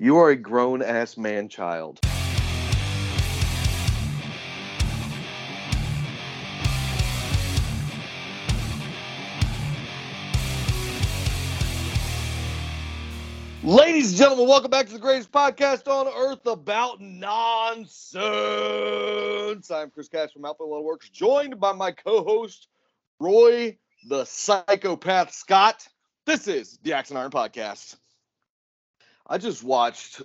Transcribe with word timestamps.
You 0.00 0.18
are 0.18 0.30
a 0.30 0.36
grown 0.36 0.80
ass 0.80 1.16
man 1.16 1.48
child. 1.48 1.98
Ladies 13.64 14.10
and 14.10 14.18
gentlemen, 14.18 14.46
welcome 14.46 14.70
back 14.70 14.86
to 14.86 14.92
the 14.92 15.00
greatest 15.00 15.32
podcast 15.32 15.88
on 15.88 16.06
earth 16.06 16.46
about 16.46 17.00
nonsense. 17.00 18.22
I'm 19.72 19.90
Chris 19.90 20.08
Cash 20.08 20.32
from 20.32 20.44
Alpha 20.44 20.62
Little 20.62 20.84
Works, 20.84 21.08
joined 21.08 21.58
by 21.58 21.72
my 21.72 21.90
co-host 21.90 22.68
Roy 23.18 23.76
the 24.06 24.24
Psychopath 24.24 25.32
Scott. 25.34 25.88
This 26.24 26.46
is 26.46 26.78
the 26.84 26.92
Axe 26.92 27.10
and 27.10 27.18
Iron 27.18 27.32
Podcast. 27.32 27.96
I 29.28 29.38
just 29.38 29.62
watched 29.62 30.22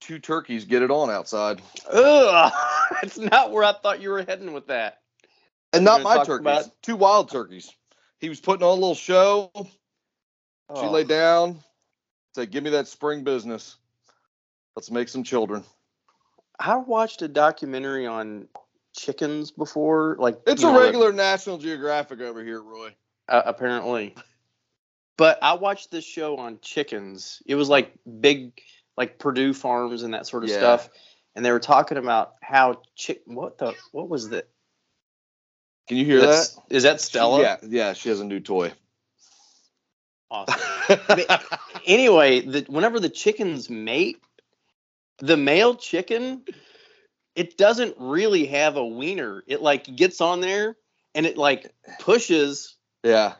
two 0.00 0.18
turkeys 0.18 0.64
get 0.64 0.82
it 0.82 0.90
on 0.90 1.10
outside, 1.10 1.62
Ugh, 1.90 2.52
that's 3.02 3.18
not 3.18 3.52
where 3.52 3.64
I 3.64 3.72
thought 3.72 4.00
you 4.02 4.10
were 4.10 4.22
heading 4.22 4.52
with 4.52 4.66
that. 4.68 5.00
and 5.72 5.84
not 5.84 6.02
my 6.02 6.22
turkeys, 6.24 6.40
about- 6.40 6.82
two 6.82 6.96
wild 6.96 7.30
turkeys. 7.30 7.70
He 8.20 8.28
was 8.28 8.40
putting 8.40 8.62
on 8.64 8.70
a 8.70 8.74
little 8.80 8.94
show. 8.94 9.50
She 9.54 9.66
Oh, 10.70 10.90
laid 10.90 11.06
down, 11.08 11.58
said, 12.34 12.50
"Give 12.50 12.64
me 12.64 12.70
that 12.70 12.88
spring 12.88 13.22
business. 13.24 13.76
Let's 14.74 14.90
make 14.90 15.08
some 15.08 15.22
children." 15.22 15.62
I 16.58 16.76
watched 16.76 17.22
a 17.22 17.28
documentary 17.28 18.06
on 18.06 18.48
chickens 18.96 19.50
before, 19.52 20.16
like 20.18 20.40
It's 20.46 20.62
a 20.62 20.72
know, 20.72 20.80
regular 20.80 21.12
National 21.12 21.58
Geographic 21.58 22.20
over 22.20 22.42
here, 22.42 22.60
Roy. 22.62 22.94
uh, 23.28 23.42
apparently. 23.44 24.14
But 25.16 25.38
I 25.42 25.54
watched 25.54 25.90
this 25.90 26.04
show 26.04 26.36
on 26.36 26.58
chickens. 26.60 27.42
It 27.46 27.54
was 27.54 27.68
like 27.68 27.92
big, 28.20 28.60
like 28.96 29.18
Perdue 29.18 29.54
Farms 29.54 30.02
and 30.02 30.12
that 30.14 30.26
sort 30.26 30.44
of 30.44 30.50
Yeah. 30.50 30.58
stuff. 30.58 30.90
And 31.34 31.44
they 31.44 31.52
were 31.52 31.60
talking 31.60 31.98
about 31.98 32.34
how 32.42 32.82
chick. 32.94 33.22
What 33.26 33.58
the? 33.58 33.74
What 33.92 34.08
was 34.08 34.30
that? 34.30 34.48
Can 35.88 35.96
you 35.98 36.04
hear 36.04 36.20
That's- 36.20 36.54
that? 36.54 36.62
Is 36.70 36.82
that 36.82 37.00
Stella? 37.00 37.40
Yeah, 37.40 37.56
yeah, 37.62 37.92
she 37.92 38.08
has 38.08 38.20
a 38.20 38.24
new 38.24 38.40
toy. 38.40 38.72
Awesome. 40.30 40.60
anyway, 41.86 42.40
the, 42.40 42.62
whenever 42.68 42.98
the 42.98 43.08
chickens 43.08 43.70
mate, 43.70 44.18
the 45.18 45.36
male 45.36 45.76
chicken, 45.76 46.42
it 47.36 47.56
doesn't 47.56 47.94
really 47.98 48.46
have 48.46 48.76
a 48.76 48.84
wiener. 48.84 49.44
It 49.46 49.62
like 49.62 49.94
gets 49.94 50.20
on 50.20 50.40
there 50.40 50.76
and 51.14 51.26
it 51.26 51.36
like 51.38 51.72
pushes 52.00 52.76
yeah, 53.04 53.34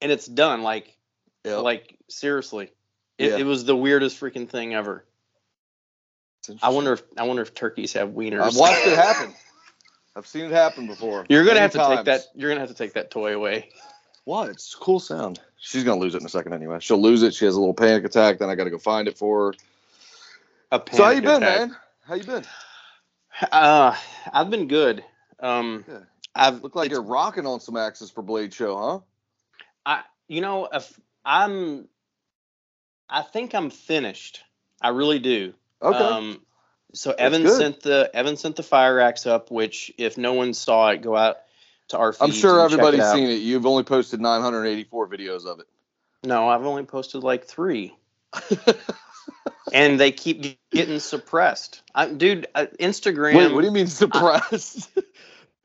and 0.00 0.12
it's 0.12 0.26
done. 0.26 0.62
Like, 0.62 0.96
Yep. 1.44 1.62
like 1.62 1.96
seriously, 2.08 2.72
it, 3.18 3.30
Yeah. 3.30 3.36
it 3.38 3.44
was 3.44 3.64
the 3.64 3.76
weirdest 3.76 4.20
freaking 4.20 4.48
thing 4.48 4.74
ever. 4.74 5.04
I 6.62 6.70
wonder 6.70 6.94
if 6.94 7.02
I 7.16 7.24
wonder 7.24 7.42
if 7.42 7.54
turkeys 7.54 7.92
have 7.92 8.10
wieners. 8.10 8.40
I've 8.42 8.56
watched 8.56 8.86
it 8.86 8.96
happen. 8.96 9.34
I've 10.16 10.26
seen 10.26 10.46
it 10.46 10.50
happen 10.50 10.86
before. 10.86 11.26
You're 11.28 11.44
gonna 11.44 11.60
have 11.60 11.72
to 11.72 11.78
take 11.96 12.04
that. 12.06 12.22
You're 12.34 12.48
gonna 12.50 12.60
have 12.60 12.70
to 12.70 12.74
take 12.74 12.94
that 12.94 13.10
toy 13.10 13.34
away. 13.34 13.70
What? 14.24 14.48
It's 14.50 14.74
a 14.74 14.78
cool 14.78 14.98
sound. 15.00 15.40
She's 15.58 15.84
gonna 15.84 16.00
lose 16.00 16.14
it 16.14 16.20
in 16.20 16.26
a 16.26 16.30
second 16.30 16.54
anyway. 16.54 16.78
She'll 16.80 17.00
lose 17.00 17.22
it. 17.22 17.34
She 17.34 17.44
has 17.44 17.54
a 17.54 17.58
little 17.60 17.74
panic 17.74 18.04
attack. 18.04 18.38
Then 18.38 18.48
I 18.50 18.54
got 18.54 18.64
to 18.64 18.70
go 18.70 18.78
find 18.78 19.08
it 19.08 19.16
for 19.18 19.52
her. 19.52 19.54
A 20.72 20.82
So 20.92 21.04
how 21.04 21.10
you 21.10 21.22
panic 21.22 21.40
been, 21.40 21.42
attack. 21.42 21.58
man? 21.68 21.76
How 22.06 22.14
you 22.14 22.24
been? 22.24 22.44
Uh, 23.52 23.96
I've 24.32 24.50
been 24.50 24.68
good. 24.68 25.04
Um, 25.40 25.84
Yeah. 25.88 25.98
I've 26.34 26.62
Look 26.62 26.74
like 26.74 26.90
you're 26.90 27.02
rocking 27.02 27.46
on 27.46 27.60
some 27.60 27.76
axes 27.76 28.10
for 28.10 28.22
Blade 28.22 28.52
show, 28.54 28.76
huh? 28.76 28.98
I 30.28 30.32
you 30.32 30.40
know 30.40 30.68
if 30.72 30.98
I'm 31.24 31.88
I 33.08 33.22
think 33.22 33.54
I'm 33.54 33.70
finished. 33.70 34.42
I 34.80 34.88
really 34.88 35.18
do. 35.18 35.54
Okay. 35.82 35.98
Um 35.98 36.40
so 36.94 37.12
Evan 37.12 37.42
good. 37.42 37.56
sent 37.56 37.80
the 37.80 38.10
Evan 38.14 38.36
sent 38.36 38.56
the 38.56 38.62
fire 38.62 39.00
axe 39.00 39.26
up, 39.26 39.50
which 39.50 39.92
if 39.98 40.16
no 40.16 40.34
one 40.34 40.54
saw 40.54 40.88
it, 40.90 41.02
go 41.02 41.16
out 41.16 41.36
to 41.88 41.98
our. 41.98 42.14
I'm 42.20 42.32
sure 42.32 42.60
everybody's 42.60 43.00
out. 43.00 43.14
seen 43.14 43.28
it. 43.28 43.40
You've 43.40 43.66
only 43.66 43.82
posted 43.82 44.20
984 44.20 45.08
videos 45.08 45.46
of 45.46 45.60
it. 45.60 45.66
No, 46.24 46.48
I've 46.48 46.64
only 46.64 46.84
posted 46.84 47.22
like 47.22 47.44
three. 47.44 47.94
and 49.72 49.98
they 50.00 50.12
keep 50.12 50.58
getting 50.70 50.98
suppressed. 50.98 51.82
I, 51.94 52.08
dude, 52.08 52.46
uh, 52.54 52.66
Instagram. 52.80 53.36
Wait, 53.36 53.52
what 53.52 53.60
do 53.60 53.66
you 53.66 53.72
mean 53.72 53.86
suppressed? 53.86 54.90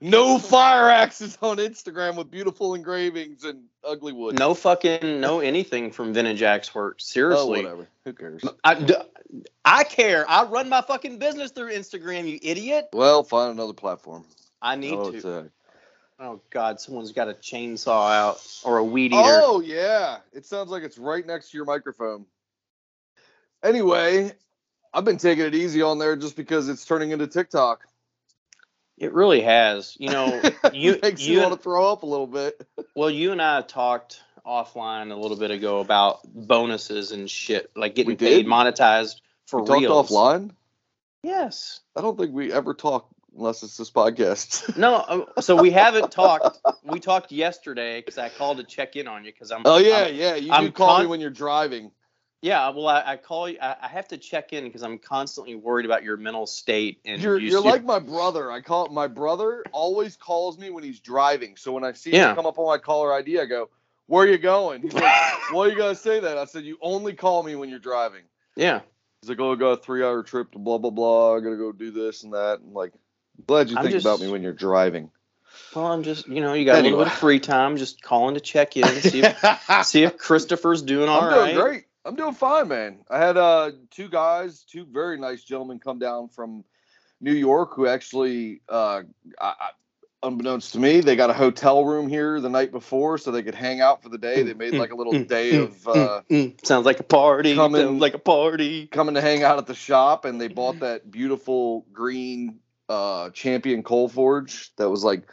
no 0.03 0.37
fire 0.37 0.89
axes 0.89 1.37
on 1.41 1.57
Instagram 1.57 2.17
with 2.17 2.29
beautiful 2.29 2.75
engravings 2.75 3.43
and 3.45 3.63
ugly 3.83 4.11
wood. 4.13 4.37
No 4.37 4.53
fucking 4.53 5.21
no 5.21 5.39
anything 5.39 5.91
from 5.91 6.13
Vintage 6.13 6.41
Axe 6.43 6.75
Works. 6.75 7.05
Oh, 7.09 7.13
Seriously. 7.13 7.63
whatever. 7.63 7.87
Who 8.05 8.13
cares? 8.13 8.43
I, 8.63 8.75
d- 8.75 8.95
I 9.63 9.83
care. 9.85 10.29
I 10.29 10.43
run 10.43 10.69
my 10.69 10.81
fucking 10.81 11.19
business 11.19 11.51
through 11.51 11.71
Instagram, 11.71 12.27
you 12.27 12.37
idiot. 12.41 12.89
Well, 12.93 13.23
find 13.23 13.51
another 13.53 13.73
platform. 13.73 14.25
I 14.61 14.75
need 14.75 14.93
Oh, 14.93 15.11
to. 15.11 15.49
Oh 16.19 16.41
God, 16.51 16.79
someone's 16.79 17.11
got 17.11 17.27
a 17.29 17.33
chainsaw 17.33 18.11
out 18.11 18.45
or 18.63 18.77
a 18.77 18.83
weed 18.83 19.07
eater. 19.13 19.21
Oh 19.23 19.61
yeah, 19.61 20.17
it 20.31 20.45
sounds 20.45 20.69
like 20.69 20.83
it's 20.83 20.97
right 20.97 21.25
next 21.25 21.51
to 21.51 21.57
your 21.57 21.65
microphone. 21.65 22.25
Anyway, 23.63 24.31
I've 24.93 25.05
been 25.05 25.17
taking 25.17 25.45
it 25.45 25.55
easy 25.55 25.81
on 25.81 25.97
there 25.97 26.15
just 26.15 26.35
because 26.35 26.69
it's 26.69 26.85
turning 26.85 27.11
into 27.11 27.27
TikTok. 27.27 27.87
It 29.03 29.13
really 29.13 29.41
has. 29.41 29.97
You 29.99 30.09
know, 30.09 30.41
you 30.73 30.97
makes 31.01 31.21
you, 31.21 31.35
you 31.35 31.41
want 31.41 31.53
to 31.53 31.59
throw 31.59 31.91
up 31.91 32.03
a 32.03 32.05
little 32.05 32.27
bit. 32.27 32.65
well, 32.95 33.09
you 33.09 33.31
and 33.33 33.41
I 33.41 33.61
talked 33.61 34.21
offline 34.45 35.11
a 35.11 35.15
little 35.15 35.37
bit 35.37 35.51
ago 35.51 35.79
about 35.79 36.21
bonuses 36.25 37.11
and 37.11 37.29
shit, 37.29 37.71
like 37.75 37.95
getting 37.95 38.15
paid, 38.17 38.45
monetized 38.45 39.21
for 39.45 39.61
we 39.61 39.85
talked 39.85 40.09
offline. 40.09 40.51
Yes. 41.21 41.81
I 41.95 42.01
don't 42.01 42.17
think 42.17 42.33
we 42.33 42.51
ever 42.51 42.73
talk 42.73 43.07
unless 43.37 43.63
it's 43.63 43.77
this 43.77 43.91
podcast. 43.91 44.77
No. 44.77 44.95
uh, 44.95 45.41
So 45.41 45.55
we 45.61 45.71
haven't 45.71 46.11
talked. 46.11 46.59
We 46.83 46.99
talked 46.99 47.31
yesterday 47.31 47.99
because 47.99 48.17
I 48.17 48.29
called 48.29 48.57
to 48.57 48.63
check 48.63 48.95
in 48.95 49.07
on 49.07 49.23
you 49.25 49.31
because 49.31 49.51
I'm. 49.51 49.61
oh 49.65 49.77
yeah, 49.77 49.97
I'm- 49.97 50.15
yeah. 50.15 50.35
You 50.35 50.51
I'm 50.51 50.65
do 50.65 50.71
call 50.71 50.99
me 51.01 51.07
when 51.07 51.19
you're 51.19 51.29
driving. 51.29 51.91
Yeah. 52.43 52.69
Well, 52.69 52.87
I, 52.87 53.03
I 53.13 53.17
call 53.17 53.49
you. 53.49 53.57
I, 53.61 53.75
I 53.81 53.87
have 53.87 54.07
to 54.09 54.17
check 54.17 54.53
in 54.53 54.63
because 54.65 54.83
I'm 54.83 54.99
constantly 54.99 55.55
worried 55.55 55.85
about 55.87 56.03
your 56.03 56.17
mental 56.17 56.45
state 56.45 56.99
and 57.05 57.19
You're 57.21 57.39
you- 57.39 57.49
you're 57.51 57.61
like 57.61 57.83
my 57.83 57.97
brother. 57.99 58.51
I 58.51 58.61
call 58.61 58.87
my 58.89 59.07
brother 59.07 59.63
always 59.71 60.15
calls 60.15 60.59
me 60.59 60.69
when 60.69 60.83
he's 60.83 60.99
driving. 60.99 61.55
So 61.57 61.71
when 61.71 61.83
I 61.83 61.93
see 61.93 62.11
Yeah. 62.11 62.29
him 62.29 62.35
come 62.35 62.45
up 62.45 62.59
on 62.59 62.67
my 62.67 62.77
caller 62.77 63.11
ID, 63.13 63.39
I 63.39 63.45
go, 63.45 63.69
"Where 64.07 64.25
are 64.25 64.29
you 64.29 64.37
going?" 64.37 64.81
He's 64.83 64.93
like, 64.93 65.11
"Why 65.51 65.67
you 65.67 65.75
gotta 65.75 65.95
say 65.95 66.19
that?" 66.19 66.37
I 66.37 66.45
said, 66.45 66.63
"You 66.65 66.77
only 66.81 67.13
call 67.13 67.41
me 67.41 67.55
when 67.55 67.69
you're 67.69 67.79
driving." 67.79 68.23
Yeah. 68.55 68.81
He's 69.21 69.29
like, 69.29 69.39
"Oh, 69.39 69.53
I 69.53 69.55
got 69.55 69.71
a 69.71 69.77
three-hour 69.77 70.23
trip 70.23 70.51
to 70.51 70.59
blah 70.59 70.77
blah 70.77 70.91
blah. 70.91 71.35
I 71.35 71.39
gotta 71.39 71.55
go 71.57 71.71
do 71.71 71.89
this 71.91 72.23
and 72.23 72.33
that." 72.33 72.59
And 72.59 72.73
like, 72.73 72.91
glad 73.47 73.69
you 73.69 73.77
I'm 73.77 73.83
think 73.83 73.93
just- 73.93 74.05
about 74.05 74.19
me 74.19 74.29
when 74.31 74.43
you're 74.43 74.53
driving. 74.53 75.09
Well, 75.75 75.85
I'm 75.85 76.01
just, 76.01 76.27
you 76.27 76.41
know, 76.41 76.53
you 76.53 76.65
got 76.65 76.79
a 76.79 76.81
little 76.81 76.97
bit 76.97 77.07
of 77.07 77.13
free 77.13 77.39
time, 77.39 77.77
just 77.77 78.01
calling 78.01 78.33
to 78.33 78.41
check 78.41 78.75
in, 78.75 78.85
see 79.01 79.21
if, 79.23 79.59
see 79.85 80.03
if 80.03 80.17
Christopher's 80.17 80.81
doing 80.81 81.07
all 81.09 81.21
I'm 81.21 81.27
right. 81.27 81.53
doing 81.53 81.63
great. 81.63 81.83
I'm 82.05 82.15
doing 82.15 82.33
fine, 82.33 82.67
man. 82.67 82.99
I 83.09 83.17
had 83.17 83.37
uh 83.37 83.71
two 83.91 84.09
guys, 84.09 84.63
two 84.63 84.85
very 84.85 85.17
nice 85.17 85.43
gentlemen, 85.43 85.79
come 85.79 85.99
down 85.99 86.29
from 86.29 86.63
New 87.21 87.33
York 87.33 87.73
who 87.75 87.87
actually, 87.87 88.61
uh, 88.67 89.03
I, 89.39 89.69
unbeknownst 90.21 90.73
to 90.73 90.79
me, 90.79 90.99
they 90.99 91.15
got 91.15 91.29
a 91.29 91.33
hotel 91.33 91.85
room 91.85 92.09
here 92.09 92.41
the 92.41 92.49
night 92.49 92.71
before 92.71 93.17
so 93.17 93.31
they 93.31 93.43
could 93.43 93.55
hang 93.55 93.79
out 93.79 94.03
for 94.03 94.09
the 94.09 94.17
day. 94.17 94.43
They 94.43 94.53
made 94.53 94.73
like 94.73 94.91
a 94.91 94.95
little 94.95 95.13
day 95.13 95.55
of 95.55 95.87
uh, 95.87 96.21
Mm, 96.29 96.65
sounds 96.65 96.85
like 96.85 96.99
a 96.99 97.03
party. 97.03 97.55
coming- 97.55 97.81
Sounds 97.81 98.01
like 98.01 98.13
a 98.15 98.19
party. 98.19 98.87
coming 98.87 99.15
to 99.15 99.21
hang 99.21 99.43
out 99.43 99.57
at 99.57 99.67
the 99.67 99.75
shop, 99.75 100.25
and 100.25 100.39
they 100.41 100.47
bought 100.49 100.79
that 100.81 101.09
beautiful 101.09 101.85
green 101.93 102.59
uh, 102.89 103.29
Champion 103.29 103.83
Coal 103.83 104.09
Forge 104.09 104.75
that 104.77 104.89
was 104.89 105.03
like 105.03 105.23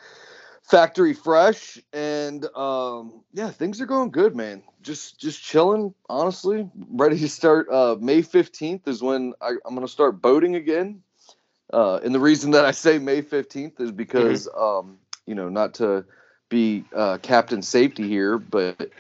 factory 0.62 1.14
fresh, 1.14 1.78
and 1.92 2.44
um, 2.56 3.24
yeah, 3.32 3.50
things 3.50 3.80
are 3.80 3.86
going 3.86 4.10
good, 4.10 4.36
man. 4.36 4.62
Just 4.82 5.20
just 5.20 5.42
chilling, 5.42 5.94
honestly. 6.08 6.68
Ready 6.90 7.18
to 7.18 7.28
start. 7.28 7.68
Uh, 7.70 7.96
May 8.00 8.22
fifteenth 8.22 8.88
is 8.88 9.02
when 9.02 9.34
I, 9.40 9.50
I'm 9.66 9.74
gonna 9.74 9.88
start 9.88 10.22
boating 10.22 10.54
again. 10.56 11.02
Uh, 11.72 12.00
and 12.02 12.14
the 12.14 12.20
reason 12.20 12.52
that 12.52 12.64
I 12.64 12.70
say 12.70 12.98
May 12.98 13.20
fifteenth 13.20 13.80
is 13.80 13.92
because 13.92 14.48
um, 14.56 14.98
you 15.26 15.34
know 15.34 15.48
not 15.48 15.74
to 15.74 16.04
be 16.48 16.84
uh, 16.94 17.18
captain 17.22 17.62
safety 17.62 18.08
here, 18.08 18.38
but 18.38 18.90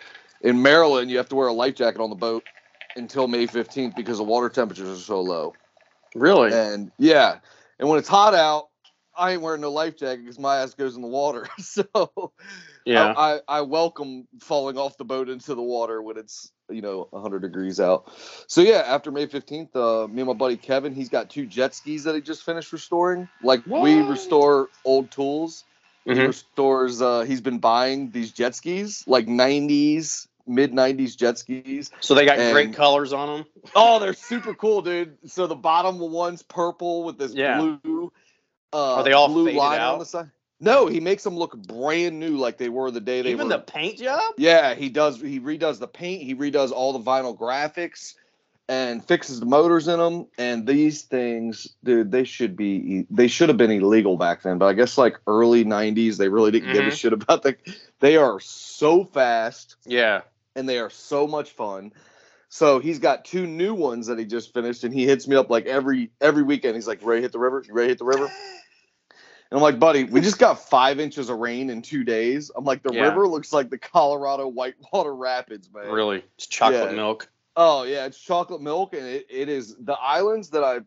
in 0.40 0.62
Maryland 0.62 1.10
you 1.10 1.16
have 1.18 1.28
to 1.28 1.36
wear 1.36 1.48
a 1.48 1.52
life 1.52 1.74
jacket 1.74 2.00
on 2.00 2.10
the 2.10 2.16
boat 2.16 2.44
until 2.96 3.28
May 3.28 3.46
15th 3.46 3.94
because 3.96 4.18
the 4.18 4.24
water 4.24 4.48
temperatures 4.48 4.88
are 4.88 5.02
so 5.02 5.20
low. 5.20 5.54
Really? 6.14 6.52
And 6.52 6.90
yeah, 6.98 7.38
and 7.78 7.88
when 7.88 7.98
it's 7.98 8.08
hot 8.08 8.34
out, 8.34 8.68
I 9.16 9.32
ain't 9.32 9.42
wearing 9.42 9.60
no 9.60 9.70
life 9.70 9.96
jacket 9.96 10.22
because 10.22 10.38
my 10.38 10.58
ass 10.58 10.74
goes 10.74 10.96
in 10.96 11.02
the 11.02 11.08
water. 11.08 11.48
so 11.58 12.32
yeah. 12.84 13.12
I, 13.16 13.34
I, 13.34 13.40
I 13.48 13.60
welcome 13.62 14.26
falling 14.40 14.76
off 14.78 14.96
the 14.96 15.04
boat 15.04 15.28
into 15.28 15.54
the 15.54 15.62
water 15.62 16.00
when 16.02 16.16
it's 16.16 16.52
you 16.70 16.82
know 16.82 17.08
100 17.10 17.40
degrees 17.42 17.80
out. 17.80 18.10
So 18.46 18.60
yeah, 18.60 18.82
after 18.86 19.10
May 19.10 19.26
15th, 19.26 19.74
uh, 19.76 20.06
me 20.08 20.20
and 20.22 20.28
my 20.28 20.34
buddy 20.34 20.56
Kevin, 20.56 20.94
he's 20.94 21.08
got 21.08 21.30
two 21.30 21.46
jet 21.46 21.74
skis 21.74 22.04
that 22.04 22.14
he 22.14 22.20
just 22.20 22.42
finished 22.44 22.72
restoring. 22.72 23.28
Like 23.42 23.64
we 23.66 24.00
restore 24.00 24.68
old 24.84 25.10
tools. 25.10 25.64
He 26.04 26.12
Mhm. 26.12 26.28
restores. 26.28 27.02
Uh, 27.02 27.20
he's 27.22 27.40
been 27.42 27.58
buying 27.58 28.10
these 28.10 28.32
jet 28.32 28.54
skis, 28.54 29.04
like 29.06 29.26
90s 29.26 30.26
mid 30.46 30.72
'90s 30.72 31.14
jet 31.16 31.38
skis. 31.38 31.90
So 32.00 32.14
they 32.14 32.24
got 32.24 32.38
And- 32.38 32.52
great 32.52 32.72
colors 32.72 33.12
on 33.12 33.28
them. 33.38 33.46
Oh, 33.76 33.98
they're 33.98 34.14
super 34.14 34.54
cool, 34.54 34.80
dude. 34.82 35.18
So 35.26 35.46
the 35.46 35.54
bottom 35.54 35.98
one's 35.98 36.42
purple 36.42 37.04
with 37.04 37.18
this 37.18 37.34
Yeah. 37.34 37.58
blue. 37.58 38.12
Uh, 38.72 38.94
Are 38.96 39.02
they 39.02 39.12
all 39.12 39.28
blue 39.28 39.50
line 39.50 39.78
out? 39.80 39.94
on 39.94 39.98
the 39.98 40.04
side? 40.06 40.30
No, 40.60 40.86
he 40.86 41.00
makes 41.00 41.24
them 41.24 41.36
look 41.36 41.56
brand 41.56 42.20
new, 42.20 42.36
like 42.36 42.58
they 42.58 42.68
were 42.68 42.90
the 42.90 43.00
day 43.00 43.22
they 43.22 43.30
were. 43.30 43.34
Even 43.42 43.48
were. 43.48 43.54
the 43.54 43.60
paint 43.60 43.98
job. 43.98 44.34
Yeah, 44.36 44.74
he 44.74 44.90
does. 44.90 45.20
He 45.20 45.40
redoes 45.40 45.78
the 45.78 45.88
paint. 45.88 46.22
He 46.22 46.34
redoes 46.34 46.70
all 46.70 46.92
the 46.92 47.00
vinyl 47.00 47.36
graphics, 47.36 48.14
and 48.68 49.02
fixes 49.04 49.40
the 49.40 49.46
motors 49.46 49.88
in 49.88 49.98
them. 49.98 50.26
And 50.36 50.66
these 50.66 51.02
things, 51.02 51.66
dude, 51.82 52.10
they 52.12 52.24
should 52.24 52.56
be. 52.56 53.06
They 53.10 53.26
should 53.28 53.48
have 53.48 53.56
been 53.58 53.70
illegal 53.70 54.18
back 54.18 54.42
then. 54.42 54.58
But 54.58 54.66
I 54.66 54.74
guess 54.74 54.98
like 54.98 55.16
early 55.26 55.64
'90s, 55.64 56.18
they 56.18 56.28
really 56.28 56.50
didn't 56.50 56.72
give 56.74 56.86
a 56.86 56.90
Mhm. 56.90 56.98
shit 56.98 57.12
about 57.14 57.42
the. 57.42 57.56
They 58.00 58.16
are 58.18 58.38
so 58.40 59.04
fast 59.04 59.76
Yeah. 59.86 60.22
and 60.56 60.68
they 60.68 60.78
are 60.78 60.90
so 60.90 61.26
much 61.26 61.50
fun. 61.52 61.92
So 62.50 62.80
he's 62.80 62.98
got 62.98 63.24
two 63.24 63.46
new 63.46 63.74
ones 63.74 64.08
that 64.08 64.18
he 64.18 64.24
just 64.26 64.52
finished, 64.52 64.84
and 64.84 64.92
he 64.92 65.06
hits 65.06 65.26
me 65.26 65.36
up 65.36 65.48
like 65.48 65.66
every 65.66 66.10
every 66.20 66.42
weekend. 66.42 66.74
He's 66.74 66.86
like, 66.88 66.98
"Ready 67.02 67.20
to 67.20 67.22
hit 67.22 67.32
the 67.32 67.38
river? 67.38 67.62
You 67.66 67.72
ready 67.72 67.86
to 67.86 67.90
hit 67.92 67.98
the 67.98 68.04
river?" 68.04 68.30
And 69.50 69.58
I'm 69.58 69.62
like, 69.62 69.80
"Buddy, 69.80 70.04
we 70.04 70.20
just 70.20 70.38
got 70.38 70.68
five 70.68 71.00
inches 71.00 71.28
of 71.28 71.38
rain 71.38 71.70
in 71.70 71.82
two 71.82 72.04
days." 72.04 72.50
I'm 72.56 72.64
like, 72.64 72.82
"The 72.82 72.92
Yeah. 72.92 73.04
river 73.04 73.26
looks 73.26 73.52
like 73.52 73.68
the 73.70 73.78
Colorado 73.78 74.46
Whitewater 74.46 75.14
Rapids, 75.14 75.68
man." 75.74 75.90
Really. 75.90 76.22
It's 76.36 76.46
chocolate 76.46 76.90
Yeah. 76.90 76.96
milk. 76.96 77.28
Oh 77.56 77.82
yeah, 77.82 78.06
it's 78.06 78.18
chocolate 78.18 78.60
milk, 78.62 78.94
and 78.94 79.04
it, 79.06 79.26
it 79.28 79.48
is 79.48 79.74
the 79.80 79.94
islands 79.94 80.50
that 80.50 80.62
I 80.62 80.80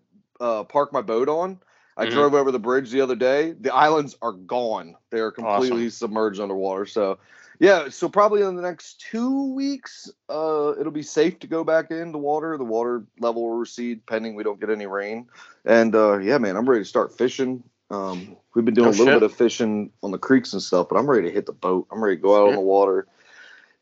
uh, 0.43 0.63
park 0.63 0.93
my 0.93 1.01
boat 1.01 1.27
on. 1.27 1.59
I 1.97 2.05
Mhm. 2.05 2.11
drove 2.11 2.33
over 2.33 2.51
the 2.51 2.59
bridge 2.59 2.89
the 2.89 3.01
other 3.01 3.15
day. 3.15 3.51
The 3.51 3.73
islands 3.73 4.17
are 4.21 4.31
gone; 4.31 4.95
they 5.09 5.19
are 5.19 5.31
completely 5.31 5.85
Awesome. 5.85 5.91
submerged 5.91 6.39
underwater. 6.39 6.85
So, 6.85 7.19
yeah, 7.59 7.89
so 7.89 8.07
probably 8.09 8.41
in 8.41 8.55
the 8.55 8.61
next 8.61 9.01
two 9.01 9.53
weeks, 9.53 10.09
uh, 10.29 10.73
it'll 10.79 10.91
be 10.91 11.03
safe 11.03 11.37
to 11.39 11.47
go 11.47 11.63
back 11.65 11.91
in 11.91 12.11
the 12.13 12.17
water. 12.17 12.57
The 12.57 12.63
water 12.63 13.03
level 13.19 13.43
will 13.43 13.57
recede, 13.57 14.05
pending 14.05 14.35
we 14.35 14.43
don't 14.43 14.59
get 14.59 14.69
any 14.69 14.87
rain. 14.87 15.27
And 15.65 15.93
uh, 15.93 16.17
yeah, 16.19 16.37
man, 16.37 16.55
I'm 16.55 16.67
ready 16.67 16.81
to 16.81 16.89
start 16.89 17.15
fishing. 17.15 17.61
Um, 17.93 18.35
we've 18.55 18.65
been 18.65 18.73
doing 18.73 18.85
No 18.85 18.89
a 18.89 18.97
little 18.97 19.05
shit. 19.05 19.19
bit 19.21 19.23
of 19.23 19.33
fishing 19.35 19.91
on 20.01 20.11
the 20.11 20.17
creeks 20.17 20.53
and 20.53 20.61
stuff, 20.61 20.89
but 20.89 20.97
I'm 20.97 21.07
ready 21.09 21.27
to 21.27 21.33
hit 21.33 21.45
the 21.45 21.53
boat. 21.53 21.87
I'm 21.91 22.03
ready 22.03 22.15
to 22.17 22.21
go 22.21 22.41
out 22.41 22.49
on 22.49 22.55
the 22.55 22.61
water, 22.61 23.07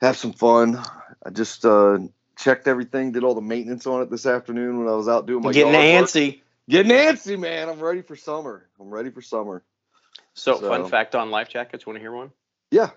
have 0.01 0.17
some 0.17 0.33
fun. 0.33 0.83
I 1.25 1.29
just 1.29 1.65
uh, 1.65 1.99
checked 2.37 2.67
everything, 2.67 3.11
did 3.13 3.23
all 3.23 3.35
the 3.35 3.41
maintenance 3.41 3.87
on 3.87 4.01
it 4.01 4.09
this 4.11 4.25
afternoon 4.25 4.79
when 4.79 4.87
I 4.87 4.95
was 4.95 5.07
out 5.07 5.25
doing 5.27 5.43
my 5.43 5.53
Getting 5.53 5.73
yard 5.73 6.01
work. 6.01 6.09
antsy. 6.09 6.41
Getting 6.67 6.91
antsy, 6.91 7.39
man. 7.39 7.69
I'm 7.69 7.79
ready 7.79 8.01
for 8.01 8.15
summer. 8.15 8.67
I'm 8.79 8.89
ready 8.89 9.09
for 9.11 9.21
summer. 9.21 9.63
So, 10.33 10.59
So- 10.59 10.67
fun 10.67 10.89
fact 10.89 11.15
on 11.15 11.31
life 11.31 11.49
jackets. 11.49 11.85
Want 11.85 11.95
to 11.97 12.01
hear 12.01 12.11
one? 12.11 12.31
Yeah, 12.69 12.89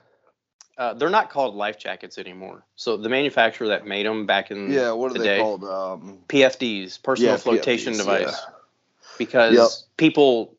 Uh, 0.76 0.94
they're 0.94 1.10
not 1.10 1.30
called 1.30 1.54
life 1.54 1.78
jackets 1.78 2.18
anymore. 2.18 2.64
So 2.74 2.96
the 2.96 3.08
manufacturer 3.08 3.68
that 3.68 3.86
made 3.86 4.06
them 4.06 4.26
back 4.26 4.50
in 4.50 4.72
yeah. 4.72 4.90
What 4.90 5.10
are 5.12 5.14
they 5.14 5.18
today, 5.20 5.38
called? 5.38 5.64
Um, 5.64 6.18
PFDs, 6.28 7.00
personal 7.00 7.32
yeah, 7.32 7.36
flotation 7.36 7.92
PFDs, 7.92 7.98
device, 7.98 8.32
yeah. 8.32 8.54
because 9.18 9.54
Yep. 9.54 9.68
people 9.96 10.56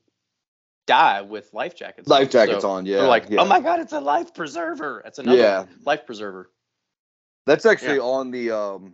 die 0.86 1.22
with 1.22 1.54
life 1.54 1.76
jackets. 1.76 2.08
Life 2.08 2.28
on. 2.28 2.32
jackets 2.32 2.62
So 2.62 2.70
on. 2.70 2.86
Yeah, 2.86 2.98
They're 3.00 3.08
like, 3.08 3.26
yeah. 3.30 3.42
oh 3.42 3.46
my 3.46 3.60
god, 3.60 3.80
it's 3.80 3.94
a 3.94 4.00
life 4.00 4.34
preserver. 4.34 5.02
It's 5.06 5.20
another 5.20 5.38
Yeah. 5.38 5.66
life 5.86 6.06
preserver. 6.06 6.50
That's 7.46 7.66
actually 7.66 8.00
on 8.00 8.32
the. 8.32 8.52
Um, 8.52 8.94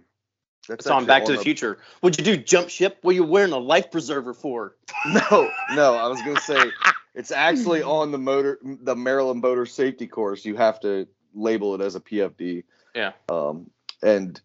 that's 0.67 0.85
It's 0.85 0.91
on 0.91 1.05
Back 1.05 1.25
to 1.25 1.31
the 1.33 1.39
Future. 1.39 1.79
What'd 2.01 2.19
you 2.25 2.35
do? 2.35 2.41
Jump 2.41 2.69
ship? 2.69 2.99
What 3.01 3.11
are 3.11 3.15
you 3.15 3.23
wearing 3.23 3.51
a 3.51 3.57
life 3.57 3.89
preserver 3.91 4.33
for? 4.33 4.75
No, 5.07 5.49
no. 5.73 5.95
I 5.95 6.07
was 6.07 6.21
gonna 6.21 6.39
say 6.39 6.59
it's 7.15 7.31
actually 7.31 7.81
on 7.97 8.11
the 8.11 8.19
motor, 8.19 8.59
the 8.63 8.95
Maryland 8.95 9.41
Boater 9.41 9.65
Safety 9.65 10.05
Course. 10.05 10.45
You 10.45 10.55
have 10.57 10.79
to 10.81 11.07
label 11.33 11.73
it 11.73 11.81
as 11.81 11.95
a 11.95 11.99
PFD. 11.99 12.63
Yeah. 12.93 13.13
Um, 13.29 13.71
and 14.03 14.39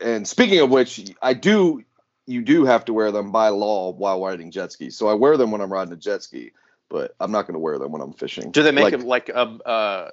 and 0.00 0.26
speaking 0.26 0.60
of 0.60 0.70
which, 0.70 1.10
I 1.20 1.34
do. 1.34 1.82
You 2.26 2.40
do 2.40 2.64
have 2.64 2.86
to 2.86 2.94
wear 2.94 3.12
them 3.12 3.32
by 3.32 3.48
law 3.50 3.92
while 3.92 4.24
riding 4.24 4.50
jet 4.50 4.72
skis. 4.72 4.96
So 4.96 5.08
I 5.08 5.14
wear 5.14 5.36
them 5.36 5.50
when 5.50 5.60
I'm 5.60 5.70
riding 5.70 5.92
a 5.92 5.96
jet 5.96 6.22
ski, 6.22 6.52
but 6.90 7.14
I'm 7.20 7.30
not 7.32 7.42
going 7.46 7.54
to 7.54 7.58
wear 7.60 7.78
them 7.78 7.92
when 7.92 8.00
I'm 8.02 8.12
fishing. 8.12 8.50
Do 8.50 8.62
they 8.62 8.70
make 8.72 8.84
Like- 8.84 8.92
them 8.92 9.06
like 9.06 9.28
a 9.28 9.38
uh, 9.38 10.10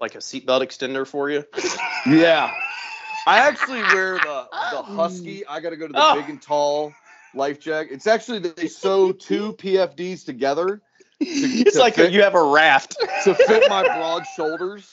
like 0.00 0.14
a 0.14 0.18
seatbelt 0.18 0.62
extender 0.62 1.06
for 1.06 1.30
you? 1.30 1.44
Yeah. 2.06 2.52
I 3.28 3.38
actually 3.38 3.82
wear 3.82 4.14
the 4.14 4.48
the 4.72 4.82
husky. 4.82 5.46
I 5.46 5.60
got 5.60 5.70
to 5.70 5.76
go 5.76 5.86
to 5.86 5.92
the 5.92 5.98
Oh. 6.02 6.14
big 6.20 6.28
and 6.28 6.42
tall 6.42 6.92
life 7.34 7.60
jacket. 7.60 7.92
It's 7.92 8.08
actually 8.08 8.40
they 8.40 8.66
sew 8.66 9.12
two 9.12 9.52
PFDs 9.54 10.24
together 10.24 10.80
it's 11.20 11.74
to 11.74 11.78
like 11.78 11.94
fit- 11.94 12.10
you 12.12 12.22
have 12.24 12.34
a 12.34 12.42
raft. 12.42 12.96
to 13.24 13.34
fit 13.36 13.70
my 13.70 13.82
broad 13.84 14.24
shoulders. 14.34 14.92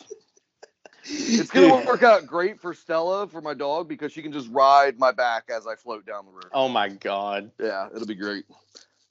It's 1.05 1.49
gonna 1.49 1.69
Dude. 1.79 1.87
work 1.87 2.03
out 2.03 2.27
great 2.27 2.61
for 2.61 2.75
Stella, 2.75 3.27
for 3.27 3.41
my 3.41 3.55
dog, 3.55 3.87
because 3.87 4.11
she 4.11 4.21
can 4.21 4.31
just 4.31 4.47
ride 4.51 4.99
my 4.99 5.11
back 5.11 5.45
as 5.49 5.65
I 5.65 5.73
float 5.73 6.05
down 6.05 6.25
the 6.25 6.31
river. 6.31 6.51
Oh 6.53 6.69
my 6.69 6.89
god. 6.89 7.49
Yeah, 7.59 7.87
it'll 7.95 8.05
be 8.05 8.13
great. 8.13 8.45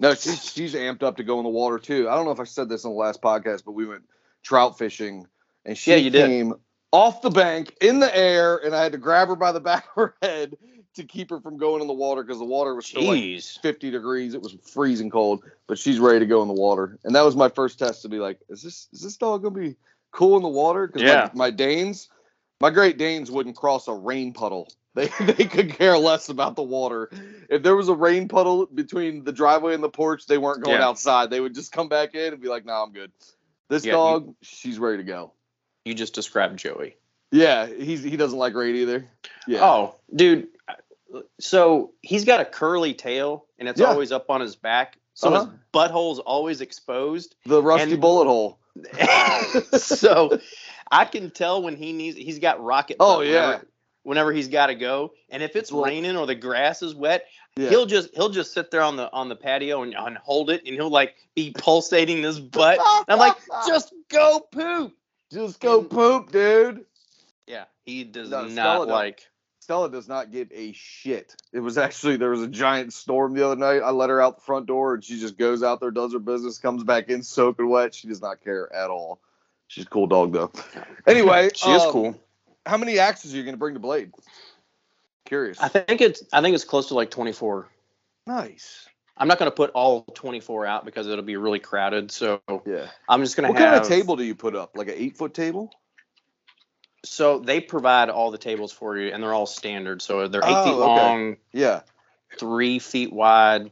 No, 0.00 0.14
she's 0.14 0.44
she's 0.44 0.74
amped 0.74 1.02
up 1.02 1.16
to 1.16 1.24
go 1.24 1.38
in 1.38 1.44
the 1.44 1.50
water 1.50 1.78
too. 1.78 2.08
I 2.08 2.14
don't 2.14 2.24
know 2.24 2.30
if 2.30 2.40
I 2.40 2.44
said 2.44 2.68
this 2.68 2.84
on 2.84 2.92
the 2.92 2.96
last 2.98 3.20
podcast, 3.20 3.64
but 3.64 3.72
we 3.72 3.86
went 3.86 4.04
trout 4.42 4.78
fishing, 4.78 5.26
and 5.64 5.76
she 5.76 5.90
Yeah, 5.90 5.96
you 5.96 6.10
did. 6.10 6.24
came 6.24 6.54
off 6.92 7.20
the 7.20 7.30
bank 7.30 7.76
in 7.80 7.98
the 8.00 8.16
air, 8.16 8.56
and 8.58 8.74
I 8.74 8.82
had 8.82 8.92
to 8.92 8.98
grab 8.98 9.28
her 9.28 9.36
by 9.36 9.52
the 9.52 9.60
back 9.60 9.84
of 9.88 9.94
her 9.96 10.14
head 10.22 10.56
to 10.94 11.04
keep 11.04 11.30
her 11.30 11.40
from 11.40 11.58
going 11.58 11.80
in 11.80 11.86
the 11.88 11.92
water 11.94 12.22
because 12.22 12.38
the 12.38 12.44
water 12.44 12.74
was 12.74 12.86
still 12.86 13.02
like 13.04 13.20
50 13.62 13.90
degrees. 13.90 14.34
It 14.34 14.42
was 14.42 14.56
freezing 14.72 15.10
cold, 15.10 15.42
but 15.66 15.78
she's 15.78 15.98
ready 15.98 16.20
to 16.20 16.26
go 16.26 16.42
in 16.42 16.48
the 16.48 16.54
water. 16.54 16.98
And 17.04 17.14
that 17.14 17.22
was 17.24 17.36
my 17.36 17.48
first 17.48 17.78
test 17.78 18.02
to 18.02 18.08
be 18.08 18.18
like, 18.18 18.38
is 18.48 18.62
this 18.62 18.88
is 18.92 19.02
this 19.02 19.16
dog 19.16 19.42
gonna 19.42 19.54
be 19.54 19.76
cool 20.12 20.36
in 20.36 20.42
the 20.42 20.48
water? 20.48 20.86
Because 20.86 21.02
Yeah. 21.02 21.28
my, 21.34 21.46
my 21.46 21.50
Danes, 21.50 22.08
my 22.60 22.70
Great 22.70 22.98
Danes 22.98 23.30
wouldn't 23.30 23.56
cross 23.56 23.88
a 23.88 23.92
rain 23.94 24.32
puddle. 24.32 24.68
They 24.94 25.06
they 25.20 25.44
could 25.44 25.70
care 25.70 25.96
less 25.98 26.28
about 26.28 26.56
the 26.56 26.62
water. 26.62 27.10
If 27.48 27.62
there 27.62 27.76
was 27.76 27.88
a 27.88 27.94
rain 27.94 28.28
puddle 28.28 28.66
between 28.66 29.24
the 29.24 29.32
driveway 29.32 29.74
and 29.74 29.82
the 29.82 29.88
porch, 29.90 30.26
they 30.26 30.38
weren't 30.38 30.64
going 30.64 30.78
Yeah. 30.80 30.86
outside. 30.88 31.30
They 31.30 31.40
would 31.40 31.54
just 31.54 31.72
come 31.72 31.88
back 31.88 32.14
in 32.14 32.32
and 32.32 32.42
be 32.42 32.48
like, 32.48 32.64
"Nah, 32.64 32.82
I'm 32.84 32.92
good." 32.92 33.12
This 33.68 33.84
Yeah, 33.84 33.92
you- 33.92 33.96
dog, 33.98 34.34
she's 34.42 34.78
ready 34.78 34.96
to 34.98 35.02
go. 35.04 35.32
You 35.84 35.94
just 35.94 36.14
described 36.14 36.58
Joey. 36.58 36.96
Yeah, 37.30 37.66
he's 37.66 38.02
he 38.02 38.16
doesn't 38.16 38.38
like 38.38 38.54
rain 38.54 38.74
either. 38.76 39.08
Yeah. 39.46 39.62
Oh, 39.64 39.94
dude. 40.14 40.48
So 41.40 41.92
he's 42.02 42.24
got 42.24 42.40
a 42.40 42.44
curly 42.44 42.94
tail 42.94 43.46
and 43.58 43.68
it's 43.68 43.80
Yeah. 43.80 43.86
always 43.86 44.12
up 44.12 44.30
on 44.30 44.40
his 44.40 44.56
back. 44.56 44.98
So 45.14 45.28
Uh-huh. 45.32 45.44
his 45.46 45.54
butthole's 45.72 46.18
always 46.18 46.60
exposed. 46.60 47.34
the 47.46 47.62
rusty 47.62 47.92
and- 47.92 48.00
bullet 48.00 48.26
hole. 48.26 48.58
so 49.76 50.38
I 50.90 51.04
can 51.04 51.30
tell 51.30 51.62
when 51.62 51.76
he 51.76 51.92
needs 51.92 52.16
he's 52.16 52.38
got 52.38 52.62
rocket 52.62 52.96
Oh, 53.00 53.20
yeah. 53.20 53.60
Whenever 54.08 54.32
he's 54.32 54.48
got 54.48 54.66
to 54.68 54.74
go. 54.74 55.12
And 55.28 55.42
if 55.42 55.50
it's 55.50 55.56
It's 55.56 55.70
a 55.70 55.76
little- 55.76 55.86
raining 55.94 56.16
or 56.16 56.26
the 56.26 56.34
grass 56.34 56.82
is 56.82 56.94
wet, 56.94 57.26
Yeah. 57.56 57.68
he'll 57.68 57.86
just 57.86 58.14
he'll 58.14 58.30
just 58.30 58.52
sit 58.54 58.70
there 58.70 58.82
on 58.82 58.96
the 58.96 59.12
on 59.12 59.28
the 59.28 59.36
patio 59.36 59.82
and, 59.82 59.94
and 59.94 60.16
hold 60.18 60.50
it 60.50 60.62
and 60.64 60.74
he'll 60.74 60.90
like 60.90 61.14
be 61.34 61.52
pulsating 61.56 62.22
his 62.22 62.40
butt. 62.40 62.78
And 62.78 63.04
I'm 63.08 63.18
like, 63.18 63.36
just 63.66 63.92
go 64.08 64.40
poop. 64.50 64.94
just 65.30 65.60
go 65.60 65.82
poop, 65.82 66.32
dude. 66.32 66.84
Yeah, 67.46 67.64
he 67.84 68.04
does 68.04 68.30
No, 68.30 68.42
not 68.42 68.50
Stella 68.52 68.84
like 68.84 69.28
Stella 69.60 69.90
does 69.90 70.08
not 70.08 70.30
give 70.30 70.50
a 70.52 70.72
shit. 70.72 71.34
It 71.52 71.60
was 71.60 71.76
actually 71.76 72.16
there 72.16 72.30
was 72.30 72.40
a 72.42 72.48
giant 72.48 72.94
storm 72.94 73.34
the 73.34 73.44
other 73.44 73.56
night. 73.56 73.80
I 73.84 73.90
let 73.90 74.08
her 74.08 74.20
out 74.22 74.36
the 74.36 74.42
front 74.44 74.64
door 74.66 74.94
and 74.94 75.04
she 75.04 75.20
just 75.20 75.36
goes 75.36 75.62
out 75.62 75.80
there, 75.80 75.90
does 75.90 76.14
her 76.14 76.18
business, 76.18 76.58
comes 76.58 76.84
back 76.84 77.10
in 77.10 77.22
soaking 77.22 77.68
wet. 77.68 77.94
She 77.94 78.08
does 78.08 78.22
not 78.22 78.42
care 78.42 78.72
at 78.74 78.88
all. 78.88 79.20
She's 79.66 79.84
a 79.84 79.88
cool 79.88 80.06
dog 80.06 80.32
though. 80.32 80.50
Anyway, 81.06 81.50
she 81.54 81.70
is 81.70 81.82
um, 81.82 81.92
cool. 81.92 82.20
How 82.68 82.76
many 82.76 82.98
axes 82.98 83.32
are 83.32 83.38
you 83.38 83.44
gonna 83.44 83.56
bring 83.56 83.74
to 83.74 83.80
Blade? 83.80 84.12
Curious. 85.24 85.58
I 85.58 85.68
think 85.68 86.02
it's 86.02 86.22
I 86.32 86.42
think 86.42 86.54
it's 86.54 86.64
close 86.64 86.88
to 86.88 86.94
like 86.94 87.10
24. 87.10 87.66
nice. 88.26 88.86
I'm 89.16 89.26
not 89.26 89.38
gonna 89.38 89.50
put 89.50 89.70
all 89.70 90.02
24 90.02 90.66
out 90.66 90.84
because 90.84 91.06
it'll 91.06 91.24
be 91.24 91.38
really 91.38 91.58
crowded. 91.58 92.10
So 92.10 92.42
Yeah. 92.66 92.88
I'm 93.08 93.22
just 93.22 93.36
gonna 93.36 93.48
What 93.48 93.58
have 93.58 93.72
kind 93.72 93.82
of 93.82 93.88
table 93.88 94.16
do 94.16 94.22
you 94.22 94.34
put 94.34 94.54
up? 94.54 94.76
Like 94.76 94.88
an 94.88 94.94
eight 94.96 95.16
foot 95.16 95.32
table? 95.32 95.72
So 97.06 97.38
they 97.38 97.60
provide 97.60 98.10
all 98.10 98.30
the 98.30 98.38
tables 98.38 98.70
for 98.70 98.98
you, 98.98 99.12
and 99.12 99.22
they're 99.22 99.32
all 99.32 99.46
standard. 99.46 100.02
So 100.02 100.28
they're 100.28 100.42
eight 100.42 100.46
Oh, 100.46 100.64
feet 100.64 100.74
okay. 100.74 101.00
long, 101.00 101.36
Yeah. 101.52 101.82
three 102.38 102.80
feet 102.80 103.12
wide, 103.12 103.70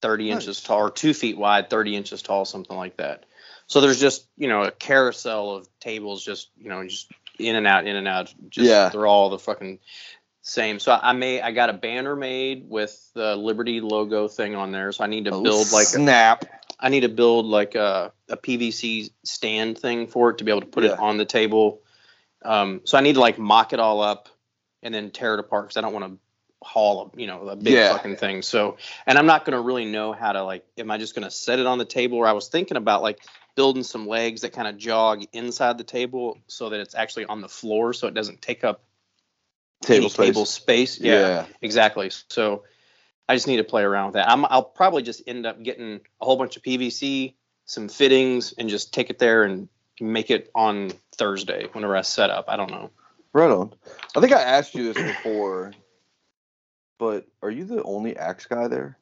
30 0.00 0.28
Nice. 0.28 0.42
inches 0.42 0.62
tall, 0.62 0.78
or 0.78 0.90
two 0.90 1.12
feet 1.12 1.36
wide, 1.36 1.70
30 1.70 1.96
inches 1.96 2.22
tall, 2.22 2.44
something 2.44 2.76
like 2.76 2.98
that. 2.98 3.24
So 3.66 3.80
there's 3.80 4.00
just 4.00 4.28
you 4.36 4.48
know 4.48 4.62
a 4.62 4.70
carousel 4.70 5.56
of 5.56 5.68
tables, 5.80 6.24
just 6.24 6.50
you 6.56 6.68
know 6.68 6.86
just 6.86 7.10
in 7.40 7.56
and 7.56 7.66
out, 7.66 7.86
in 7.86 7.96
and 7.96 8.06
out. 8.08 8.32
Just 8.48 8.68
Yeah. 8.68 8.88
they're 8.90 9.06
all 9.06 9.30
the 9.30 9.38
fucking 9.38 9.78
same. 10.42 10.78
So 10.78 10.92
I 11.00 11.12
made 11.12 11.40
I 11.42 11.52
got 11.52 11.70
a 11.70 11.74
banner 11.74 12.16
made 12.16 12.68
with 12.68 13.10
the 13.14 13.36
Liberty 13.36 13.80
logo 13.80 14.28
thing 14.28 14.54
on 14.54 14.72
there. 14.72 14.92
So 14.92 15.04
I 15.04 15.06
need 15.06 15.24
to 15.26 15.32
Oh, 15.32 15.42
build 15.42 15.72
like 15.72 15.86
snap. 15.86 16.44
I 16.78 16.88
need 16.88 17.00
to 17.00 17.08
build 17.10 17.46
like 17.46 17.74
a, 17.74 18.12
a 18.28 18.36
PVC 18.36 19.10
stand 19.24 19.78
thing 19.78 20.06
for 20.06 20.30
it 20.30 20.38
to 20.38 20.44
be 20.44 20.50
able 20.50 20.62
to 20.62 20.66
put 20.66 20.84
Yeah. 20.84 20.92
it 20.94 20.98
on 20.98 21.18
the 21.18 21.26
table. 21.26 21.82
Um, 22.42 22.80
so 22.84 22.96
I 22.96 23.02
need 23.02 23.14
to 23.14 23.20
like 23.20 23.38
mock 23.38 23.72
it 23.74 23.80
all 23.80 24.00
up 24.00 24.28
and 24.82 24.94
then 24.94 25.10
tear 25.10 25.34
it 25.34 25.40
apart 25.40 25.66
because 25.66 25.76
I 25.76 25.82
don't 25.82 25.92
want 25.92 26.06
to 26.14 26.18
haul 26.62 27.10
a 27.14 27.20
you 27.20 27.26
know 27.26 27.48
a 27.48 27.56
big 27.56 27.74
Yeah. 27.74 27.92
fucking 27.92 28.16
thing. 28.16 28.42
So 28.42 28.76
and 29.06 29.18
I'm 29.18 29.26
not 29.26 29.44
gonna 29.44 29.60
really 29.60 29.84
know 29.84 30.12
how 30.12 30.32
to 30.32 30.42
like. 30.42 30.64
Am 30.78 30.90
I 30.90 30.96
just 30.98 31.14
gonna 31.14 31.30
set 31.30 31.58
it 31.58 31.66
on 31.66 31.78
the 31.78 31.84
table? 31.84 32.16
Or 32.18 32.26
I 32.26 32.32
was 32.32 32.48
thinking 32.48 32.76
about 32.78 33.02
like 33.02 33.18
building 33.60 33.82
some 33.82 34.06
legs 34.06 34.40
that 34.40 34.54
kind 34.54 34.66
of 34.66 34.78
jog 34.78 35.22
inside 35.34 35.76
the 35.76 35.84
table 35.84 36.38
so 36.46 36.70
that 36.70 36.80
it's 36.80 36.94
actually 36.94 37.26
on 37.26 37.42
the 37.42 37.48
floor 37.48 37.92
so 37.92 38.06
it 38.06 38.14
doesn't 38.14 38.40
take 38.40 38.64
up 38.64 38.84
Table 39.82 40.08
space. 40.08 40.26
table 40.26 40.46
space. 40.46 40.98
Yeah, 40.98 41.44
exactly. 41.60 42.10
So 42.28 42.64
I 43.28 43.36
just 43.36 43.46
need 43.46 43.58
to 43.58 43.64
play 43.64 43.82
around 43.82 44.06
with 44.06 44.14
that. 44.14 44.30
I'm, 44.30 44.46
I'll 44.46 44.64
probably 44.64 45.02
just 45.02 45.22
end 45.26 45.44
up 45.44 45.62
getting 45.62 46.00
a 46.22 46.24
whole 46.24 46.38
bunch 46.38 46.56
of 46.56 46.62
PVC, 46.62 47.34
some 47.66 47.90
fittings, 47.90 48.54
and 48.56 48.70
just 48.70 48.94
take 48.94 49.10
it 49.10 49.18
there 49.18 49.44
and 49.44 49.68
make 50.00 50.30
it 50.30 50.50
on 50.54 50.92
Thursday 51.16 51.66
whenever 51.72 51.94
I 51.94 52.00
set 52.00 52.30
up. 52.30 52.46
I 52.48 52.56
don't 52.56 52.70
know. 52.70 52.90
Right 53.34 53.50
on. 53.50 53.74
I 54.16 54.20
think 54.20 54.32
I 54.32 54.40
asked 54.40 54.74
you 54.74 54.90
this 54.90 55.02
before, 55.02 55.72
but 56.98 57.26
are 57.42 57.50
you 57.50 57.66
the 57.66 57.82
only 57.82 58.16
axe 58.16 58.46
guy 58.46 58.68
there? 58.68 58.96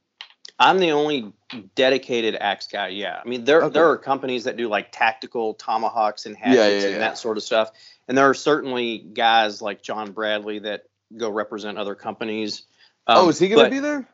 I'm 0.59 0.79
the 0.79 0.93
only 0.93 1.33
dedicated 1.75 2.37
axe 2.37 2.67
guy. 2.67 2.89
Yeah, 2.89 3.21
I 3.25 3.29
mean 3.29 3.45
there 3.45 3.63
Okay. 3.63 3.75
there 3.75 3.89
are 3.91 3.97
companies 3.99 4.45
that 4.45 4.57
do 4.57 4.69
like 4.69 4.89
tactical 4.93 5.55
tomahawks 5.55 6.27
and 6.27 6.37
Yeah, 6.37 6.47
hatchets 6.47 6.85
yeah, 6.85 6.91
and 6.93 7.03
that 7.03 7.19
sort 7.19 7.37
of 7.37 7.43
stuff, 7.43 7.71
and 8.09 8.17
there 8.19 8.29
are 8.29 8.35
certainly 8.35 8.99
guys 8.99 9.61
like 9.63 9.83
John 9.83 10.13
Bradley 10.13 10.61
that 10.61 10.85
go 11.17 11.31
represent 11.31 11.79
other 11.79 11.95
companies. 11.95 12.65
Um, 13.07 13.19
oh, 13.19 13.29
is 13.31 13.39
he 13.39 13.49
going 13.49 13.65
to 13.65 13.71
be 13.71 13.79
there? 13.81 14.07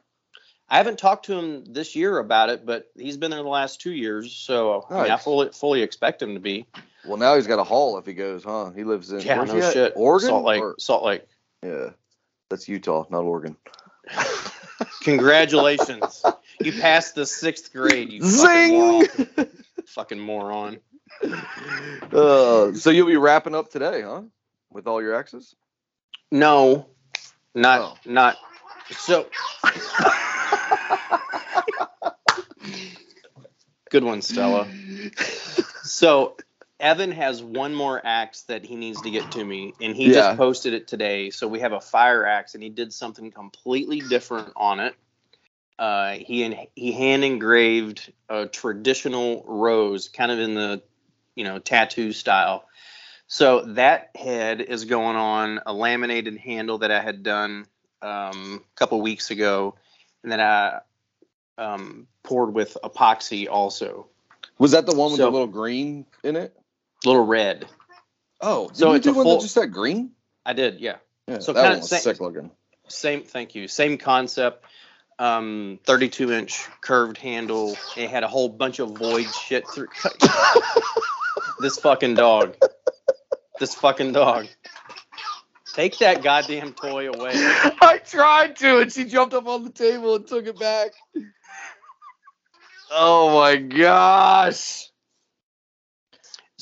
I 0.68 0.78
haven't 0.78 0.98
talked 0.98 1.26
to 1.26 1.34
him 1.38 1.64
this 1.66 1.94
year 1.94 2.18
about 2.18 2.48
it, 2.48 2.64
but 2.64 2.90
he's 2.96 3.16
been 3.18 3.30
there 3.30 3.42
the 3.42 3.48
last 3.48 3.80
two 3.80 3.92
years, 3.92 4.32
so 4.32 4.86
I, 4.88 5.02
mean, 5.02 5.10
I 5.12 5.16
fully 5.16 5.50
fully 5.50 5.82
expect 5.82 6.22
him 6.22 6.34
to 6.34 6.40
be. 6.40 6.66
Well, 7.04 7.18
now 7.18 7.34
he's 7.36 7.46
got 7.46 7.58
a 7.58 7.64
haul 7.64 7.98
if 7.98 8.06
he 8.06 8.14
goes, 8.14 8.44
huh? 8.44 8.70
He 8.70 8.82
lives 8.82 9.12
in 9.12 9.20
Yeah, 9.20 9.44
no 9.44 9.60
shit. 9.72 9.92
Oregon. 9.94 10.28
Salt 10.30 10.44
Lake, 10.44 10.62
Or- 10.62 10.74
Salt 10.78 11.04
Lake. 11.04 11.24
yeah, 11.62 11.90
that's 12.48 12.66
Utah, 12.66 13.04
not 13.10 13.24
Oregon. 13.24 13.56
Congratulations, 15.02 16.24
you 16.60 16.72
passed 16.72 17.14
the 17.14 17.24
sixth 17.26 17.72
grade. 17.72 18.10
You 18.12 18.20
fucking 18.22 18.30
Zing! 18.30 18.72
moron. 18.78 19.06
Fucking 19.86 20.18
moron. 20.20 20.78
uh, 22.12 22.72
so 22.72 22.90
you'll 22.90 23.06
be 23.06 23.16
wrapping 23.16 23.54
up 23.54 23.70
today, 23.70 24.02
huh? 24.02 24.22
With 24.70 24.86
all 24.86 25.00
your 25.02 25.14
axes? 25.14 25.54
No, 26.32 26.86
not 27.54 27.80
Oh. 27.80 27.96
not. 28.04 28.36
So 28.90 29.26
good 33.90 34.04
one, 34.04 34.22
Stella. 34.22 34.66
So 35.82 36.36
Evan 36.80 37.12
has 37.12 37.42
one 37.42 37.74
more 37.74 38.00
axe 38.04 38.42
that 38.42 38.64
he 38.64 38.74
needs 38.76 39.00
to 39.02 39.10
get 39.10 39.30
to 39.32 39.44
me, 39.44 39.72
and 39.80 39.94
he 39.96 40.06
Yeah. 40.06 40.14
just 40.14 40.36
posted 40.36 40.74
it 40.74 40.88
today. 40.88 41.30
So 41.30 41.46
we 41.46 41.60
have 41.60 41.72
a 41.72 41.80
fire 41.80 42.26
axe, 42.26 42.54
and 42.54 42.62
he 42.62 42.68
did 42.68 42.92
something 42.92 43.30
completely 43.30 44.00
different 44.00 44.52
on 44.56 44.80
it. 44.80 44.94
Uh, 45.78 46.12
he 46.12 46.68
he 46.74 46.92
hand 46.92 47.24
engraved 47.24 48.12
a 48.28 48.46
traditional 48.46 49.44
rose, 49.46 50.08
kind 50.08 50.30
of 50.30 50.38
in 50.38 50.54
the 50.54 50.82
you 51.34 51.44
know 51.44 51.58
tattoo 51.58 52.12
style. 52.12 52.66
So 53.26 53.62
that 53.74 54.10
head 54.14 54.60
is 54.60 54.84
going 54.84 55.16
on 55.16 55.60
a 55.66 55.72
laminated 55.72 56.36
handle 56.36 56.78
that 56.78 56.90
I 56.90 57.00
had 57.00 57.22
done 57.22 57.66
um, 58.02 58.62
a 58.62 58.78
couple 58.78 59.00
weeks 59.00 59.30
ago, 59.30 59.74
and 60.22 60.30
then 60.30 60.40
I 60.40 60.80
um, 61.56 62.06
poured 62.22 62.52
with 62.52 62.76
epoxy 62.84 63.48
also, 63.48 64.08
Was 64.58 64.72
that 64.72 64.86
the 64.86 64.94
one 64.94 65.12
with 65.12 65.18
So- 65.18 65.26
the 65.26 65.30
little 65.30 65.46
green 65.46 66.04
in 66.22 66.36
it? 66.36 66.56
Little 67.06 67.24
red. 67.24 67.66
Oh, 68.40 68.68
did 68.68 68.76
So 68.76 68.90
you 68.90 68.96
it's 68.96 69.04
do 69.04 69.10
a 69.12 69.14
one 69.14 69.24
full- 69.24 69.36
that 69.36 69.42
just 69.42 69.54
said 69.54 69.72
green? 69.72 70.10
I 70.46 70.52
did, 70.52 70.80
yeah. 70.80 70.96
Yeah, 71.28 71.38
So 71.38 71.52
that 71.52 71.62
one 71.70 71.78
was 71.80 71.88
sa- 71.88 71.96
sick 71.96 72.20
looking. 72.20 72.50
Same, 72.88 73.22
thank 73.22 73.54
you. 73.54 73.66
Same 73.68 73.96
concept. 73.96 74.64
Um, 75.18 75.78
32 75.84 76.32
inch 76.32 76.66
curved 76.80 77.16
handle. 77.18 77.76
It 77.96 78.10
had 78.10 78.24
a 78.24 78.28
whole 78.28 78.48
bunch 78.48 78.78
of 78.80 78.90
void 78.90 79.26
shit 79.32 79.64
through. 79.68 79.88
this 81.60 81.78
fucking 81.78 82.14
dog. 82.14 82.56
This 83.60 83.74
fucking 83.76 84.12
dog. 84.12 84.48
Take 85.72 85.98
that 85.98 86.22
goddamn 86.22 86.72
toy 86.74 87.08
away. 87.08 87.32
I 87.36 88.00
tried 88.04 88.56
to, 88.56 88.78
and 88.80 88.92
she 88.92 89.04
jumped 89.04 89.34
up 89.34 89.46
on 89.46 89.64
the 89.64 89.70
table 89.70 90.16
and 90.16 90.26
took 90.26 90.46
it 90.46 90.58
back. 90.58 90.90
Oh 92.96 93.40
my 93.40 93.56
gosh. 93.56 94.88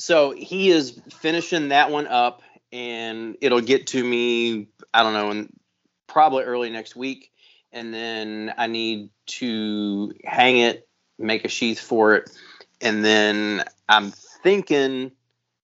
So 0.03 0.31
he 0.31 0.69
is 0.69 0.99
finishing 1.21 1.69
that 1.69 1.89
one 1.89 2.07
up, 2.07 2.41
and 2.73 3.37
it'll 3.39 3.61
get 3.61 3.87
to 3.87 4.03
me. 4.03 4.67
I 4.93 5.01
don't 5.01 5.13
know, 5.13 5.31
in 5.31 5.49
probably 6.07 6.43
early 6.43 6.69
next 6.69 6.97
week, 6.97 7.31
and 7.71 7.93
then 7.93 8.53
I 8.57 8.67
need 8.67 9.11
to 9.27 10.11
hang 10.25 10.57
it, 10.57 10.89
make 11.17 11.45
a 11.45 11.47
sheath 11.47 11.79
for 11.79 12.15
it, 12.15 12.29
and 12.81 13.05
then 13.05 13.63
I'm 13.87 14.11
thinking 14.11 15.13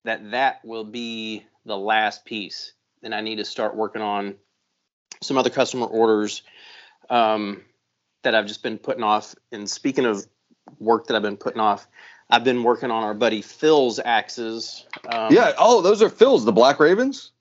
that 0.05 0.31
that 0.31 0.63
will 0.63 0.85
be 0.85 1.45
the 1.65 1.77
last 1.77 2.23
piece. 2.23 2.71
Then 3.01 3.11
I 3.11 3.19
need 3.19 3.39
to 3.39 3.45
start 3.45 3.75
working 3.75 4.01
on 4.01 4.35
some 5.21 5.37
other 5.37 5.49
customer 5.49 5.85
orders 5.85 6.43
um, 7.09 7.65
that 8.23 8.35
I've 8.35 8.47
just 8.47 8.63
been 8.63 8.77
putting 8.77 9.03
off. 9.03 9.35
And 9.51 9.69
speaking 9.69 10.05
of 10.05 10.25
work 10.79 11.07
that 11.07 11.17
I've 11.17 11.23
been 11.23 11.35
putting 11.35 11.59
off, 11.59 11.89
I've 12.29 12.43
been 12.43 12.63
working 12.63 12.91
on 12.91 13.03
our 13.03 13.13
buddy 13.13 13.41
Phil's 13.41 13.99
axes. 13.99 14.85
Um, 15.07 15.33
yeah. 15.33 15.53
Oh, 15.57 15.81
those 15.81 16.01
are 16.01 16.09
Phil's, 16.09 16.45
the 16.45 16.51
Black 16.51 16.79
Ravens. 16.79 17.31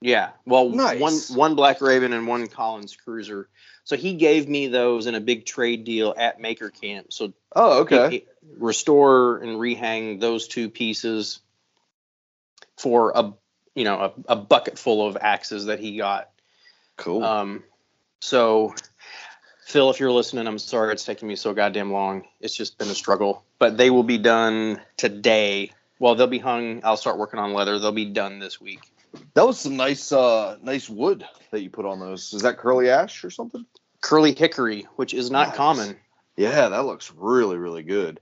Yeah. 0.00 0.30
Well, 0.46 0.68
Nice. 0.70 1.00
one 1.00 1.14
one 1.38 1.54
Black 1.54 1.80
Raven 1.80 2.12
and 2.12 2.26
one 2.26 2.46
Collins 2.46 2.96
Cruiser. 2.96 3.48
So 3.84 3.96
he 3.96 4.14
gave 4.14 4.48
me 4.48 4.68
those 4.68 5.06
in 5.06 5.14
a 5.14 5.20
big 5.20 5.44
trade 5.44 5.84
deal 5.84 6.14
at 6.16 6.40
Maker 6.40 6.70
Camp. 6.70 7.12
So 7.12 7.32
Oh, 7.54 7.84
he- 7.86 7.94
okay. 7.96 8.10
he- 8.10 8.26
restore 8.56 9.38
and 9.38 9.58
rehang 9.58 10.20
those 10.20 10.48
two 10.48 10.70
pieces 10.70 11.40
for 12.78 13.12
a 13.14 13.32
you 13.74 13.84
know 13.84 14.12
a, 14.28 14.32
a 14.32 14.36
bucket 14.36 14.78
full 14.78 15.06
of 15.06 15.16
axes 15.20 15.66
that 15.66 15.80
he 15.80 15.96
got. 15.98 16.30
Cool. 16.96 17.22
Um, 17.24 17.64
so, 18.20 18.74
Phil, 19.68 19.90
if 19.90 20.00
you're 20.00 20.10
listening, 20.10 20.46
I'm 20.46 20.58
sorry 20.58 20.94
it's 20.94 21.04
taking 21.04 21.28
me 21.28 21.36
so 21.36 21.52
goddamn 21.52 21.92
long. 21.92 22.26
It's 22.40 22.54
just 22.54 22.78
been 22.78 22.88
a 22.88 22.94
struggle. 22.94 23.44
But 23.58 23.76
they 23.76 23.90
will 23.90 24.02
be 24.02 24.16
done 24.16 24.80
today. 24.96 25.72
Well, 25.98 26.14
they'll 26.14 26.26
be 26.26 26.38
hung. 26.38 26.80
I'll 26.84 26.96
start 26.96 27.18
working 27.18 27.38
on 27.38 27.52
leather. 27.52 27.78
They'll 27.78 27.92
be 27.92 28.06
done 28.06 28.38
this 28.38 28.58
week. 28.58 28.80
that 29.34 29.46
was 29.46 29.60
some 29.60 29.76
nice, 29.76 30.10
uh, 30.10 30.56
nice 30.62 30.88
wood 30.88 31.22
that 31.50 31.60
you 31.60 31.68
put 31.68 31.84
on 31.84 32.00
those. 32.00 32.32
Is 32.32 32.40
that 32.42 32.56
curly 32.56 32.88
ash 32.88 33.22
or 33.22 33.28
something? 33.30 33.66
Curly 34.00 34.34
hickory, 34.34 34.86
which 34.96 35.12
is 35.12 35.30
not 35.30 35.48
Nice. 35.48 35.56
common. 35.58 35.96
Yeah, 36.38 36.70
that 36.70 36.86
looks 36.86 37.12
really, 37.14 37.58
really 37.58 37.82
good. 37.82 38.20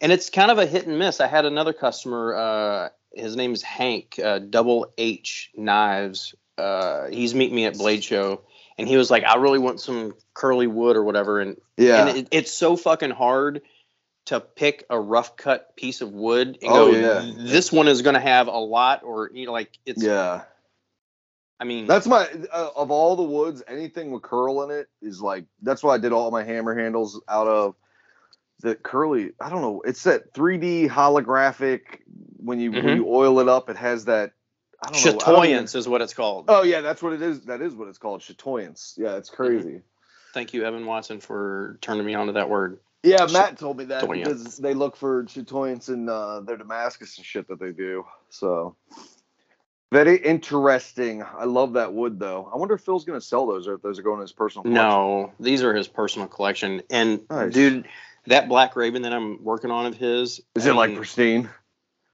And 0.00 0.12
it's 0.12 0.30
kind 0.30 0.52
of 0.52 0.58
a 0.58 0.66
hit 0.66 0.86
and 0.86 1.00
miss. 1.00 1.20
I 1.20 1.26
had 1.26 1.46
another 1.46 1.72
customer. 1.72 2.32
Uh, 2.36 2.88
his 3.12 3.34
name 3.34 3.54
is 3.54 3.62
Hank, 3.62 4.20
uh, 4.22 4.38
Double 4.38 4.92
H 4.98 5.50
Knives. 5.56 6.32
Uh, 6.56 7.08
he's 7.08 7.34
meeting 7.34 7.56
me 7.56 7.64
at 7.66 7.76
Blade 7.76 8.04
Show, 8.04 8.42
and 8.78 8.86
he 8.88 8.96
was 8.96 9.10
like, 9.10 9.24
"I 9.24 9.36
really 9.36 9.58
want 9.58 9.80
some 9.80 10.14
curly 10.34 10.66
wood 10.66 10.96
or 10.96 11.04
whatever." 11.04 11.40
And 11.40 11.56
Yeah. 11.76 12.06
and 12.06 12.18
it, 12.18 12.28
it's 12.30 12.52
so 12.52 12.76
fucking 12.76 13.10
hard 13.10 13.62
to 14.26 14.40
pick 14.40 14.84
a 14.90 14.98
rough 14.98 15.36
cut 15.36 15.76
piece 15.76 16.00
of 16.00 16.12
wood 16.12 16.58
and 16.60 16.70
Oh, 16.70 16.92
go 16.92 16.92
yeah. 16.92 17.44
this 17.44 17.70
one 17.70 17.86
is 17.88 18.02
going 18.02 18.14
to 18.14 18.20
have 18.20 18.48
a 18.48 18.58
lot 18.58 19.02
or 19.04 19.30
you 19.32 19.46
know 19.46 19.52
like 19.52 19.78
it's 19.86 20.02
yeah. 20.02 20.42
i 21.60 21.64
mean 21.64 21.86
That's 21.86 22.08
my 22.08 22.28
uh, 22.52 22.70
of 22.74 22.90
all 22.90 23.14
the 23.14 23.22
woods, 23.22 23.62
anything 23.68 24.10
with 24.10 24.22
curl 24.22 24.64
in 24.64 24.72
it 24.72 24.88
is 25.00 25.20
like 25.22 25.44
that's 25.62 25.82
why 25.82 25.94
I 25.94 25.98
did 25.98 26.12
all 26.12 26.30
my 26.32 26.42
hammer 26.42 26.74
handles 26.76 27.20
out 27.28 27.46
of 27.46 27.76
the 28.62 28.74
curly. 28.74 29.30
I 29.40 29.48
don't 29.48 29.62
know. 29.62 29.82
It's 29.82 30.02
that 30.04 30.32
3D 30.34 30.88
holographic 30.88 32.00
when 32.38 32.58
you 32.58 32.72
Mhm. 32.72 32.84
when 32.84 32.96
you 32.96 33.06
oil 33.08 33.38
it 33.38 33.48
up, 33.48 33.70
it 33.70 33.76
has 33.76 34.06
that. 34.06 34.32
I 34.86 34.90
don't 34.90 35.02
know. 35.16 35.20
I 35.26 35.32
don't 35.32 35.74
is 35.74 35.88
what 35.88 36.00
it's 36.02 36.14
called 36.14 36.44
Oh 36.48 36.62
yeah, 36.62 36.80
that's 36.80 37.02
what 37.02 37.12
it 37.12 37.22
is. 37.22 37.40
That 37.42 37.60
is 37.60 37.74
what 37.74 37.88
it's 37.88 37.98
called. 37.98 38.20
Chatoyance. 38.20 38.94
Yeah, 38.96 39.16
it's 39.16 39.30
crazy. 39.30 39.82
thank 40.32 40.54
you 40.54 40.64
evan 40.64 40.86
watson 40.86 41.18
for 41.20 41.78
turning 41.80 42.06
me 42.06 42.14
on 42.14 42.26
to 42.28 42.32
that 42.34 42.48
word 42.48 42.78
Yeah, 43.02 43.26
Matt 43.26 43.58
told 43.58 43.78
me 43.78 43.84
that 43.86 44.02
Chatoyance. 44.04 44.24
because 44.24 44.56
they 44.58 44.74
look 44.74 44.96
for 44.96 45.24
chatoyance 45.24 45.88
in 45.88 46.08
uh, 46.08 46.40
their 46.40 46.56
Damascus 46.56 47.16
and 47.16 47.26
shit 47.26 47.48
that 47.48 47.58
they 47.58 47.72
do. 47.72 48.04
So 48.28 48.76
very 49.92 50.16
interesting. 50.18 51.22
I 51.22 51.44
love 51.44 51.74
that 51.74 51.92
wood 51.92 52.18
though. 52.18 52.50
I 52.52 52.56
wonder 52.56 52.74
if 52.74 52.82
Phil's 52.82 53.04
gonna 53.04 53.20
sell 53.20 53.46
those 53.46 53.66
or 53.68 53.74
if 53.74 53.82
those 53.82 53.98
are 53.98 54.02
going 54.02 54.18
to 54.18 54.22
his 54.22 54.32
personal. 54.32 54.62
collection. 54.64 54.82
no 54.84 55.32
these 55.40 55.62
are 55.62 55.74
his 55.74 55.88
personal 55.88 56.28
collection 56.28 56.82
and 56.90 57.20
Nice. 57.30 57.52
dude 57.52 57.88
that 58.26 58.48
black 58.48 58.74
raven 58.76 59.02
that 59.02 59.12
i'm 59.12 59.42
working 59.44 59.70
on 59.70 59.86
of 59.86 59.96
his 59.96 60.40
Is 60.56 60.66
I 60.66 60.70
it 60.70 60.74
like 60.74 60.96
pristine? 60.96 61.48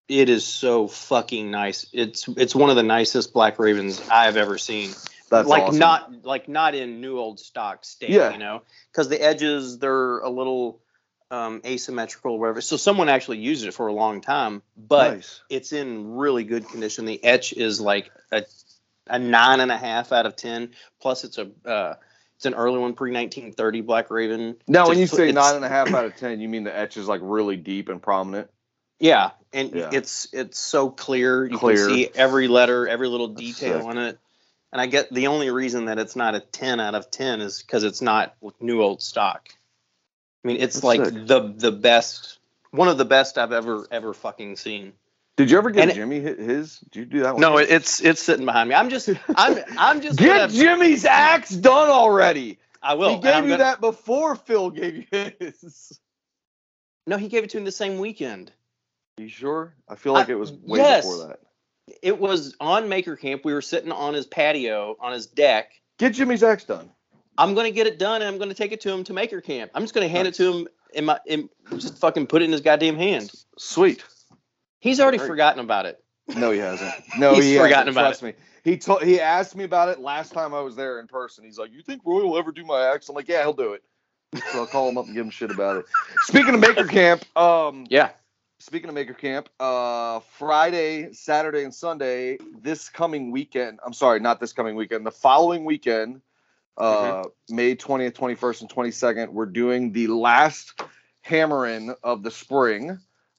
It 0.08 0.28
is 0.28 0.44
so 0.44 0.88
fucking 0.88 1.50
nice 1.50 1.86
it's 1.92 2.28
it's 2.36 2.54
one 2.54 2.70
of 2.70 2.76
the 2.76 2.82
nicest 2.82 3.32
black 3.32 3.58
ravens 3.58 4.00
i've 4.10 4.36
ever 4.36 4.58
seen 4.58 4.90
That's 5.30 5.48
like 5.48 5.62
awesome. 5.64 5.78
not 5.78 6.24
like 6.24 6.48
not 6.48 6.74
in 6.74 7.00
new 7.00 7.18
old 7.18 7.38
stock 7.40 7.84
state 7.84 8.10
Yeah. 8.10 8.32
you 8.32 8.38
know 8.38 8.62
because 8.90 9.08
the 9.08 9.20
edges 9.22 9.78
they're 9.78 10.18
a 10.18 10.28
little 10.30 10.80
um, 11.30 11.62
asymmetrical 11.64 12.32
or 12.34 12.38
whatever 12.38 12.60
so 12.60 12.76
someone 12.76 13.08
actually 13.08 13.38
used 13.38 13.64
it 13.64 13.72
for 13.72 13.86
a 13.86 13.92
long 13.94 14.20
time 14.20 14.60
but 14.76 15.14
nice. 15.14 15.40
it's 15.48 15.72
in 15.72 16.14
really 16.16 16.44
good 16.44 16.68
condition 16.68 17.06
the 17.06 17.22
etch 17.24 17.54
is 17.54 17.80
like 17.80 18.10
a, 18.32 18.44
a 19.06 19.18
nine 19.18 19.60
and 19.60 19.72
a 19.72 19.78
half 19.78 20.12
out 20.12 20.26
of 20.26 20.36
ten 20.36 20.72
plus 21.00 21.24
it's 21.24 21.38
a 21.38 21.48
uh, 21.64 21.94
it's 22.36 22.44
an 22.44 22.54
early 22.54 22.78
one 22.78 22.92
pre 22.92 23.12
1930 23.12 23.80
black 23.82 24.10
raven 24.10 24.56
Now, 24.66 24.88
when 24.88 24.98
you 24.98 25.06
say 25.06 25.30
nine 25.32 25.54
and 25.54 25.64
a 25.64 25.68
half 25.68 25.94
out 25.94 26.04
of 26.04 26.16
ten, 26.16 26.40
you 26.40 26.48
mean 26.48 26.64
the 26.64 26.76
etch 26.76 26.96
is 26.96 27.06
like 27.08 27.20
really 27.22 27.56
deep 27.56 27.88
and 27.88 28.02
prominent? 28.02 28.50
Yeah, 29.02 29.30
and 29.52 29.72
Yeah. 29.72 29.90
it's 29.92 30.28
it's 30.32 30.58
so 30.60 30.88
clear. 30.88 31.44
You 31.44 31.58
Clear. 31.58 31.76
can 31.88 31.94
see 31.96 32.08
every 32.14 32.46
letter, 32.46 32.86
every 32.86 33.08
little 33.08 33.26
detail 33.28 33.84
on 33.88 33.98
it. 33.98 34.16
And 34.72 34.80
I 34.80 34.86
get 34.86 35.12
the 35.12 35.26
only 35.26 35.50
reason 35.50 35.86
that 35.86 35.98
it's 35.98 36.14
not 36.14 36.36
a 36.36 36.40
10 36.40 36.78
out 36.78 36.94
of 36.94 37.10
10 37.10 37.40
is 37.40 37.60
because 37.62 37.82
it's 37.82 38.00
not 38.00 38.36
new 38.60 38.80
old 38.80 39.02
stock. 39.02 39.48
I 40.44 40.48
mean, 40.48 40.56
it's 40.58 40.76
That's 40.76 40.84
like 40.84 41.04
sick. 41.04 41.26
the 41.26 41.52
the 41.56 41.72
best, 41.72 42.38
one 42.70 42.86
of 42.86 42.96
the 42.96 43.04
best 43.04 43.38
I've 43.38 43.52
ever 43.52 43.88
ever 43.90 44.14
fucking 44.14 44.54
seen. 44.56 44.92
Did 45.36 45.50
you 45.50 45.58
ever 45.58 45.70
get 45.70 45.84
And 45.88 45.94
Jimmy 45.94 46.20
hit 46.20 46.38
his? 46.38 46.78
Did 46.92 46.96
you 47.00 47.04
do 47.06 47.20
that 47.24 47.32
one? 47.34 47.40
No, 47.40 47.58
it's 47.58 48.00
it's 48.00 48.22
sitting 48.22 48.46
behind 48.46 48.68
me. 48.68 48.76
I'm 48.76 48.88
just 48.88 49.08
I'm 49.34 49.58
I'm 49.76 50.00
just 50.00 50.16
Get 50.16 50.36
gonna- 50.48 50.52
Jimmy's 50.52 51.04
axe 51.04 51.50
done 51.50 51.88
already. 51.90 52.60
I 52.80 52.94
will. 52.94 53.16
he 53.16 53.20
gave 53.20 53.34
you 53.44 53.50
gonna- 53.50 53.56
that 53.58 53.80
before 53.80 54.36
Phil 54.36 54.70
gave 54.70 55.06
you 55.12 55.32
his. 55.40 55.98
No, 57.04 57.16
he 57.16 57.26
gave 57.26 57.42
it 57.42 57.50
to 57.50 57.58
him 57.58 57.64
the 57.64 57.72
same 57.72 57.98
weekend. 57.98 58.52
You 59.22 59.28
sure? 59.28 59.74
I 59.88 59.94
feel 59.94 60.12
like 60.12 60.28
I- 60.28 60.32
it 60.32 60.38
was 60.38 60.52
way 60.52 60.78
yes. 60.80 61.04
before 61.06 61.28
that. 61.28 61.40
It 62.02 62.18
was 62.18 62.54
on 62.60 62.88
Maker 62.88 63.16
Camp. 63.16 63.44
We 63.44 63.52
were 63.52 63.62
sitting 63.62 63.90
on 63.92 64.14
his 64.14 64.26
patio 64.26 64.96
on 65.00 65.12
his 65.12 65.26
deck. 65.26 65.70
Get 65.98 66.14
Jimmy's 66.14 66.42
axe 66.42 66.64
done. 66.64 66.90
I'm 67.38 67.54
gonna 67.54 67.70
get 67.70 67.86
it 67.86 67.98
done 67.98 68.22
and 68.22 68.28
I'm 68.28 68.38
gonna 68.38 68.54
take 68.54 68.72
it 68.72 68.80
to 68.82 68.90
him 68.92 69.04
to 69.04 69.12
Maker 69.12 69.40
Camp. 69.40 69.70
I'm 69.74 69.82
just 69.82 69.94
gonna 69.94 70.08
hand 70.08 70.28
it 70.28 70.34
to 70.34 70.52
him 70.52 70.68
in 70.94 71.04
my 71.06 71.18
in 71.26 71.48
just 71.78 71.98
fucking 71.98 72.26
put 72.26 72.42
it 72.42 72.46
in 72.46 72.52
his 72.52 72.60
goddamn 72.60 72.96
hand. 72.96 73.32
Sweet. 73.58 74.04
He's 74.80 75.00
already 75.00 75.18
Great. 75.18 75.28
forgotten 75.28 75.60
about 75.60 75.86
it. 75.86 76.02
No, 76.36 76.50
he 76.50 76.58
hasn't. 76.60 76.92
No, 77.18 77.34
He's 77.34 77.44
he 77.44 77.56
forgotten 77.56 77.72
hasn't. 77.88 77.90
about 77.96 78.02
Trust 78.08 78.22
me. 78.22 78.34
He 78.64 78.76
told 78.78 79.02
he 79.02 79.20
asked 79.20 79.56
me 79.56 79.64
about 79.64 79.88
it 79.88 79.98
last 79.98 80.32
time 80.32 80.54
I 80.54 80.60
was 80.60 80.76
there 80.76 81.00
in 81.00 81.08
person. 81.08 81.44
He's 81.44 81.58
like, 81.58 81.72
"You 81.72 81.82
think 81.82 82.02
Roy 82.04 82.22
will 82.22 82.38
ever 82.38 82.52
do 82.52 82.64
my 82.64 82.92
axe?" 82.92 83.08
I'm 83.08 83.14
like, 83.16 83.28
"Yeah, 83.28 83.42
he'll 83.42 83.52
do 83.52 83.72
it." 83.72 83.82
So 84.52 84.60
I'll 84.60 84.66
call 84.66 84.88
him 84.88 84.96
up 84.98 85.06
and 85.06 85.14
give 85.14 85.24
him 85.24 85.30
shit 85.30 85.50
about 85.50 85.78
it. 85.78 85.86
Speaking 86.22 86.54
of 86.54 86.60
Maker 86.60 86.84
Camp, 86.88 87.24
um, 87.36 87.86
Yeah. 87.90 88.10
Speaking 88.62 88.88
of 88.88 88.94
Maker 88.94 89.12
Camp, 89.12 89.48
uh, 89.58 90.20
Friday, 90.38 91.12
Saturday, 91.12 91.64
and 91.64 91.74
Sunday, 91.74 92.38
this 92.60 92.88
coming 92.88 93.32
weekend. 93.32 93.80
I'm 93.84 93.92
sorry, 93.92 94.20
not 94.20 94.38
this 94.38 94.52
coming 94.52 94.76
weekend. 94.76 95.04
The 95.04 95.10
following 95.10 95.64
weekend, 95.64 96.20
uh, 96.78 97.24
May 97.50 97.74
20th, 97.74 98.12
21st, 98.12 98.60
and 98.60 98.70
22nd, 98.70 99.30
we're 99.30 99.46
doing 99.46 99.90
the 99.90 100.06
last 100.06 100.80
hammer-in 101.22 101.96
of 102.04 102.22
the 102.22 102.30
spring. 102.30 102.90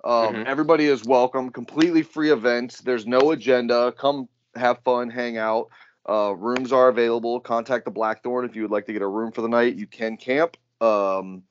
Um, 0.04 0.36
Mhm. 0.36 0.46
Everybody 0.46 0.88
is 0.88 1.06
welcome. 1.06 1.52
Completely 1.52 2.04
free 2.04 2.30
event. 2.30 2.82
There's 2.84 3.08
no 3.08 3.32
agenda. 3.32 3.94
Come 3.94 4.28
have 4.56 4.80
fun, 4.80 5.10
hang 5.10 5.38
out. 5.38 5.70
Uh, 6.06 6.36
rooms 6.38 6.74
are 6.74 6.90
available. 6.90 7.40
Contact 7.40 7.86
the 7.86 7.92
Blackthorne 7.92 8.44
if 8.44 8.58
you 8.58 8.64
would 8.64 8.72
like 8.72 8.88
to 8.88 8.94
get 8.94 9.02
a 9.02 9.08
room 9.08 9.32
for 9.32 9.42
the 9.42 9.48
night. 9.48 9.76
You 9.76 9.88
can 9.88 10.18
camp. 10.18 10.58
Um, 10.82 11.44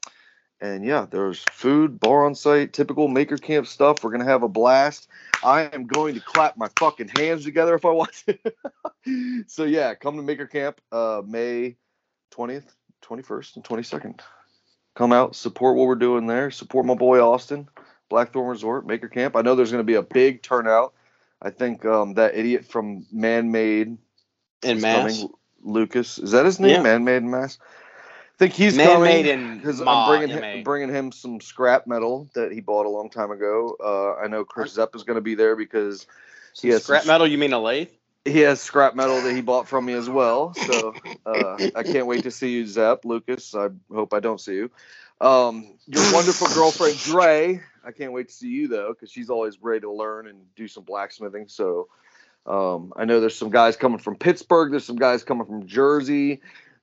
and 0.63 0.85
yeah, 0.85 1.07
there's 1.11 1.45
food, 1.51 1.99
bar 1.99 2.25
on 2.25 2.37
site, 2.37 2.73
typical 2.73 3.09
maker 3.09 3.37
camp 3.37 3.67
stuff. 3.67 4.03
We're 4.03 4.13
gonna 4.13 4.25
have 4.25 4.45
a 4.45 4.49
blast. 4.49 5.09
I 5.43 5.63
am 5.73 5.87
going 5.87 6.15
to 6.15 6.21
clap 6.21 6.57
my 6.57 6.69
fucking 6.79 7.11
hands 7.17 7.45
together 7.45 7.75
if 7.75 7.85
I 7.85 7.91
want 7.91 8.13
to. 8.27 9.45
so 9.49 9.65
yeah, 9.65 9.95
come 9.95 10.17
to 10.17 10.23
Maker 10.23 10.47
Camp, 10.47 10.81
uh, 10.93 11.21
May 11.27 11.77
20th, 12.33 12.67
21st, 13.03 13.57
and 13.57 13.65
22nd. 13.65 14.21
Come 14.95 15.13
out, 15.13 15.35
support 15.35 15.77
what 15.77 15.89
we're 15.89 15.97
doing 15.97 16.29
there. 16.29 16.53
Support 16.53 16.87
my 16.87 16.95
boy 16.95 17.21
Austin, 17.21 17.69
Blackthorne 18.09 18.49
Resort, 18.49 18.87
Maker 18.87 19.09
Camp. 19.09 19.35
I 19.35 19.43
know 19.43 19.57
there's 19.57 19.73
gonna 19.73 19.83
be 19.83 19.95
a 19.95 20.03
big 20.03 20.43
turnout. 20.43 20.95
I 21.43 21.51
think 21.51 21.85
um, 21.85 22.15
that 22.15 22.37
idiot 22.37 22.67
from 22.67 23.05
Man 23.11 23.51
Made 23.51 23.99
is 24.63 24.81
mass. 24.81 25.19
coming. 25.19 25.33
Lucas, 25.65 26.19
is 26.19 26.31
that 26.31 26.45
his 26.45 26.61
name? 26.61 26.71
Yeah. 26.71 26.83
Man 26.83 27.03
Made 27.03 27.25
Mass. 27.25 27.59
I 28.35 28.39
think 28.39 28.55
he's 28.55 28.77
Man 28.77 28.87
coming 28.87 29.57
because 29.59 29.81
I'm 29.81 30.09
bringing 30.09 30.37
him, 30.37 30.63
bringing 30.65 30.89
him 30.89 31.13
some 31.13 31.41
scrap 31.41 31.87
metal 31.87 32.29
that 32.35 32.51
he 32.53 32.61
bought 32.61 32.87
a 32.87 32.89
long 32.89 33.11
time 33.11 33.31
ago. 33.31 33.77
Uh, 33.83 34.15
I 34.23 34.27
know 34.29 34.45
Chris 34.45 34.73
Zepp 34.73 34.97
is 34.97 35.05
going 35.05 35.17
to 35.17 35.21
be 35.23 35.35
there 35.35 35.55
because 35.55 36.07
Some 36.55 36.71
Yes, 36.71 36.85
scrap 36.85 37.03
some- 37.03 37.09
metal, 37.09 37.27
you 37.27 37.39
mean 37.39 37.53
a 37.53 37.61
lathe? 37.61 37.89
he 38.25 38.39
has 38.41 38.61
scrap 38.61 38.95
metal 38.95 39.21
that 39.21 39.35
he 39.35 39.41
bought 39.41 39.67
from 39.69 39.85
me 39.85 39.93
as 39.95 40.09
well. 40.09 40.55
So 40.55 40.95
uh, 41.27 41.57
I 41.75 41.83
can't 41.83 42.07
wait 42.07 42.23
to 42.23 42.31
see 42.31 42.51
you, 42.51 42.67
Zepp, 42.67 43.05
Lucas. 43.05 43.53
I 43.55 43.69
hope 43.93 44.15
I 44.15 44.21
don't 44.21 44.41
see 44.41 44.55
you. 44.55 44.71
Um, 45.21 45.77
your 45.87 46.13
wonderful 46.13 46.47
girlfriend 46.49 46.99
Dre. 47.05 47.61
I 47.85 47.91
can't 47.93 48.13
wait 48.13 48.29
to 48.29 48.35
see 48.35 48.49
you 48.49 48.69
though 48.69 48.93
because 48.93 49.11
she's 49.11 49.29
always 49.29 49.61
ready 49.61 49.81
to 49.81 49.93
learn 49.93 50.29
and 50.29 50.41
do 50.55 50.69
some 50.69 50.85
blacksmithing. 50.85 51.49
So 51.49 51.89
um, 52.47 52.93
I 52.97 53.05
know 53.05 53.21
there's 53.21 53.37
some 53.37 53.51
guys 53.51 53.77
coming 53.77 53.99
from 53.99 54.17
Pittsburgh. 54.17 54.71
There's 54.71 54.85
some 54.85 54.97
guys 54.97 55.23
coming 55.25 55.47
from 55.47 55.67
Jersey. 55.67 56.41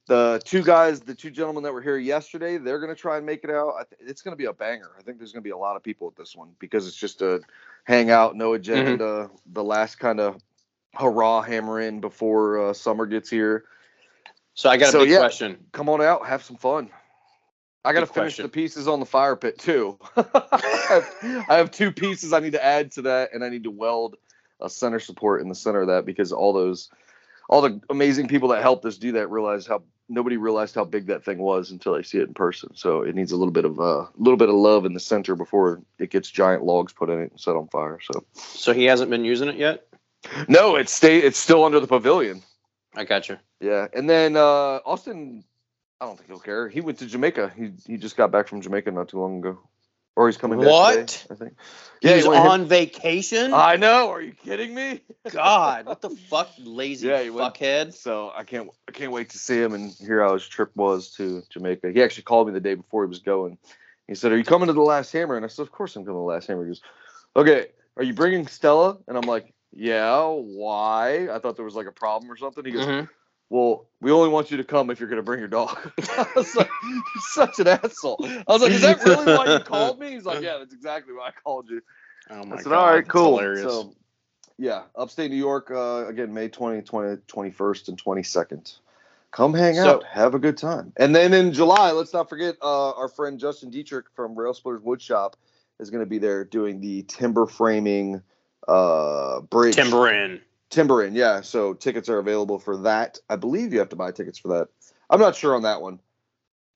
The 0.09 0.41
two 0.43 0.63
guys, 0.63 1.01
the 1.01 1.13
two 1.13 1.29
gentlemen 1.29 1.61
that 1.61 1.71
were 1.71 1.83
here 1.83 1.99
yesterday, 1.99 2.57
they're 2.57 2.79
going 2.79 2.89
to 2.89 2.99
try 2.99 3.17
and 3.17 3.25
make 3.27 3.43
it 3.43 3.51
out. 3.51 3.87
Th- 3.91 4.09
it's 4.09 4.23
going 4.23 4.31
to 4.31 4.35
be 4.37 4.45
a 4.45 4.53
banger. 4.53 4.89
I 4.97 5.03
think 5.03 5.19
there's 5.19 5.31
going 5.31 5.43
to 5.43 5.47
be 5.47 5.51
a 5.51 5.57
lot 5.57 5.75
of 5.75 5.83
people 5.83 6.07
at 6.07 6.15
this 6.15 6.35
one 6.35 6.49
because 6.57 6.87
it's 6.87 6.95
just 6.97 7.21
a 7.21 7.41
hangout, 7.83 8.35
no 8.35 8.53
agenda. 8.53 9.29
The 9.53 9.63
last 9.63 9.99
kind 9.99 10.19
of 10.19 10.41
hurrah 10.95 11.43
hammer 11.43 11.79
in 11.79 12.01
before 12.01 12.69
uh, 12.69 12.73
summer 12.73 13.05
gets 13.05 13.29
here. 13.29 13.65
So 14.55 14.71
I 14.71 14.77
got 14.77 14.89
a 14.89 14.91
So, 14.93 14.99
big 15.01 15.11
yeah. 15.11 15.19
question. 15.19 15.63
Come 15.73 15.89
on 15.89 16.01
out, 16.01 16.25
have 16.25 16.41
some 16.41 16.57
fun. 16.57 16.89
I 17.85 17.93
got 17.93 17.99
to 17.99 18.07
finish 18.07 18.33
question. 18.33 18.43
the 18.45 18.49
pieces 18.49 18.87
on 18.87 18.99
the 18.99 19.05
fire 19.05 19.35
pit 19.35 19.59
too. 19.59 19.99
I, 20.17 20.85
have, 20.89 21.45
I 21.49 21.55
have 21.57 21.69
two 21.69 21.91
pieces 21.91 22.33
I 22.33 22.39
need 22.39 22.53
to 22.53 22.65
add 22.65 22.91
to 22.93 23.03
that, 23.03 23.29
and 23.35 23.43
I 23.43 23.49
need 23.49 23.63
to 23.65 23.71
weld 23.71 24.15
a 24.59 24.71
center 24.71 24.99
support 24.99 25.41
in 25.43 25.49
the 25.49 25.55
center 25.55 25.81
of 25.81 25.87
that 25.89 26.05
because 26.05 26.31
all 26.31 26.51
those, 26.51 26.89
all 27.47 27.61
the 27.61 27.79
amazing 27.91 28.27
people 28.27 28.49
that 28.49 28.63
helped 28.63 28.85
us 28.85 28.97
do 28.97 29.11
that 29.11 29.29
realized 29.29 29.67
how 29.67 29.83
nobody 30.09 30.37
realized 30.37 30.75
how 30.75 30.83
big 30.83 31.05
that 31.07 31.23
thing 31.23 31.37
was 31.37 31.71
until 31.71 31.93
they 31.93 32.03
see 32.03 32.17
it 32.17 32.27
in 32.27 32.33
person. 32.33 32.75
So 32.75 33.01
it 33.03 33.15
needs 33.15 33.31
a 33.31 33.37
little 33.37 33.51
bit 33.53 33.65
of 33.65 33.79
a 33.79 33.81
uh, 33.81 34.07
little 34.17 34.37
bit 34.37 34.49
of 34.49 34.55
love 34.55 34.85
in 34.85 34.93
the 34.93 34.99
center 34.99 35.35
before 35.35 35.81
it 35.99 36.09
gets 36.09 36.29
giant 36.29 36.63
logs 36.63 36.91
put 36.93 37.09
in 37.09 37.19
it 37.19 37.31
and 37.31 37.39
set 37.39 37.55
on 37.55 37.67
fire. 37.67 37.99
So 38.01 38.25
So 38.33 38.73
he 38.73 38.85
hasn't 38.85 39.09
been 39.09 39.23
using 39.25 39.47
it 39.49 39.55
yet? 39.55 39.85
no, 40.47 40.75
it's 40.75 40.91
stay 40.91 41.19
it's 41.19 41.37
still 41.37 41.63
under 41.63 41.79
the 41.79 41.87
pavilion. 41.87 42.41
I 42.95 43.05
got 43.05 43.29
you. 43.29 43.37
Yeah, 43.61 43.87
and 43.93 44.09
then 44.09 44.35
uh, 44.35 44.79
Austin, 44.85 45.43
I 46.01 46.05
don't 46.05 46.17
think 46.17 46.29
he'll 46.29 46.39
care. 46.39 46.67
He 46.67 46.81
went 46.81 46.97
to 46.99 47.05
Jamaica. 47.05 47.53
He 47.55 47.71
he 47.85 47.97
just 47.97 48.17
got 48.17 48.31
back 48.31 48.47
from 48.47 48.61
Jamaica 48.61 48.91
not 48.91 49.09
too 49.09 49.19
long 49.19 49.39
ago, 49.39 49.59
or 50.19 50.27
he's 50.27 50.36
coming 50.36 50.60
back. 50.60 50.67
What? 50.67 51.08
today, 51.08 51.27
I 51.32 51.36
think. 51.36 51.53
He's 52.01 52.23
he 52.25 52.29
on 52.29 52.65
vacation? 52.65 53.53
I 53.53 53.77
know. 53.77 54.10
Are 54.12 54.21
you 54.21 54.34
kidding 54.34 54.75
me? 54.75 54.99
God, 55.32 55.86
what 55.86 56.01
the 56.01 56.10
fuck, 56.10 56.49
lazy 56.60 57.08
Yeah, 57.08 57.21
he 57.21 57.29
went- 57.29 57.53
fuckhead. 57.55 57.93
So 57.93 58.29
I 58.36 58.43
can't 58.43 58.69
I 58.89 58.91
can't 58.91 59.13
wait 59.13 59.29
to 59.29 59.38
see 59.38 59.62
him 59.62 59.73
and 59.73 59.93
hear 59.93 60.21
how 60.21 60.34
his 60.34 60.45
trip 60.45 60.71
was 60.75 61.12
to 61.12 61.41
Jamaica. 61.49 61.91
He 61.93 62.03
actually 62.03 62.23
called 62.23 62.47
me 62.47 62.53
the 62.53 62.60
day 62.60 62.75
before 62.75 63.05
he 63.05 63.08
was 63.10 63.19
going. 63.19 63.58
He 64.10 64.15
said, 64.15 64.34
"Are 64.34 64.38
you 64.38 64.43
coming 64.43 64.67
to 64.67 64.73
the 64.73 64.82
Last 64.82 65.13
Hammer?" 65.13 65.38
And 65.38 65.45
I 65.45 65.47
said, 65.47 65.62
"Of 65.62 65.71
course 65.71 65.95
I'm 65.95 66.03
coming 66.03 66.17
to 66.17 66.19
the 66.19 66.25
Last 66.34 66.47
Hammer." 66.47 66.63
He 66.65 66.69
goes, 66.71 66.82
"Okay, 67.38 67.67
are 67.95 68.03
you 68.03 68.13
bringing 68.13 68.45
Stella?" 68.47 68.97
And 69.08 69.15
I'm 69.17 69.23
like, 69.27 69.53
"Yeah, 69.71 70.25
why?" 70.25 71.29
I 71.29 71.39
thought 71.39 71.55
there 71.55 71.63
was 71.63 71.75
like 71.75 71.88
a 71.88 71.93
problem 71.93 72.29
or 72.29 72.36
something. 72.36 72.65
He 72.65 72.71
goes, 72.71 72.86
Mhm. 72.86 73.08
Well, 73.49 73.88
we 73.99 74.12
only 74.12 74.29
want 74.29 74.51
you 74.51 74.57
to 74.57 74.63
come 74.63 74.89
if 74.89 74.99
you're 74.99 75.09
going 75.09 75.17
to 75.17 75.23
bring 75.23 75.39
your 75.39 75.47
dog. 75.47 75.91
I 76.17 76.27
was 76.35 76.55
like, 76.55 76.69
such 77.31 77.59
an 77.59 77.67
asshole. 77.67 78.17
I 78.21 78.43
was 78.47 78.62
like, 78.62 78.71
is 78.71 78.81
that 78.81 79.03
really 79.03 79.25
why 79.25 79.53
you 79.53 79.59
called 79.59 79.99
me? 79.99 80.12
He's 80.12 80.25
like, 80.25 80.41
yeah, 80.43 80.57
that's 80.59 80.73
exactly 80.73 81.13
why 81.13 81.29
I 81.29 81.31
called 81.31 81.69
you. 81.69 81.81
Oh 82.29 82.43
my 82.45 82.55
I 82.55 82.62
said, 82.62 82.69
God, 82.69 82.73
all 82.73 82.93
right, 82.93 83.07
cool. 83.07 83.38
hilarious. 83.39 83.63
So, 83.63 83.93
yeah, 84.57 84.83
upstate 84.95 85.31
New 85.31 85.38
York, 85.38 85.71
uh, 85.71 86.05
again, 86.07 86.33
May 86.33 86.49
20, 86.49 86.81
20, 86.83 87.21
21st, 87.27 87.88
and 87.88 88.03
22nd. 88.03 88.77
Come 89.31 89.53
hang 89.53 89.75
So- 89.75 89.95
out, 89.95 90.03
have 90.05 90.35
a 90.35 90.39
good 90.39 90.57
time. 90.57 90.93
And 90.97 91.15
then 91.15 91.33
in 91.33 91.53
July, 91.53 91.91
let's 91.91 92.13
not 92.13 92.29
forget 92.29 92.55
uh, 92.62 92.91
our 92.91 93.07
friend 93.07 93.39
Justin 93.39 93.69
Dietrich 93.71 94.05
from 94.15 94.35
Rail 94.35 94.53
Splitters 94.53 94.81
Woodshop 94.81 95.33
is 95.79 95.89
going 95.89 96.03
to 96.03 96.09
be 96.09 96.17
there 96.17 96.43
doing 96.43 96.81
the 96.81 97.03
timber 97.03 97.45
framing 97.45 98.21
uh, 98.67 99.41
bridge. 99.41 99.75
Timberin. 99.75 100.41
Timberin, 100.69 101.15
yeah. 101.15 101.41
So 101.41 101.73
tickets 101.73 102.10
are 102.10 102.19
available 102.19 102.60
for 102.60 102.77
that. 102.77 103.19
I 103.29 103.36
believe 103.36 103.73
you 103.73 103.79
have 103.79 103.89
to 103.89 103.95
buy 103.95 104.12
tickets 104.12 104.38
for 104.38 104.49
that. 104.49 104.67
I'm 105.10 105.19
not 105.19 105.36
sure 105.36 105.55
on 105.55 105.63
that 105.63 105.82
one. 105.82 105.99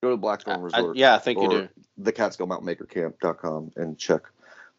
Go 0.01 0.09
to 0.09 0.17
Blackstone 0.17 0.59
I- 0.59 0.61
Resort, 0.61 0.97
yeah, 0.97 1.15
I 1.15 1.19
think 1.19 1.41
you 1.41 1.49
do. 1.49 1.69
the 1.97 2.11
Catskill 2.11 2.47
Mountain 2.47 2.65
Maker 2.65 2.85
Camp.com 2.85 3.71
and 3.75 3.97
check. 3.97 4.23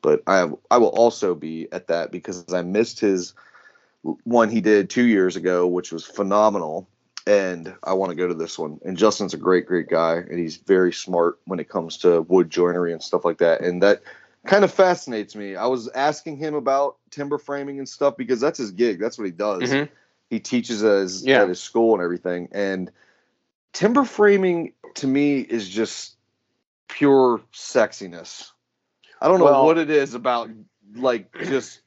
But 0.03 0.22
I 0.27 0.37
have, 0.37 0.55
I 0.70 0.79
will 0.79 0.88
also 0.88 1.35
be 1.35 1.66
at 1.72 1.87
that 1.88 2.11
because 2.11 2.53
I 2.53 2.61
missed 2.61 3.00
his 3.00 3.33
one 4.03 4.50
he 4.50 4.61
did 4.61 4.90
two 4.90 5.05
years 5.05 5.37
ago, 5.37 5.66
which 5.66 5.92
was 5.92 6.05
phenomenal. 6.05 6.88
And 7.27 7.74
I 7.83 7.94
want 7.94 8.11
to 8.11 8.16
go 8.16 8.29
to 8.29 8.35
this 8.35 8.59
one. 8.59 8.79
And 8.85 8.98
Justin's 8.98 9.33
a 9.33 9.38
great, 9.38 9.64
great 9.64 9.88
guy, 9.88 10.16
and 10.16 10.38
he's 10.38 10.59
very 10.59 10.92
smart 10.92 11.38
when 11.46 11.59
it 11.59 11.70
comes 11.70 11.96
to 11.98 12.20
wood 12.20 12.50
joinery 12.50 12.92
and 12.92 13.03
stuff 13.03 13.24
like 13.24 13.38
that. 13.38 13.62
And 13.62 13.83
that 13.83 14.03
kind 14.46 14.64
of 14.64 14.72
fascinates 14.72 15.35
me. 15.35 15.57
I 15.57 15.66
was 15.66 15.88
asking 15.88 16.37
him 16.37 16.54
about 16.54 16.96
timber 17.11 17.38
framing 17.38 17.78
and 17.78 17.88
stuff 17.88 18.16
because 18.16 18.40
that's 18.40 18.59
his 18.59 18.70
gig. 18.70 19.00
That's 19.00 19.18
what 19.18 19.24
he 19.24 19.30
does. 19.30 19.62
Mhm. 19.70 19.88
He 20.30 20.40
teaches 20.40 20.83
at 20.85 21.00
his, 21.00 21.24
Yeah. 21.24 21.42
at 21.42 21.48
his 21.48 21.61
school 21.61 21.94
and 21.94 22.02
everything. 22.02 22.48
And 22.52 22.90
timber 23.72 24.04
framing 24.04 24.72
to 24.96 25.07
me 25.07 25.40
is 25.40 25.68
just 25.68 26.16
pure 26.88 27.40
sexiness. 27.52 28.50
I 29.20 29.28
don't 29.28 29.38
know 29.38 29.46
Well- 29.46 29.64
what 29.66 29.78
it 29.78 29.90
is 29.90 30.14
about 30.14 30.50
like 30.94 31.33
just 31.44 31.80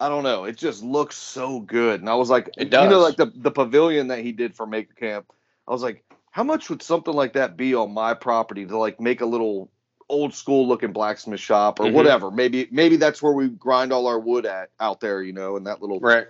I 0.00 0.08
don't 0.08 0.24
know. 0.24 0.44
It 0.44 0.56
just 0.56 0.82
looks 0.82 1.16
so 1.16 1.60
good. 1.60 2.00
And 2.00 2.10
I 2.10 2.14
was 2.16 2.28
like, 2.28 2.50
It 2.56 2.70
does. 2.70 2.84
you 2.84 2.90
know, 2.90 2.98
like 3.00 3.16
the, 3.16 3.26
the 3.36 3.52
pavilion 3.52 4.08
that 4.08 4.18
he 4.18 4.32
did 4.32 4.52
for 4.52 4.66
Maker 4.66 4.94
Camp. 4.94 5.26
I 5.68 5.70
was 5.70 5.80
like, 5.82 6.02
how 6.32 6.42
much 6.42 6.68
would 6.70 6.82
something 6.82 7.14
like 7.14 7.34
that 7.34 7.56
be 7.56 7.74
on 7.76 7.92
my 7.94 8.12
property 8.14 8.66
to 8.66 8.76
like 8.76 8.98
make 9.00 9.20
a 9.20 9.26
little 9.26 9.70
old 10.12 10.34
school 10.34 10.68
looking 10.68 10.92
blacksmith 10.92 11.40
shop 11.40 11.80
or 11.80 11.84
Mhm. 11.84 11.94
whatever. 11.94 12.30
Maybe 12.30 12.68
maybe 12.70 12.96
that's 12.96 13.22
where 13.22 13.32
we 13.32 13.48
grind 13.48 13.92
all 13.92 14.06
our 14.06 14.20
wood 14.20 14.46
at 14.46 14.70
out 14.78 15.00
there, 15.00 15.22
you 15.22 15.32
know, 15.32 15.56
in 15.56 15.64
that 15.64 15.80
little. 15.80 15.98
Right. 15.98 16.28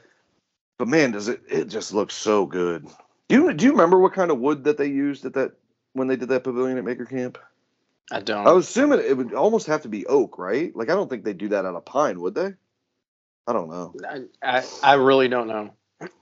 But 0.78 0.88
man, 0.88 1.10
does 1.10 1.28
it? 1.28 1.42
It 1.48 1.64
just 1.66 1.92
looks 1.92 2.14
so 2.14 2.46
good. 2.46 2.86
Do 3.28 3.34
you 3.34 3.52
do 3.52 3.64
you 3.66 3.72
remember 3.72 3.98
what 3.98 4.12
kind 4.14 4.30
of 4.30 4.38
wood 4.38 4.64
that 4.64 4.78
they 4.78 4.86
used 4.86 5.24
at 5.26 5.34
that 5.34 5.52
when 5.94 6.06
they 6.06 6.16
did 6.16 6.28
that 6.28 6.44
pavilion 6.44 6.78
at 6.78 6.84
Maker 6.84 7.04
Camp? 7.04 7.38
I 8.10 8.20
don't. 8.20 8.46
I 8.46 8.52
was 8.52 8.68
assuming 8.68 9.00
it 9.00 9.16
would 9.16 9.34
almost 9.34 9.66
have 9.66 9.82
to 9.82 9.88
be 9.88 10.06
oak, 10.06 10.38
right? 10.38 10.74
Like 10.76 10.88
I 10.90 10.94
don't 10.94 11.10
think 11.10 11.24
they 11.24 11.32
do 11.34 11.48
that 11.48 11.64
out 11.64 11.74
of 11.74 11.84
pine, 11.84 12.20
would 12.20 12.34
they? 12.34 12.54
I 13.46 13.52
don't 13.52 13.68
know. 13.68 13.94
I, 14.08 14.22
I, 14.42 14.64
I 14.82 14.94
really 14.94 15.28
don't 15.28 15.48
know. 15.48 15.70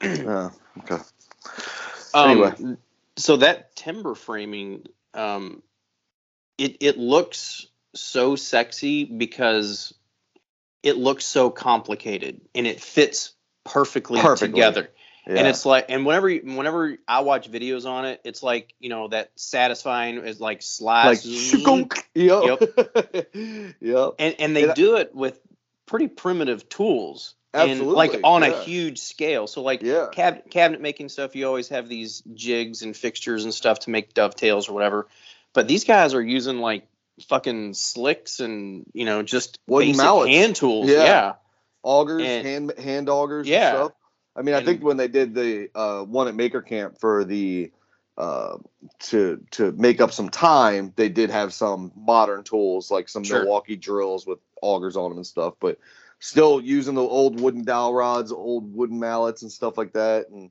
Yeah. 0.03 0.51
Okay. 0.83 1.03
Um, 2.15 2.31
Anyway. 2.31 2.77
so 3.17 3.37
that 3.39 3.75
timber 3.77 4.15
framing, 4.15 4.87
um, 5.15 5.63
it 6.61 6.77
it 6.81 6.99
looks 6.99 7.67
so 7.95 8.37
sexy 8.37 9.05
because 9.05 9.93
it 10.83 10.97
looks 10.97 11.25
so 11.25 11.51
complicated 11.51 12.41
and 12.55 12.67
it 12.67 12.81
fits 12.81 13.33
perfectly, 13.65 14.21
Perfectly. 14.21 14.49
together. 14.49 14.91
Yeah. 15.27 15.37
And 15.41 15.47
it's 15.49 15.67
like, 15.67 15.87
and 15.91 16.07
whenever 16.07 16.31
whenever 16.33 16.97
I 17.07 17.21
watch 17.21 17.51
videos 17.51 17.85
on 17.87 18.05
it, 18.07 18.21
it's 18.25 18.43
like 18.43 18.75
you 18.81 18.89
know 18.89 19.09
that 19.09 19.31
satisfying 19.37 20.17
is 20.19 20.41
like 20.41 20.57
like 20.59 20.63
slice. 20.63 21.27
shukunk. 21.27 22.03
Yep. 22.15 23.75
yep. 23.81 24.15
and 24.19 24.35
and 24.39 24.57
they 24.57 24.65
And 24.65 24.75
do 24.75 24.97
it 24.97 25.15
with 25.15 25.39
pretty 25.87 26.09
primitive 26.09 26.69
tools 26.69 27.35
and 27.53 27.85
like 27.87 28.13
on 28.23 28.43
yeah. 28.43 28.49
a 28.49 28.63
huge 28.63 29.01
scale 29.01 29.47
so 29.49 29.61
like 29.63 29.83
Yeah. 29.83 30.07
cab- 30.13 30.49
cabinet 30.51 30.81
making 30.81 31.09
stuff 31.09 31.35
you 31.35 31.47
always 31.49 31.69
have 31.71 31.89
these 31.89 32.23
jigs 32.33 32.83
and 32.83 32.97
fixtures 32.97 33.43
and 33.45 33.53
stuff 33.53 33.81
to 33.81 33.91
make 33.91 34.15
dovetails 34.15 34.69
or 34.69 34.73
whatever 34.73 35.09
but 35.53 35.69
these 35.69 35.85
guys 35.85 36.15
are 36.15 36.23
using 36.23 36.59
like 36.59 36.87
fucking 37.29 37.75
slicks 37.75 38.41
and 38.41 38.85
you 38.95 39.05
know 39.05 39.23
just 39.23 39.59
Wooden 39.67 39.91
basic 39.91 40.03
mallets. 40.03 40.31
hand 40.31 40.57
tools 40.57 40.89
Yeah. 40.89 41.05
yeah, 41.05 41.33
augers, 41.85 42.23
And- 42.23 42.47
hand 42.47 42.73
hand 42.79 43.09
augers, 43.09 43.47
Yeah. 43.47 43.69
and 43.69 43.77
stuff. 43.77 43.93
I 44.37 44.43
mean, 44.43 44.55
I 44.55 44.59
And- 44.59 44.67
think 44.67 44.83
when 44.83 44.97
they 44.97 45.09
did 45.09 45.35
the 45.35 45.71
uh, 45.75 46.03
one 46.05 46.29
at 46.29 46.35
Maker 46.35 46.63
Camp 46.63 46.99
for 46.99 47.25
the 47.25 47.71
uh, 48.17 48.59
to 48.99 49.43
to 49.53 49.73
make 49.73 50.01
up 50.01 50.13
some 50.13 50.29
time, 50.29 50.93
they 50.97 51.09
did 51.09 51.31
have 51.31 51.53
some 51.55 51.91
modern 51.97 52.43
tools 52.43 52.91
like 52.91 53.09
some 53.09 53.25
Sure. 53.25 53.41
Milwaukee 53.45 53.77
drills 53.77 54.27
with 54.27 54.39
augers 54.63 54.97
on 54.97 55.11
them 55.11 55.19
and 55.19 55.27
stuff, 55.27 55.55
but 55.61 55.79
still 56.19 56.61
using 56.61 56.95
the 56.95 57.03
old 57.03 57.41
wooden 57.41 57.65
dowel 57.65 57.95
rods, 57.95 58.31
old 58.31 58.75
wooden 58.75 58.99
mallets 58.99 59.41
and 59.43 59.51
stuff 59.51 59.79
like 59.79 59.95
that. 59.95 60.29
And 60.29 60.51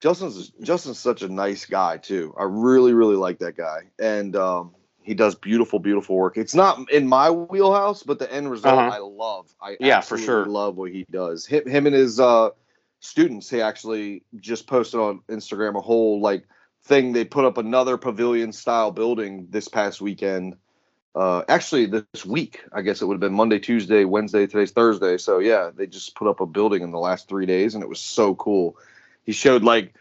Justin's 0.00 0.50
Justin's 0.62 0.98
such 0.98 1.22
a 1.22 1.28
nice 1.28 1.66
guy 1.66 1.98
too. 1.98 2.34
I 2.38 2.44
really 2.44 2.94
really 2.94 3.16
like 3.16 3.38
that 3.40 3.56
guy, 3.56 3.90
and 3.98 4.34
um, 4.34 4.74
he 5.02 5.14
does 5.14 5.34
beautiful 5.34 5.78
beautiful 5.78 6.16
work. 6.16 6.36
It's 6.36 6.54
not 6.54 6.90
in 6.90 7.06
my 7.06 7.30
wheelhouse, 7.30 8.02
but 8.02 8.18
the 8.18 8.32
end 8.32 8.50
result 8.50 8.78
Uh-huh. 8.78 8.90
I 8.96 8.98
love. 8.98 9.54
I 9.60 9.76
Yeah, 9.78 10.00
for 10.00 10.16
sure. 10.16 10.46
love 10.46 10.76
what 10.76 10.90
he 10.90 11.06
does. 11.10 11.46
Him, 11.46 11.68
him 11.68 11.86
and 11.86 11.94
his 11.94 12.18
uh, 12.18 12.50
students. 13.00 13.50
He 13.50 13.60
actually 13.60 14.22
just 14.36 14.66
posted 14.66 15.00
on 15.00 15.20
Instagram 15.28 15.76
a 15.76 15.80
whole 15.82 16.20
like 16.20 16.44
thing. 16.84 17.12
They 17.12 17.24
put 17.24 17.44
up 17.44 17.58
another 17.58 17.98
pavilion 17.98 18.52
style 18.52 18.90
building 18.92 19.48
this 19.50 19.68
past 19.68 20.00
weekend. 20.00 20.56
Uh, 21.14 21.42
actually, 21.48 21.86
this 21.86 22.24
week, 22.24 22.62
I 22.72 22.82
guess 22.82 23.02
it 23.02 23.04
would 23.06 23.14
have 23.14 23.20
been 23.20 23.34
Monday, 23.34 23.58
Tuesday, 23.58 24.04
Wednesday. 24.04 24.46
Today's 24.46 24.70
Thursday. 24.70 25.18
So 25.18 25.40
yeah, 25.40 25.70
they 25.74 25.86
just 25.86 26.14
put 26.14 26.28
up 26.28 26.40
a 26.40 26.46
building 26.46 26.82
in 26.82 26.90
the 26.90 26.98
last 26.98 27.28
three 27.28 27.46
days, 27.46 27.74
and 27.74 27.82
it 27.82 27.88
was 27.88 28.00
so 28.00 28.34
cool. 28.34 28.78
He 29.30 29.34
showed 29.34 29.62
like, 29.62 29.94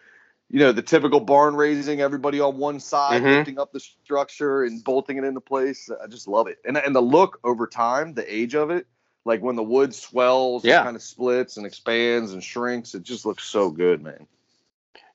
you 0.50 0.58
know, 0.58 0.72
the 0.72 0.82
typical 0.82 1.20
barn 1.20 1.56
raising, 1.56 2.02
everybody 2.02 2.40
on 2.40 2.58
one 2.58 2.80
side, 2.80 3.22
Mhm. 3.22 3.38
lifting 3.38 3.60
up 3.60 3.72
the 3.72 3.80
structure 3.80 4.64
and 4.64 4.84
bolting 4.84 5.18
it 5.18 5.24
into 5.24 5.40
place. 5.40 5.88
I 6.04 6.08
just 6.08 6.28
love 6.28 6.48
it, 6.48 6.58
and 6.66 6.76
and 6.78 6.96
the 6.96 7.02
look 7.02 7.40
over 7.44 7.68
time, 7.68 8.16
the 8.16 8.26
age 8.34 8.56
of 8.56 8.72
it, 8.72 8.88
like 9.26 9.44
when 9.44 9.56
the 9.56 9.62
wood 9.62 9.94
swells, 9.94 10.66
Yeah. 10.66 10.82
kind 10.82 10.96
of 10.96 11.04
splits 11.04 11.58
and 11.58 11.68
expands 11.68 12.34
and 12.34 12.44
shrinks, 12.44 12.96
it 12.96 13.04
just 13.04 13.24
looks 13.24 13.44
so 13.44 13.70
good, 13.70 14.02
man. 14.02 14.26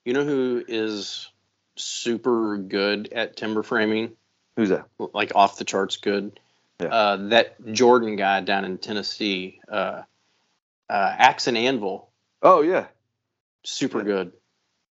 you 0.04 0.12
know 0.12 0.22
who 0.22 0.62
is 0.68 1.28
super 1.74 2.56
good 2.58 3.12
at 3.14 3.36
timber 3.36 3.64
framing 3.64 4.14
Who's 4.54 4.68
that? 4.68 4.84
like 4.98 5.32
off 5.34 5.58
the 5.58 5.64
charts 5.64 5.96
good. 5.96 6.38
Yeah. 6.80 6.88
Uh, 6.94 7.16
that 7.30 7.56
Jordan 7.72 8.14
guy 8.14 8.42
down 8.42 8.64
in 8.64 8.78
Tennessee, 8.78 9.60
uh, 9.68 10.02
uh, 10.88 11.14
Axe 11.18 11.48
and 11.48 11.56
Anvil, 11.58 12.08
Oh 12.42 12.60
yeah, 12.60 12.86
super 13.64 13.98
Yeah. 13.98 14.04
good. 14.04 14.32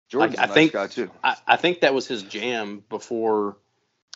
Jordan's 0.09 0.37
I 0.39 0.43
a 0.43 0.47
nice 0.47 0.53
think- 0.53 0.71
guy 0.73 0.87
too. 0.87 1.09
I, 1.23 1.35
I 1.47 1.55
think 1.57 1.81
that 1.81 1.93
was 1.93 2.07
his 2.07 2.23
jam 2.23 2.83
before 2.89 3.57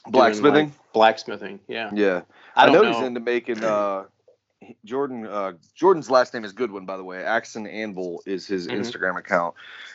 Blacksmithing. 0.08 0.68
like, 0.68 0.94
blacksmithing, 0.94 1.60
yeah. 1.68 1.90
yeah, 1.94 2.22
I, 2.56 2.68
I, 2.68 2.72
know, 2.72 2.82
know. 2.82 2.94
he's 2.94 3.02
into 3.06 3.20
making. 3.20 3.64
uh 3.64 4.06
Jordan. 4.84 5.26
Uh, 5.26 5.54
Jordan's 5.76 6.10
last 6.10 6.34
name 6.34 6.44
is 6.44 6.52
Goodwin, 6.52 6.86
by 6.88 6.98
the 6.98 7.04
way. 7.04 7.24
Axe 7.24 7.56
and 7.56 7.68
Anvil 7.68 8.24
is 8.26 8.48
his 8.48 8.68
Mhm. 8.68 8.80
Instagram 8.80 9.16
account. 9.18 9.54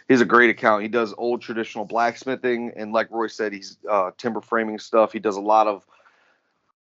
He's 0.09 0.20
a 0.20 0.25
great 0.25 0.51
account. 0.51 0.83
He 0.83 0.88
does 0.88 1.12
old 1.18 1.42
traditional 1.42 1.85
blacksmithing, 1.85 2.72
and 2.77 2.92
like 2.92 3.11
Roy 3.11 3.27
said, 3.27 3.53
he's 3.53 3.77
uh, 3.90 4.12
timber 4.16 4.40
framing 4.40 4.79
stuff. 4.79 5.12
He 5.12 5.18
does 5.18 5.37
a 5.37 5.40
lot 5.40 5.66
of 5.66 5.85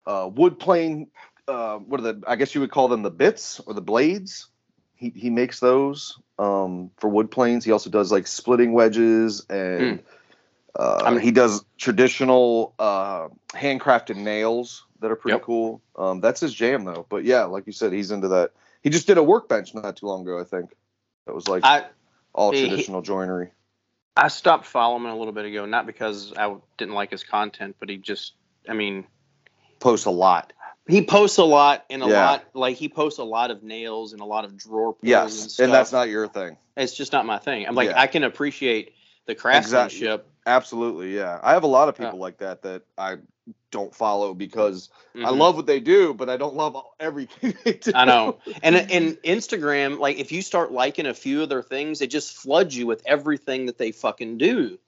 uh, 0.06 0.30
wood 0.32 0.60
plane. 0.60 1.08
Uh, 1.48 1.78
what 1.78 2.02
are 2.02 2.04
the? 2.04 2.22
I 2.28 2.36
guess 2.36 2.54
you 2.54 2.62
would 2.62 2.70
call 2.70 2.90
them 2.90 3.02
the 3.02 3.10
bits 3.12 3.60
or 3.62 3.74
the 3.74 3.82
blades. 3.82 4.49
He 5.00 5.12
he 5.16 5.30
makes 5.30 5.60
those 5.62 6.20
um, 6.38 6.92
for 6.98 7.10
wood 7.10 7.32
planes. 7.32 7.64
He 7.64 7.72
also 7.72 7.90
does 7.90 8.12
like 8.12 8.28
splitting 8.28 8.74
wedges 8.74 9.46
and. 9.50 10.04
Uh. 10.78 11.02
I 11.04 11.10
mean- 11.12 11.22
he 11.22 11.32
does 11.32 11.66
traditional 11.78 12.76
uh, 12.78 13.30
handcrafted 13.50 14.18
nails 14.18 14.86
that 15.00 15.10
are 15.10 15.16
pretty 15.16 15.36
Yep. 15.38 15.44
cool. 15.44 15.82
Um, 15.96 16.20
that's 16.20 16.42
his 16.42 16.54
jam 16.54 16.84
though. 16.84 17.06
But 17.10 17.24
yeah, 17.24 17.46
like 17.46 17.66
you 17.66 17.74
said, 17.74 17.92
he's 17.94 18.12
into 18.12 18.28
that. 18.28 18.52
He 18.84 18.90
just 18.90 19.08
did 19.08 19.18
a 19.18 19.24
workbench 19.24 19.74
not 19.74 19.96
too 19.98 20.06
long 20.06 20.22
ago, 20.22 20.40
I 20.40 20.44
think. 20.44 20.76
That 21.26 21.34
was 21.34 21.48
like 21.48 21.64
I 21.64 21.86
all 22.34 22.52
he- 22.52 22.68
traditional 22.68 23.02
joinery. 23.02 23.52
I 24.18 24.28
stopped 24.28 24.66
following 24.66 25.06
him 25.06 25.12
a 25.12 25.18
little 25.18 25.34
bit 25.34 25.46
ago, 25.46 25.66
not 25.66 25.86
because 25.86 26.34
I 26.36 26.54
didn't 26.78 26.94
like 26.94 27.10
his 27.12 27.24
content, 27.24 27.78
but 27.80 27.88
he 27.88 27.96
just, 27.98 28.34
I 28.68 28.74
mean, 28.74 29.06
Posts 29.80 30.08
a 30.08 30.12
lot. 30.12 30.52
He 30.88 31.04
posts 31.04 31.38
a 31.38 31.44
lot 31.44 31.86
and 31.90 32.04
a 32.04 32.08
Yeah. 32.08 32.26
lot, 32.26 32.46
like 32.54 32.78
he 32.78 32.90
posts 32.90 33.20
a 33.20 33.24
lot 33.24 33.52
of 33.52 33.64
nails 33.64 34.14
and 34.14 34.22
a 34.22 34.26
lot 34.26 34.46
of 34.46 34.58
drawer 34.58 34.94
pulls 34.94 35.02
and 35.04 35.10
Yes, 35.10 35.54
stuff. 35.54 35.64
and 35.66 35.74
that's 35.74 35.92
not 35.92 36.10
your 36.10 36.28
thing. 36.28 36.58
It's 36.78 36.96
just 36.96 37.12
not 37.12 37.26
my 37.26 37.38
thing. 37.38 37.68
I'm 37.68 37.76
like, 37.76 37.90
Yeah. 37.90 38.00
I 38.02 38.08
can 38.08 38.24
appreciate 38.24 38.94
the 39.26 39.36
craftsmanship. 39.36 40.28
Absolutely, 40.46 41.16
yeah. 41.16 41.40
I 41.44 41.52
have 41.52 41.64
a 41.64 41.68
lot 41.68 41.90
of 41.90 42.00
Yeah. 42.00 42.06
people 42.06 42.20
like 42.20 42.38
that 42.40 42.62
that 42.64 42.84
I 42.98 43.18
don't 43.72 43.94
follow 43.94 44.34
because 44.34 44.90
I 45.16 45.20
Mhm. 45.30 45.38
love 45.38 45.56
what 45.56 45.68
they 45.68 45.80
do, 45.80 46.14
but 46.14 46.30
I 46.30 46.38
don't 46.38 46.56
love 46.56 46.76
everything 47.00 47.54
they 47.64 47.74
do. 47.74 47.92
I 47.94 48.06
know. 48.06 48.40
And 48.64 48.76
and 48.76 49.22
Instagram, 49.24 50.00
like 50.00 50.18
if 50.18 50.32
you 50.32 50.42
start 50.42 50.72
liking 50.72 51.06
a 51.06 51.14
few 51.14 51.44
of 51.44 51.50
their 51.50 51.62
things, 51.62 52.02
it 52.02 52.08
just 52.08 52.36
floods 52.36 52.76
you 52.76 52.88
with 52.88 53.04
everything 53.06 53.68
that 53.68 53.78
they 53.78 53.92
fucking 53.92 54.38
do. 54.40 54.80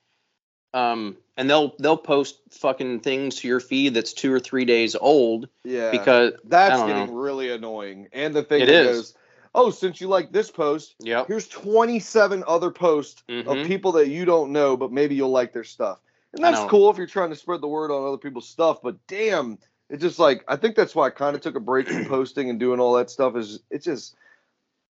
Um, 0.73 1.17
and 1.41 1.49
they'll 1.49 1.73
they'll 1.80 1.97
post 1.97 2.38
fucking 2.51 2.99
things 2.99 3.38
to 3.38 3.47
your 3.47 3.60
feed 3.60 3.95
that's 3.95 4.13
two 4.13 4.32
or 4.32 4.39
three 4.39 4.63
days 4.63 4.95
old 4.95 5.49
Yeah, 5.63 5.89
because 5.89 6.34
that's 6.43 6.75
I 6.75 6.77
don't 6.77 6.88
getting 6.88 7.15
really 7.15 7.51
annoying. 7.51 8.10
And 8.13 8.36
the 8.36 8.43
thing 8.43 8.62
It 8.62 8.69
is. 8.69 8.86
goes, 8.86 9.13
oh, 9.56 9.71
since 9.71 9.99
you 9.99 10.08
like 10.08 10.32
this 10.32 10.51
post, 10.51 10.93
yep. 10.99 11.25
here's 11.25 11.47
27 11.47 12.43
other 12.47 12.69
posts 12.69 13.23
Mhm. 13.27 13.47
of 13.47 13.65
people 13.67 13.93
that 13.93 14.08
you 14.08 14.23
don't 14.23 14.51
know, 14.51 14.77
but 14.77 14.91
maybe 14.91 15.15
you'll 15.15 15.32
like 15.32 15.51
their 15.51 15.63
stuff. 15.63 15.97
And 16.34 16.43
that's 16.43 16.63
cool 16.69 16.91
if 16.91 16.97
you're 16.97 17.08
trying 17.08 17.32
to 17.32 17.36
spread 17.36 17.60
the 17.62 17.67
word 17.67 17.89
on 17.89 18.08
other 18.08 18.19
people's 18.19 18.47
stuff, 18.47 18.80
but 18.84 18.95
damn, 19.08 19.58
it's 19.89 20.04
just 20.04 20.19
like 20.19 20.43
I 20.47 20.58
think 20.58 20.75
that's 20.75 20.93
why 20.93 21.08
I 21.08 21.10
kind 21.10 21.36
of 21.36 21.41
took 21.41 21.56
a 21.56 21.60
break 21.60 21.88
from 21.89 22.06
posting 22.17 22.51
and 22.51 22.60
doing 22.60 22.80
all 22.80 22.93
that 22.93 23.10
stuff 23.10 23.36
is 23.36 23.62
it's 23.71 23.86
just 23.86 24.15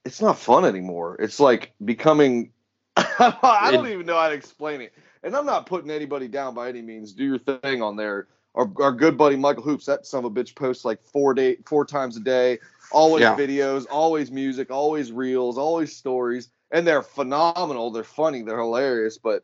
it's 0.03 0.19
not 0.19 0.39
fun 0.39 0.65
anymore. 0.65 1.15
It's 1.19 1.39
like 1.39 1.73
becoming 1.85 2.53
I 2.97 3.69
don't 3.71 3.85
It- 3.85 3.91
even 3.93 4.07
know 4.07 4.17
how 4.17 4.29
to 4.29 4.33
explain 4.33 4.81
it. 4.81 4.93
And 5.23 5.35
I'm 5.35 5.45
not 5.45 5.65
putting 5.65 5.91
anybody 5.91 6.27
down 6.27 6.53
by 6.53 6.69
any 6.69 6.81
means. 6.81 7.13
Do 7.13 7.23
your 7.25 7.39
thing 7.39 7.81
on 7.81 7.95
there. 7.95 8.27
Our, 8.55 8.71
our 8.81 8.91
good 8.91 9.17
buddy 9.17 9.35
Michael 9.35 9.63
Hoops, 9.63 9.85
that 9.85 10.05
son 10.05 10.25
of 10.25 10.31
a 10.31 10.33
bitch 10.33 10.55
posts 10.55 10.83
like 10.83 11.01
four 11.03 11.33
day 11.33 11.57
four 11.65 11.85
times 11.85 12.17
a 12.17 12.19
day, 12.19 12.59
always 12.91 13.23
Yeah. 13.23 13.35
videos, 13.35 13.85
always 13.89 14.31
music, 14.31 14.71
always 14.71 15.11
reels, 15.11 15.57
always 15.57 15.95
stories, 15.95 16.49
and 16.71 16.85
they're 16.85 17.03
phenomenal. 17.03 17.91
They're 17.91 18.03
funny, 18.03 18.41
they're 18.41 18.57
hilarious. 18.57 19.17
But 19.17 19.43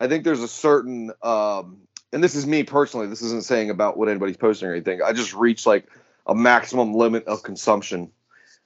I 0.00 0.08
think 0.08 0.24
there's 0.24 0.42
a 0.42 0.48
certain, 0.48 1.12
um, 1.22 1.82
and 2.12 2.24
this 2.24 2.34
is 2.34 2.46
me 2.46 2.62
personally. 2.62 3.08
This 3.08 3.22
isn't 3.22 3.44
saying 3.44 3.70
about 3.70 3.98
what 3.98 4.08
anybody's 4.08 4.38
posting 4.38 4.68
or 4.68 4.72
anything. 4.72 5.02
I 5.02 5.12
just 5.12 5.34
reach 5.34 5.66
like 5.66 5.86
a 6.26 6.34
maximum 6.34 6.94
limit 6.94 7.26
of 7.26 7.42
consumption. 7.42 8.10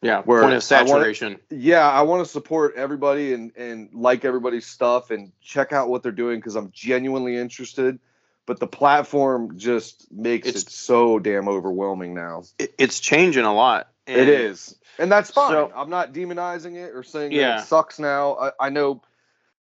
Yeah. 0.03 0.23
Where 0.23 0.41
point 0.43 0.55
I 0.55 0.57
of 0.57 0.63
wanna- 0.71 0.87
saturation. 0.89 1.39
Yeah, 1.51 1.89
I 1.89 2.03
want 2.03 2.25
to 2.25 2.31
support 2.31 2.75
everybody 2.77 3.33
and 3.35 3.53
and 3.57 3.91
like 3.93 4.25
everybody's 4.25 4.67
stuff 4.67 5.11
and 5.11 5.33
check 5.43 5.73
out 5.73 5.89
what 5.89 6.03
they're 6.03 6.13
doing 6.13 6.39
because 6.39 6.57
I'm 6.57 6.71
genuinely 6.73 7.37
interested. 7.37 7.99
But 8.47 8.59
the 8.59 8.67
platform 8.67 9.59
just 9.59 10.11
makes 10.11 10.49
It's- 10.49 10.63
it 10.65 10.71
so 10.71 11.19
damn 11.19 11.49
overwhelming 11.49 12.15
now. 12.15 12.43
It, 12.59 12.75
it's 12.79 12.99
changing 13.01 13.45
a 13.45 13.55
lot. 13.55 13.89
it 14.07 14.29
is, 14.29 14.77
and 14.99 15.13
that's 15.13 15.31
fine. 15.31 15.53
So- 15.53 15.71
I'm 15.77 15.91
not 15.91 16.13
demonizing 16.13 16.75
it 16.75 16.93
or 16.97 17.05
saying 17.05 17.31
that 17.31 17.37
Yeah. 17.37 17.61
it 17.61 17.67
sucks 17.67 17.99
now. 18.01 18.35
I, 18.37 18.53
I 18.59 18.69
know 18.71 19.03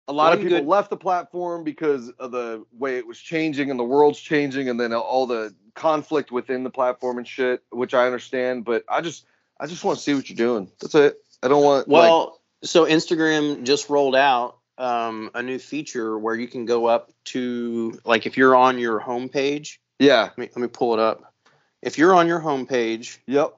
a 0.08 0.12
lot 0.14 0.32
of 0.32 0.40
people 0.40 0.58
good- 0.58 0.66
left 0.66 0.88
the 0.88 0.96
platform 0.96 1.62
because 1.62 2.08
of 2.18 2.30
the 2.30 2.64
way 2.78 2.96
it 2.96 3.06
was 3.06 3.18
changing 3.18 3.70
and 3.70 3.78
the 3.78 3.84
world's 3.84 4.18
changing, 4.20 4.70
and 4.70 4.80
then 4.80 4.94
all 4.94 5.26
the 5.26 5.54
conflict 5.74 6.32
within 6.32 6.64
the 6.64 6.70
platform 6.70 7.18
and 7.18 7.26
shit, 7.28 7.62
which 7.70 7.92
I 7.92 8.06
understand, 8.06 8.64
but 8.64 8.82
I 8.88 9.02
just 9.02 9.26
I 9.60 9.66
just 9.66 9.84
want 9.84 9.98
to 9.98 10.02
see 10.02 10.14
what 10.14 10.28
you're 10.30 10.36
doing. 10.36 10.70
That's 10.80 10.94
it. 10.94 11.16
I 11.42 11.48
don't 11.48 11.62
want 11.62 11.86
like, 11.88 12.00
Well, 12.00 12.40
so 12.64 12.86
Instagram 12.86 13.62
just 13.64 13.90
rolled 13.90 14.16
out 14.16 14.56
um, 14.78 15.30
a 15.34 15.42
new 15.42 15.58
feature 15.58 16.18
where 16.18 16.34
you 16.34 16.48
can 16.48 16.64
go 16.64 16.86
up 16.86 17.12
to 17.26 18.00
like 18.04 18.26
if 18.26 18.36
you're 18.38 18.56
on 18.56 18.78
your 18.78 18.98
homepage. 19.00 19.76
yeah, 19.98 20.22
Let 20.22 20.38
me, 20.38 20.48
let 20.56 20.62
me 20.62 20.68
pull 20.68 20.94
it 20.94 21.00
up. 21.00 21.34
If 21.82 21.98
you're 21.98 22.14
on 22.14 22.26
your 22.26 22.40
homepage, 22.40 23.18
yep, 23.26 23.54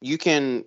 you 0.00 0.18
can 0.18 0.64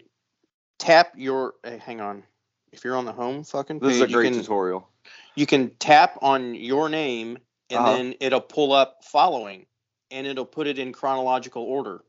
tap 0.79 1.13
your. 1.17 1.53
Hey, 1.63 1.77
hang 1.77 2.01
on. 2.01 2.23
If 2.71 2.83
you're 2.83 2.95
on 2.95 3.05
the 3.05 3.11
home 3.13 3.43
fucking 3.43 3.79
page, 3.79 3.87
this 3.89 3.95
is 3.97 4.01
a 4.01 4.07
you 4.07 4.13
great 4.13 4.33
can 4.33 4.41
tutorial. 4.41 4.89
you 5.35 5.45
can 5.45 5.69
tap 5.79 6.17
on 6.21 6.55
your 6.55 6.89
name 6.89 7.37
and 7.69 7.79
Uh-huh. 7.79 7.95
then 7.97 8.15
it'll 8.19 8.41
pull 8.41 8.73
up 8.73 9.03
following 9.03 9.65
and 10.09 10.25
it'll 10.27 10.45
put 10.45 10.67
it 10.67 10.79
in 10.79 10.91
chronological 10.93 11.63
order 11.63 12.03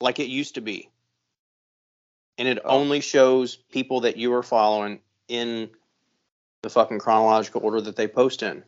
like 0.00 0.18
it 0.20 0.26
used 0.28 0.54
to 0.56 0.60
be 0.60 0.88
and 2.38 2.48
it 2.48 2.58
Oh. 2.64 2.68
only 2.70 3.00
shows 3.00 3.56
people 3.56 4.00
that 4.00 4.16
you 4.16 4.32
are 4.34 4.42
following 4.42 5.00
in 5.28 5.70
the 6.62 6.70
fucking 6.70 6.98
chronological 6.98 7.62
order 7.62 7.80
that 7.80 7.96
they 7.96 8.08
post 8.08 8.42
in 8.42 8.64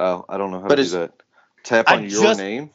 Oh, 0.00 0.24
I 0.28 0.38
don't 0.38 0.52
know 0.52 0.60
how 0.60 0.68
But 0.68 0.76
to 0.76 0.84
do 0.84 0.88
that. 0.90 1.12
Tap 1.64 1.88
I 1.90 1.96
on 1.96 2.08
your 2.08 2.22
just- 2.22 2.38
name. 2.38 2.70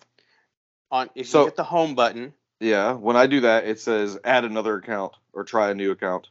on 0.92 1.10
if 1.16 1.28
So- 1.30 1.40
you 1.42 1.46
hit 1.46 1.56
the 1.56 1.64
home 1.64 1.96
button 1.96 2.34
Yeah, 2.60 2.94
when 2.94 3.16
I 3.18 3.28
do 3.28 3.42
that, 3.42 3.66
it 3.66 3.80
says 3.80 4.18
add 4.24 4.46
another 4.46 4.76
account 4.78 5.14
or 5.34 5.44
try 5.44 5.70
a 5.70 5.74
new 5.76 5.92
account. 5.92 6.30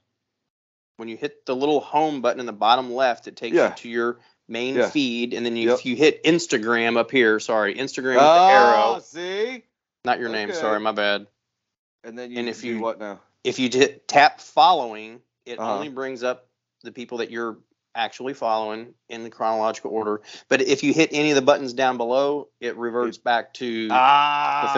when 0.98 1.08
you 1.08 1.16
hit 1.16 1.46
the 1.46 1.56
little 1.56 1.80
home 1.80 2.20
button 2.20 2.38
in 2.38 2.46
the 2.46 2.52
bottom 2.52 2.92
left 2.92 3.26
it 3.26 3.34
takes 3.34 3.56
Yeah. 3.56 3.70
you 3.70 3.74
to 3.76 3.88
your 3.88 4.20
main 4.46 4.76
Yeah. 4.76 4.88
feed 4.90 5.32
and 5.34 5.44
then 5.44 5.56
you, 5.56 5.70
Yep. 5.70 5.78
if 5.80 5.86
you 5.86 5.96
hit 5.96 6.22
instagram 6.22 6.96
up 6.96 7.10
here 7.10 7.40
sorry 7.40 7.74
instagram 7.74 8.14
with 8.14 8.14
the 8.16 8.20
Ah, 8.20 8.92
arrow 8.92 9.00
see? 9.00 9.64
not 10.04 10.20
your 10.20 10.28
name 10.28 10.52
sorry 10.52 10.78
my 10.78 10.92
bad 10.92 11.26
And 12.04 12.16
then 12.18 12.30
you 12.30 12.38
And 12.38 12.48
if 12.48 12.60
do 12.60 12.68
you- 12.68 12.80
what 12.80 12.98
now? 13.00 13.20
If 13.44 13.58
you 13.58 13.68
hit 13.72 14.06
tap 14.08 14.40
following, 14.40 15.20
it 15.46 15.58
Uh-huh. 15.58 15.74
only 15.74 15.88
brings 15.88 16.22
up 16.22 16.48
the 16.82 16.92
people 16.92 17.18
that 17.18 17.30
you're 17.30 17.58
actually 17.94 18.34
following 18.34 18.94
in 19.08 19.22
the 19.22 19.30
chronological 19.30 19.90
order. 19.90 20.22
But 20.48 20.62
if 20.62 20.82
you 20.82 20.92
hit 20.94 21.10
any 21.12 21.30
of 21.30 21.36
the 21.36 21.42
buttons 21.42 21.72
down 21.74 21.96
below, 21.98 22.48
it 22.60 22.76
reverts 22.76 23.18
back 23.18 23.52
to. 23.54 23.88
Ah, 23.90 24.60
the 24.62 24.68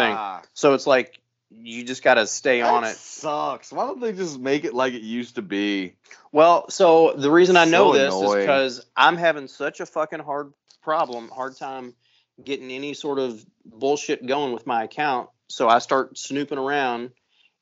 thing. 0.42 0.48
so 0.54 0.74
it's 0.74 0.86
like 0.86 1.20
you 1.50 1.84
just 1.84 2.02
got 2.02 2.14
to 2.14 2.26
stay 2.26 2.60
that 2.60 2.72
on 2.72 2.84
it. 2.84 2.96
Sucks. 2.96 3.70
Why 3.72 3.86
don't 3.86 4.00
they 4.00 4.12
just 4.12 4.38
make 4.40 4.64
it 4.64 4.74
like 4.74 4.94
it 4.94 5.02
used 5.02 5.36
to 5.36 5.42
be? 5.42 5.94
Well, 6.32 6.68
so 6.70 7.12
the 7.16 7.30
reason 7.30 7.56
I 7.56 7.64
know 7.64 7.92
So 7.92 7.98
this 7.98 8.14
is 8.14 8.34
because 8.34 8.86
I'm 8.96 9.16
having 9.16 9.46
such 9.46 9.78
a 9.80 9.86
fucking 9.86 10.18
hard 10.20 10.52
problem, 10.82 11.28
hard 11.28 11.56
time 11.56 11.94
getting 12.42 12.72
any 12.72 12.94
sort 12.94 13.20
of 13.20 13.44
bullshit 13.64 14.26
going 14.26 14.52
with 14.52 14.66
my 14.66 14.82
account. 14.82 15.30
So 15.48 15.68
I 15.68 15.78
start 15.78 16.18
snooping 16.18 16.58
around, 16.58 17.12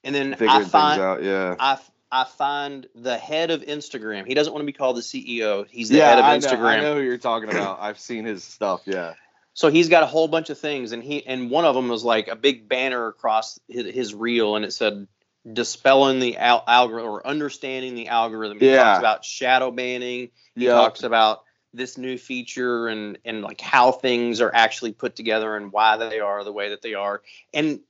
and 0.05 0.15
then 0.15 0.33
Figuring 0.33 0.51
I 0.51 0.59
things 0.59 0.71
find 0.71 1.01
out. 1.01 1.23
Yeah. 1.23 1.57
I 1.59 1.79
I 2.11 2.25
find 2.25 2.87
the 2.95 3.17
head 3.17 3.51
of 3.51 3.63
Instagram. 3.63 4.27
He 4.27 4.35
doesn't 4.35 4.53
want 4.53 4.63
to 4.63 4.67
be 4.67 4.73
called 4.75 4.97
the 4.97 5.01
CEO. 5.01 5.67
He's 5.69 5.89
the 5.89 5.97
yeah, 5.97 6.11
head 6.11 6.19
of 6.19 6.25
I 6.27 6.37
know, 6.37 6.47
Instagram. 6.47 6.65
I 6.65 6.81
know 6.81 6.95
who 6.97 7.01
you're 7.01 7.17
talking 7.17 7.49
about. 7.49 7.79
I've 7.81 7.99
seen 7.99 8.27
his 8.27 8.45
stuff. 8.45 8.83
Yeah. 8.85 9.15
So 9.55 9.69
he's 9.69 9.89
got 9.89 10.03
a 10.03 10.07
whole 10.07 10.29
bunch 10.29 10.51
of 10.51 10.59
things, 10.59 10.93
and 10.93 11.03
he 11.03 11.27
and 11.27 11.51
one 11.51 11.65
of 11.65 11.75
them 11.75 11.89
was 11.89 12.05
like 12.05 12.29
a 12.29 12.37
big 12.37 12.69
banner 12.69 13.07
across 13.07 13.59
his, 13.69 13.95
his 13.95 14.15
reel, 14.15 14.57
and 14.57 14.65
it 14.65 14.73
said 14.73 15.07
dispelling 15.51 16.21
the 16.21 16.37
al- 16.37 16.65
algorithm 16.67 17.11
or 17.11 17.27
understanding 17.27 17.95
the 17.95 18.09
algorithm. 18.09 18.61
He 18.61 18.71
Yeah. 18.71 18.83
talks 18.83 18.99
about 18.99 19.25
shadow 19.25 19.71
banning. 19.71 20.31
He 20.55 20.67
Yeah. 20.67 20.73
talks 20.73 21.03
about 21.03 21.45
this 21.75 21.97
new 21.97 22.19
feature 22.19 22.89
and 22.89 23.19
and 23.25 23.43
like 23.43 23.61
how 23.61 23.93
things 23.93 24.41
are 24.41 24.55
actually 24.55 24.93
put 24.93 25.17
together 25.17 25.57
and 25.57 25.73
why 25.73 25.97
they 25.97 26.21
are 26.21 26.45
the 26.45 26.53
way 26.53 26.71
that 26.71 26.83
they 26.83 26.95
are. 26.95 27.23
And 27.55 27.81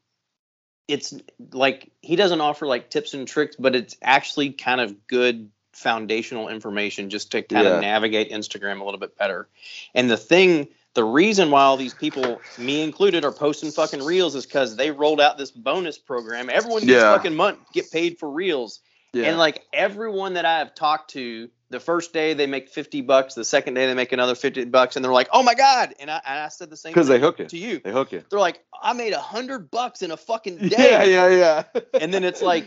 it's 0.93 1.15
like 1.53 1.91
he 2.03 2.17
doesn't 2.17 2.41
offer 2.43 2.67
like 2.67 2.91
tips 2.91 3.15
and 3.15 3.27
tricks, 3.27 3.57
but 3.59 3.75
it's 3.75 3.97
actually 4.03 4.51
kind 4.53 4.79
of 4.81 5.07
good 5.07 5.51
foundational 5.73 6.49
information 6.49 7.09
just 7.09 7.33
to 7.33 7.41
kind 7.43 7.67
Yeah. 7.67 7.75
of 7.77 7.81
navigate 7.81 8.31
Instagram 8.31 8.81
a 8.81 8.85
little 8.85 9.01
bit 9.01 9.17
better. 9.17 9.49
And 9.95 10.11
the 10.11 10.19
thing, 10.19 10.69
the 10.93 11.03
reason 11.03 11.51
why 11.51 11.63
all 11.63 11.79
these 11.79 11.95
people, 11.95 12.43
me 12.59 12.83
included, 12.83 13.25
are 13.25 13.33
posting 13.33 13.71
fucking 13.71 14.03
reels 14.05 14.35
is 14.35 14.45
because 14.45 14.77
they 14.77 14.91
rolled 14.91 15.21
out 15.21 15.39
this 15.39 15.51
bonus 15.51 15.97
program. 15.97 16.51
Everyone 16.51 16.83
gets 16.83 16.93
Yeah. 17.03 17.17
fucking 17.17 17.35
month 17.35 17.59
get 17.73 17.91
paid 17.91 18.19
for 18.19 18.29
reels. 18.29 18.81
Yeah. 19.13 19.25
And 19.25 19.39
like 19.39 19.65
everyone 19.73 20.35
that 20.35 20.45
I 20.45 20.59
have 20.61 20.75
talked 20.75 21.11
to, 21.11 21.51
the 21.71 21.81
first 21.81 22.13
day 22.13 22.35
they 22.35 22.47
make 22.47 22.69
50 22.69 23.03
bucks, 23.03 23.35
the 23.35 23.45
second 23.45 23.75
day 23.75 23.87
they 23.87 23.95
make 23.95 24.13
another 24.13 24.35
50 24.35 24.65
bucks, 24.67 24.97
and 24.97 25.05
they're 25.05 25.13
like, 25.13 25.29
oh 25.33 25.43
my 25.43 25.55
God. 25.55 25.95
And 26.01 26.11
I, 26.11 26.21
and 26.27 26.39
I 26.41 26.49
said 26.49 26.71
the 26.71 26.77
same 26.77 26.93
because 26.93 27.09
thing 27.09 27.21
they 27.21 27.27
hook 27.27 27.39
you. 27.39 27.47
to 27.47 27.57
you. 27.59 27.79
They 27.81 27.93
hook 27.93 28.13
you. 28.13 28.25
They're 28.31 28.39
like, 28.41 28.65
I 28.83 28.93
made 28.95 29.13
a 29.13 29.21
hundred 29.21 29.71
bucks 29.71 30.03
in 30.03 30.11
a 30.11 30.17
fucking 30.17 30.57
day. 30.69 30.77
Yeah, 30.91 31.05
yeah, 31.05 31.29
yeah. 31.29 31.81
And 32.01 32.13
then 32.13 32.25
it's 32.25 32.43
like 32.43 32.67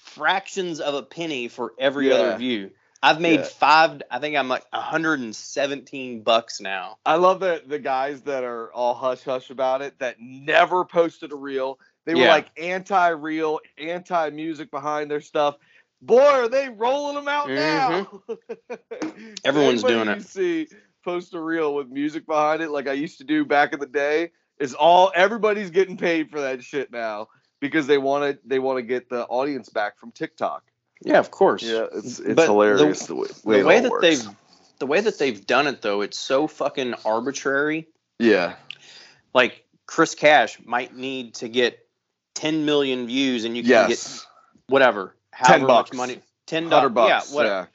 fractions 0.00 0.80
of 0.80 0.94
a 0.94 1.02
penny 1.02 1.48
for 1.48 1.72
every 1.78 2.08
Yeah. 2.08 2.14
other 2.14 2.38
view. 2.38 2.70
I've 3.00 3.20
made 3.20 3.40
Yeah. 3.40 3.46
five, 3.46 4.02
I 4.10 4.18
think 4.18 4.36
I'm 4.36 4.48
like 4.48 4.64
117 4.72 6.22
bucks 6.22 6.60
now. 6.60 6.98
I 7.06 7.14
love 7.16 7.40
that 7.40 7.68
the 7.68 7.78
guys 7.78 8.22
that 8.22 8.42
are 8.44 8.72
all 8.72 8.94
hush 8.94 9.22
hush 9.22 9.50
about 9.50 9.82
it 9.82 9.98
that 10.00 10.16
never 10.20 10.84
posted 10.84 11.32
a 11.32 11.36
reel. 11.36 11.78
They 12.08 12.14
were 12.14 12.22
Yeah. 12.22 12.28
like 12.30 12.48
anti-real, 12.58 13.60
anti 13.76 14.30
music 14.30 14.70
behind 14.70 15.10
their 15.10 15.20
stuff. 15.20 15.56
Boy, 16.00 16.22
are 16.22 16.48
they 16.48 16.70
rolling 16.70 17.16
them 17.16 17.28
out 17.28 17.48
mm-hmm. 17.48 17.54
now? 17.54 18.22
Everyone's 19.44 19.84
Anybody 19.84 19.94
doing 19.94 20.06
you 20.06 20.12
it. 20.14 20.26
See, 20.26 20.68
post 21.04 21.34
a 21.34 21.40
reel 21.40 21.74
with 21.74 21.88
music 21.88 22.24
behind 22.24 22.62
it, 22.62 22.70
like 22.70 22.88
I 22.88 22.94
used 22.94 23.18
to 23.18 23.24
do 23.24 23.44
back 23.44 23.74
in 23.74 23.78
the 23.80 23.86
day. 23.86 24.30
Is 24.58 24.72
all 24.72 25.12
everybody's 25.14 25.68
getting 25.68 25.98
paid 25.98 26.30
for 26.30 26.40
that 26.40 26.64
shit 26.64 26.90
now 26.90 27.28
because 27.60 27.86
they 27.86 27.98
want 27.98 28.24
to 28.24 28.38
they 28.48 28.58
want 28.58 28.78
to 28.78 28.82
get 28.82 29.10
the 29.10 29.26
audience 29.26 29.68
back 29.68 29.98
from 29.98 30.10
TikTok. 30.10 30.62
Yeah, 31.02 31.18
of 31.18 31.30
course. 31.30 31.62
Yeah, 31.62 31.88
it's 31.92 32.20
it's 32.20 32.34
But 32.36 32.46
hilarious 32.46 33.00
the- 33.00 33.08
the, 33.08 33.14
way, 33.16 33.26
The 33.28 33.48
way, 33.48 33.60
it 33.60 33.66
way 33.66 33.76
all 33.76 33.82
that 33.82 33.90
works. 33.90 34.02
they've 34.02 34.28
the 34.78 34.86
way 34.86 35.02
that 35.02 35.18
they've 35.18 35.46
done 35.46 35.66
it 35.66 35.82
though, 35.82 36.00
it's 36.00 36.18
so 36.18 36.46
fucking 36.46 36.94
arbitrary. 37.04 37.86
yeah 38.18 38.54
Like 39.34 39.66
Chris 39.84 40.14
Cash 40.14 40.58
might 40.64 40.96
need 40.96 41.34
to 41.34 41.50
get 41.50 41.84
10 42.38 42.64
million 42.64 43.06
views 43.06 43.44
and 43.44 43.56
you 43.56 43.62
can 43.64 43.88
get 43.88 44.24
whatever, 44.68 45.14
however 45.32 45.66
bucks. 45.66 45.90
much 45.92 45.96
money, 45.96 46.20
10 46.46 46.64
hundred 46.70 46.94
dollars, 46.94 47.10
bucks 47.10 47.30
yeah, 47.30 47.34
whatever. 47.36 47.68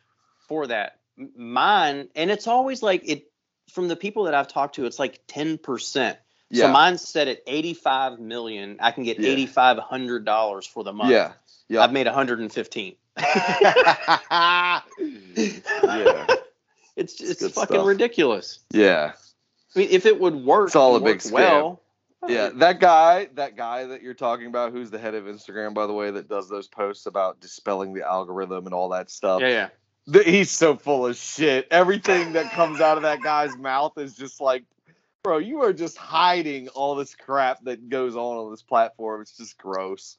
for 0.48 0.68
that. 0.68 1.00
Mine, 1.36 2.08
and 2.16 2.32
it's 2.32 2.48
always 2.48 2.82
like 2.82 3.02
it 3.08 3.30
from 3.70 3.88
the 3.90 3.96
people 3.96 4.24
that 4.26 4.34
I've 4.34 4.48
talked 4.48 4.76
to, 4.76 4.86
it's 4.86 5.00
like 5.00 5.26
10%. 5.28 6.16
yeah 6.50 6.66
So 6.66 6.72
mine's 6.72 7.02
set 7.02 7.28
at 7.28 7.40
85 7.46 8.20
million. 8.20 8.78
I 8.80 8.92
can 8.92 9.04
get 9.04 9.20
Yeah. 9.20 9.36
$8,500 9.36 10.68
for 10.68 10.84
the 10.84 10.94
month. 10.94 11.12
yeah 11.12 11.34
yeah 11.70 11.82
I've 11.84 11.92
made 11.92 12.06
115. 12.08 12.96
yeah 13.20 14.82
It's 16.96 17.20
it's 17.22 17.42
good 17.42 17.52
fucking 17.54 17.76
stuff. 17.76 17.86
ridiculous. 17.88 18.60
yeah 18.72 19.14
I 19.76 19.80
mean, 19.80 19.88
if 19.92 20.06
it 20.06 20.20
would 20.20 20.36
work, 20.36 20.68
It's 20.68 20.76
all 20.76 20.96
a 20.96 21.00
big 21.02 21.18
scam. 21.18 21.32
well. 21.32 21.82
Yeah 22.30 22.50
that 22.54 22.80
guy 22.80 23.28
that 23.34 23.56
guy 23.56 23.86
that 23.86 24.02
you're 24.02 24.14
talking 24.14 24.48
about 24.48 24.72
who's 24.72 24.90
the 24.92 25.00
head 25.00 25.14
of 25.14 25.26
instagram 25.26 25.74
by 25.74 25.88
the 25.88 25.94
way 25.94 26.12
that 26.12 26.28
does 26.28 26.50
those 26.50 26.68
posts 26.68 27.06
about 27.06 27.40
dispelling 27.40 27.94
the 27.94 28.08
algorithm 28.08 28.66
and 28.66 28.74
all 28.74 28.90
that 28.90 29.10
stuff. 29.10 29.42
Yeah, 29.42 29.48
yeah. 29.50 29.70
Th- 30.12 30.26
he's 30.26 30.52
so 30.52 30.76
full 30.76 31.06
of 31.06 31.16
shit. 31.16 31.68
Everything 31.72 32.34
that 32.34 32.52
comes 32.52 32.82
out 32.82 32.98
of 32.98 33.04
that 33.04 33.22
guy's 33.22 33.58
mouth 33.58 33.98
is 33.98 34.16
just 34.16 34.42
like 34.42 34.64
bro 35.24 35.38
you 35.38 35.62
are 35.62 35.74
just 35.74 35.98
hiding 35.98 36.68
all 36.70 36.96
this 36.96 37.16
crap 37.16 37.64
that 37.64 37.90
goes 37.90 38.16
on 38.16 38.38
on 38.38 38.52
this 38.52 38.62
platform. 38.62 39.22
It's 39.22 39.38
just 39.38 39.58
gross. 39.58 40.18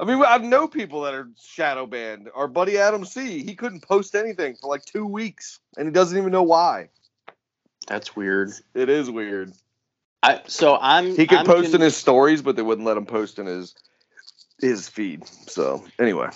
I 0.00 0.04
mean 0.04 0.22
i 0.26 0.38
know 0.38 0.66
people 0.66 1.02
that 1.02 1.14
are 1.14 1.28
shadow 1.40 1.86
banned. 1.86 2.28
Our 2.34 2.48
buddy 2.48 2.78
adam 2.78 3.04
c 3.04 3.42
he 3.44 3.54
couldn't 3.54 3.82
post 3.82 4.14
anything 4.14 4.56
for 4.56 4.68
like 4.68 4.84
two 4.84 5.06
weeks 5.06 5.60
and 5.76 5.86
he 5.86 5.92
doesn't 5.92 6.16
even 6.16 6.32
know 6.32 6.42
why. 6.42 6.88
That's 7.86 8.16
weird. 8.16 8.50
it 8.74 8.88
is 8.88 9.10
weird 9.10 9.52
I 10.24 10.40
so 10.46 10.78
I'm 10.80 11.14
He 11.14 11.26
could 11.26 11.38
I'm 11.38 11.46
post 11.46 11.72
con- 11.72 11.74
in 11.76 11.80
his 11.82 11.96
stories, 11.96 12.40
but 12.40 12.56
they 12.56 12.62
wouldn't 12.62 12.86
let 12.86 12.96
him 12.96 13.04
post 13.04 13.38
in 13.38 13.46
his 13.46 13.74
his 14.60 14.88
feed. 14.88 15.28
So 15.28 15.84
anyway, 15.98 16.30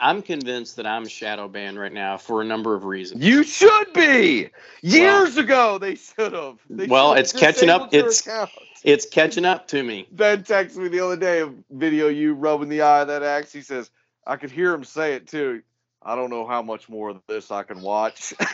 I'm 0.00 0.22
convinced 0.22 0.76
that 0.76 0.86
I'm 0.86 1.06
shadow 1.06 1.46
banned 1.46 1.78
right 1.78 1.92
now 1.92 2.16
for 2.16 2.42
a 2.42 2.44
number 2.44 2.74
of 2.74 2.84
reasons. 2.84 3.24
you 3.24 3.44
should 3.44 3.92
be. 3.92 4.50
Years 4.82 5.36
ago, 5.36 5.78
they 5.78 5.94
should 5.94 6.32
have. 6.32 6.58
They 6.68 6.86
Well, 6.86 7.14
it's 7.14 7.32
catching 7.32 7.70
up. 7.70 7.94
It's- 7.94 8.20
account. 8.20 8.50
It's 8.84 9.06
catching 9.06 9.44
up 9.44 9.66
to 9.68 9.82
me. 9.82 10.06
Ben 10.12 10.44
texted 10.44 10.76
me 10.76 10.88
the 10.88 11.00
other 11.00 11.16
day 11.16 11.40
a 11.40 11.52
video 11.70 12.08
you 12.08 12.34
rubbing 12.34 12.68
the 12.68 12.82
eye 12.82 13.00
of 13.00 13.08
that 13.08 13.24
axe. 13.24 13.52
He 13.52 13.62
says 13.62 13.90
I 14.26 14.36
could 14.36 14.50
hear 14.50 14.72
him 14.72 14.84
say 14.84 15.14
it 15.14 15.26
too. 15.26 15.62
I 16.02 16.14
don't 16.14 16.30
know 16.30 16.46
how 16.46 16.62
much 16.62 16.88
more 16.88 17.10
of 17.10 17.20
this 17.28 17.50
I 17.50 17.64
can 17.64 17.82
watch. 17.82 18.32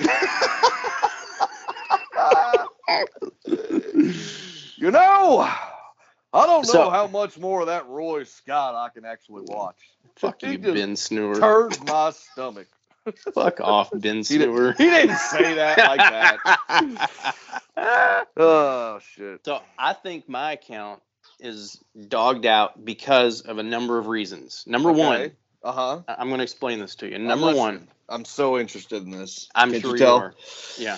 you 4.76 4.90
know, 4.90 5.40
I 5.40 6.46
don't 6.46 6.66
know 6.66 6.72
So- 6.72 6.90
how 6.90 7.06
much 7.06 7.38
more 7.38 7.60
of 7.62 7.66
that 7.68 7.86
Roy 7.88 8.24
Scott 8.24 8.74
I 8.74 8.88
can 8.92 9.04
actually 9.04 9.42
watch. 9.46 9.76
Fuck 10.16 10.40
He 10.42 10.52
you, 10.52 10.58
Ben 10.58 10.94
Snooer. 10.94 11.38
Turns 11.40 11.82
my 11.84 12.10
stomach. 12.10 12.68
Fuck 13.34 13.60
off, 13.60 13.90
Ben 13.92 14.22
He, 14.24 14.38
didn't- 14.38 14.76
he 14.78 14.84
didn't 14.84 15.16
say 15.18 15.54
that 15.54 15.78
like 15.78 15.98
that. 15.98 17.46
oh 18.36 18.98
shit. 19.14 19.44
So 19.44 19.60
I 19.78 19.92
think 19.92 20.28
my 20.28 20.52
account 20.52 21.02
is 21.40 21.82
dogged 22.08 22.46
out 22.46 22.84
because 22.84 23.42
of 23.42 23.58
a 23.58 23.62
number 23.62 23.98
of 23.98 24.06
reasons. 24.06 24.64
Number 24.66 24.92
one, 24.92 25.32
Uh 25.62 25.72
huh. 25.72 26.00
I'm 26.08 26.28
going 26.28 26.38
to 26.38 26.42
explain 26.44 26.78
this 26.78 26.94
to 26.96 27.08
you. 27.10 27.18
Number 27.18 27.54
one, 27.54 27.88
I'm 28.08 28.24
so 28.24 28.58
interested 28.58 29.02
in 29.02 29.10
this. 29.10 29.48
I'm 29.54 29.70
Can't 29.72 29.82
sure 29.82 29.92
you, 29.92 29.98
tell? 29.98 30.16
are. 30.18 30.34
Yeah. 30.78 30.96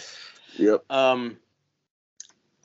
Yep. 0.59 0.85
Um, 0.91 1.39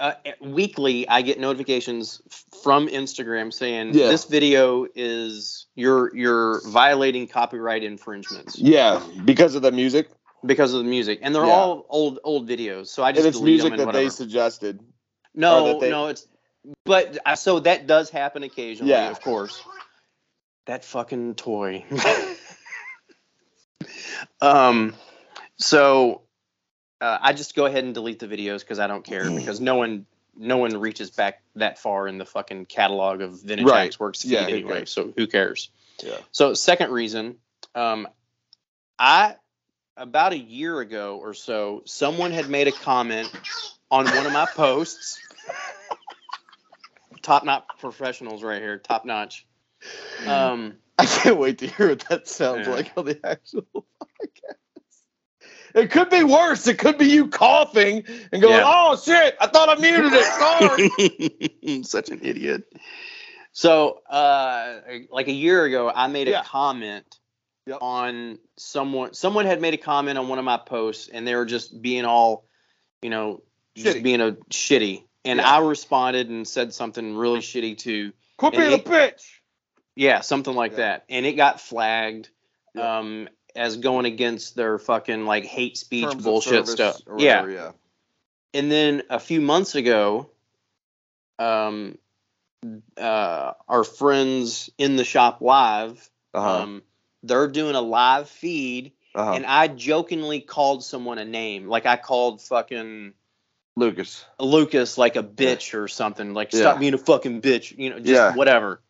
uh, 0.02 0.14
weekly, 0.42 1.08
I 1.08 1.22
get 1.22 1.40
notifications 1.40 2.22
from 2.64 2.88
Instagram 2.88 3.54
saying 3.54 3.94
Yeah. 3.94 4.08
this 4.08 4.26
video 4.26 4.88
is 4.96 5.68
you're 5.76 6.14
you're 6.16 6.62
violating 6.68 7.28
copyright 7.28 7.84
infringements 7.84 8.58
Yeah, 8.58 9.02
because 9.24 9.56
of 9.56 9.62
the 9.62 9.72
music. 9.72 10.10
because 10.46 10.74
of 10.74 10.80
the 10.84 10.90
music, 10.90 11.20
and 11.22 11.36
they're 11.36 11.46
Yeah. 11.46 11.52
all 11.54 11.86
old 11.90 12.20
old 12.24 12.50
videos. 12.50 12.88
So 12.88 13.04
I 13.04 13.12
just 13.12 13.26
And 13.26 13.30
it's 13.30 13.38
delete 13.38 13.52
music 13.54 13.72
them 13.72 13.80
and 13.80 13.88
that 13.90 13.94
they 13.94 14.10
suggested. 14.10 14.80
no, 15.36 15.68
that 15.68 15.80
they- 15.80 15.92
no, 15.92 16.08
it's 16.08 16.28
but 16.86 17.18
uh, 17.26 17.36
so 17.36 17.60
that 17.60 17.86
does 17.88 18.10
happen 18.10 18.44
occasionally, 18.44 18.92
Yeah. 18.92 19.10
of 19.12 19.22
course. 19.22 19.62
That 20.66 20.84
fucking 20.86 21.36
toy. 21.36 21.86
um, 24.42 24.94
so 25.58 26.22
uh, 27.02 27.18
I 27.22 27.34
just 27.34 27.56
go 27.56 27.66
ahead 27.66 27.84
and 27.84 27.94
delete 27.94 28.20
the 28.20 28.28
videos 28.28 28.60
because 28.60 28.80
I 28.80 28.88
don't 28.88 29.04
care 29.04 29.30
because 29.32 29.60
no 29.60 29.76
one 29.76 30.06
no 30.38 30.58
one 30.58 30.78
reaches 30.78 31.10
back 31.12 31.42
that 31.56 31.78
far 31.80 32.08
in 32.08 32.18
the 32.18 32.26
fucking 32.26 32.66
catalog 32.68 33.22
of 33.22 33.42
vintage 33.42 33.66
Right. 33.66 33.88
Axe 33.88 34.00
Works 34.00 34.22
feed 34.22 34.32
Yeah, 34.32 34.48
anyway. 34.48 34.86
So 34.86 35.12
who 35.18 35.28
cares? 35.28 35.70
Yeah. 36.04 36.20
So 36.32 36.54
second 36.54 36.92
reason, 36.92 37.36
um, 37.76 38.08
I 38.98 39.36
about 39.98 40.32
a 40.34 40.38
year 40.38 40.80
ago 40.80 41.18
or 41.22 41.34
so, 41.34 41.82
someone 41.86 42.32
had 42.32 42.50
made 42.50 42.68
a 42.68 42.72
comment 42.72 43.30
on 43.90 44.06
one 44.06 44.26
of 44.26 44.32
my 44.32 44.46
posts. 44.46 45.20
Top 47.22 47.44
notch 47.46 47.66
professionals 47.80 48.42
right 48.42 48.62
here, 48.62 48.80
top 48.80 49.06
notch. 49.06 49.46
Um, 50.26 50.74
I 50.98 51.06
can't 51.06 51.38
wait 51.38 51.60
to 51.60 51.68
hear 51.68 51.90
what 51.90 52.00
that 52.10 52.28
sounds 52.28 52.68
Yeah. 52.68 52.74
like 52.74 52.92
on 52.98 53.06
the 53.06 53.20
actual 53.24 53.64
podcast. 54.02 54.56
It 55.76 55.92
could 55.92 56.10
be 56.10 56.24
worse. 56.24 56.68
It 56.68 56.78
could 56.78 56.98
be 56.98 57.06
you 57.06 57.28
coughing 57.28 58.04
and 58.32 58.42
going, 58.42 58.56
Yeah. 58.56 58.64
"Oh 58.66 58.96
shit! 58.96 59.36
I 59.40 59.48
thought 59.48 59.70
I 59.70 59.76
muted 59.82 60.12
it. 60.14 60.26
Sorry." 61.70 61.84
Such 61.84 62.10
an 62.10 62.20
idiot. 62.24 62.64
So, 63.54 64.02
uh, 64.10 64.80
like 65.10 65.28
a 65.28 65.34
year 65.34 65.66
ago, 65.66 65.92
I 65.94 66.08
made 66.08 66.28
a 66.28 66.32
Yeah. 66.32 66.44
comment 66.44 67.06
Yep. 67.68 67.78
on 67.82 68.40
someone. 68.58 69.14
Someone 69.14 69.46
had 69.46 69.62
made 69.62 69.74
a 69.74 69.78
comment 69.78 70.18
on 70.18 70.28
one 70.30 70.40
of 70.40 70.46
my 70.46 70.58
posts, 70.58 71.10
and 71.10 71.28
they 71.28 71.36
were 71.36 71.46
just 71.46 71.82
being 71.82 72.06
all, 72.06 72.46
you 73.02 73.10
know, 73.10 73.44
just 73.76 74.02
being 74.04 74.22
a 74.22 74.32
shitty. 74.50 75.04
And 75.26 75.38
Yeah. 75.40 75.50
I 75.58 75.60
responded 75.60 76.30
and 76.30 76.48
said 76.48 76.74
something 76.74 77.16
really 77.16 77.40
shitty 77.40 77.78
to, 77.80 78.14
Quit 78.38 78.54
being 78.54 78.74
a 78.74 78.78
bitch. 78.80 79.22
yeah, 79.96 80.22
something 80.22 80.56
like 80.56 80.72
Yeah. 80.72 80.78
that, 80.78 81.06
and 81.10 81.26
it 81.26 81.34
got 81.34 81.62
flagged. 81.62 82.30
Um, 82.80 83.28
as 83.56 83.78
going 83.78 84.06
against 84.06 84.56
their 84.56 84.78
fucking 84.80 85.26
like 85.26 85.46
hate 85.46 85.78
speech 85.78 86.10
Terms 86.10 86.24
bullshit 86.24 86.68
stuff. 86.68 87.02
or 87.06 87.20
Yeah, 87.20 87.48
yeah. 87.48 87.72
and 88.54 88.72
then 88.72 89.04
a 89.10 89.20
few 89.20 89.42
months 89.42 89.76
ago, 89.76 90.30
um, 91.40 91.98
uh, 92.98 93.54
our 93.68 93.84
friends 93.84 94.70
in 94.78 94.96
the 94.96 95.04
shop 95.04 95.42
live, 95.42 96.10
Uh-huh. 96.34 96.64
um, 96.64 96.84
they're 97.24 97.48
doing 97.48 97.76
a 97.76 97.82
live 97.82 98.30
feed, 98.30 98.92
uh-huh. 99.16 99.34
and 99.34 99.46
I 99.46 99.68
jokingly 99.68 100.40
called 100.42 100.84
someone 100.84 101.18
a 101.18 101.26
name, 101.26 101.68
like 101.68 101.86
I 101.86 101.98
called 101.98 102.42
fucking 102.42 103.14
Lucas. 103.76 104.26
Lucas 104.40 104.98
like 104.98 105.16
a 105.16 105.24
bitch 105.24 105.74
or 105.74 105.88
something, 105.88 106.34
like 106.34 106.54
Yeah. 106.54 106.60
stop 106.60 106.80
being 106.80 106.94
a 106.94 106.98
fucking 106.98 107.42
bitch, 107.42 107.78
you 107.78 107.90
know, 107.90 107.98
just 107.98 108.10
Yeah. 108.10 108.36
whatever. 108.36 108.82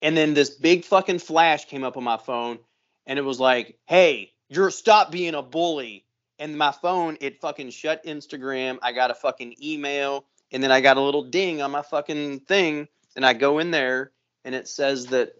And 0.00 0.16
then 0.16 0.34
this 0.34 0.50
big 0.50 0.84
fucking 0.84 1.18
flash 1.20 1.66
came 1.66 1.84
up 1.84 1.96
on 1.96 2.04
my 2.04 2.16
phone, 2.16 2.58
and 3.06 3.18
it 3.18 3.22
was 3.22 3.40
like, 3.40 3.78
"Hey, 3.86 4.32
you're 4.48 4.70
stop 4.70 5.10
being 5.10 5.34
a 5.34 5.42
bully." 5.42 6.04
And 6.38 6.58
my 6.58 6.72
phone, 6.72 7.16
it 7.20 7.40
fucking 7.40 7.70
shut 7.70 8.04
Instagram. 8.04 8.78
I 8.82 8.92
got 8.92 9.10
a 9.10 9.14
fucking 9.14 9.54
email, 9.62 10.24
and 10.50 10.62
then 10.62 10.72
I 10.72 10.80
got 10.80 10.96
a 10.96 11.00
little 11.00 11.22
ding 11.22 11.62
on 11.62 11.70
my 11.70 11.82
fucking 11.82 12.40
thing, 12.40 12.88
and 13.14 13.24
I 13.24 13.32
go 13.32 13.58
in 13.60 13.70
there, 13.70 14.10
and 14.44 14.54
it 14.54 14.66
says 14.66 15.06
that 15.06 15.34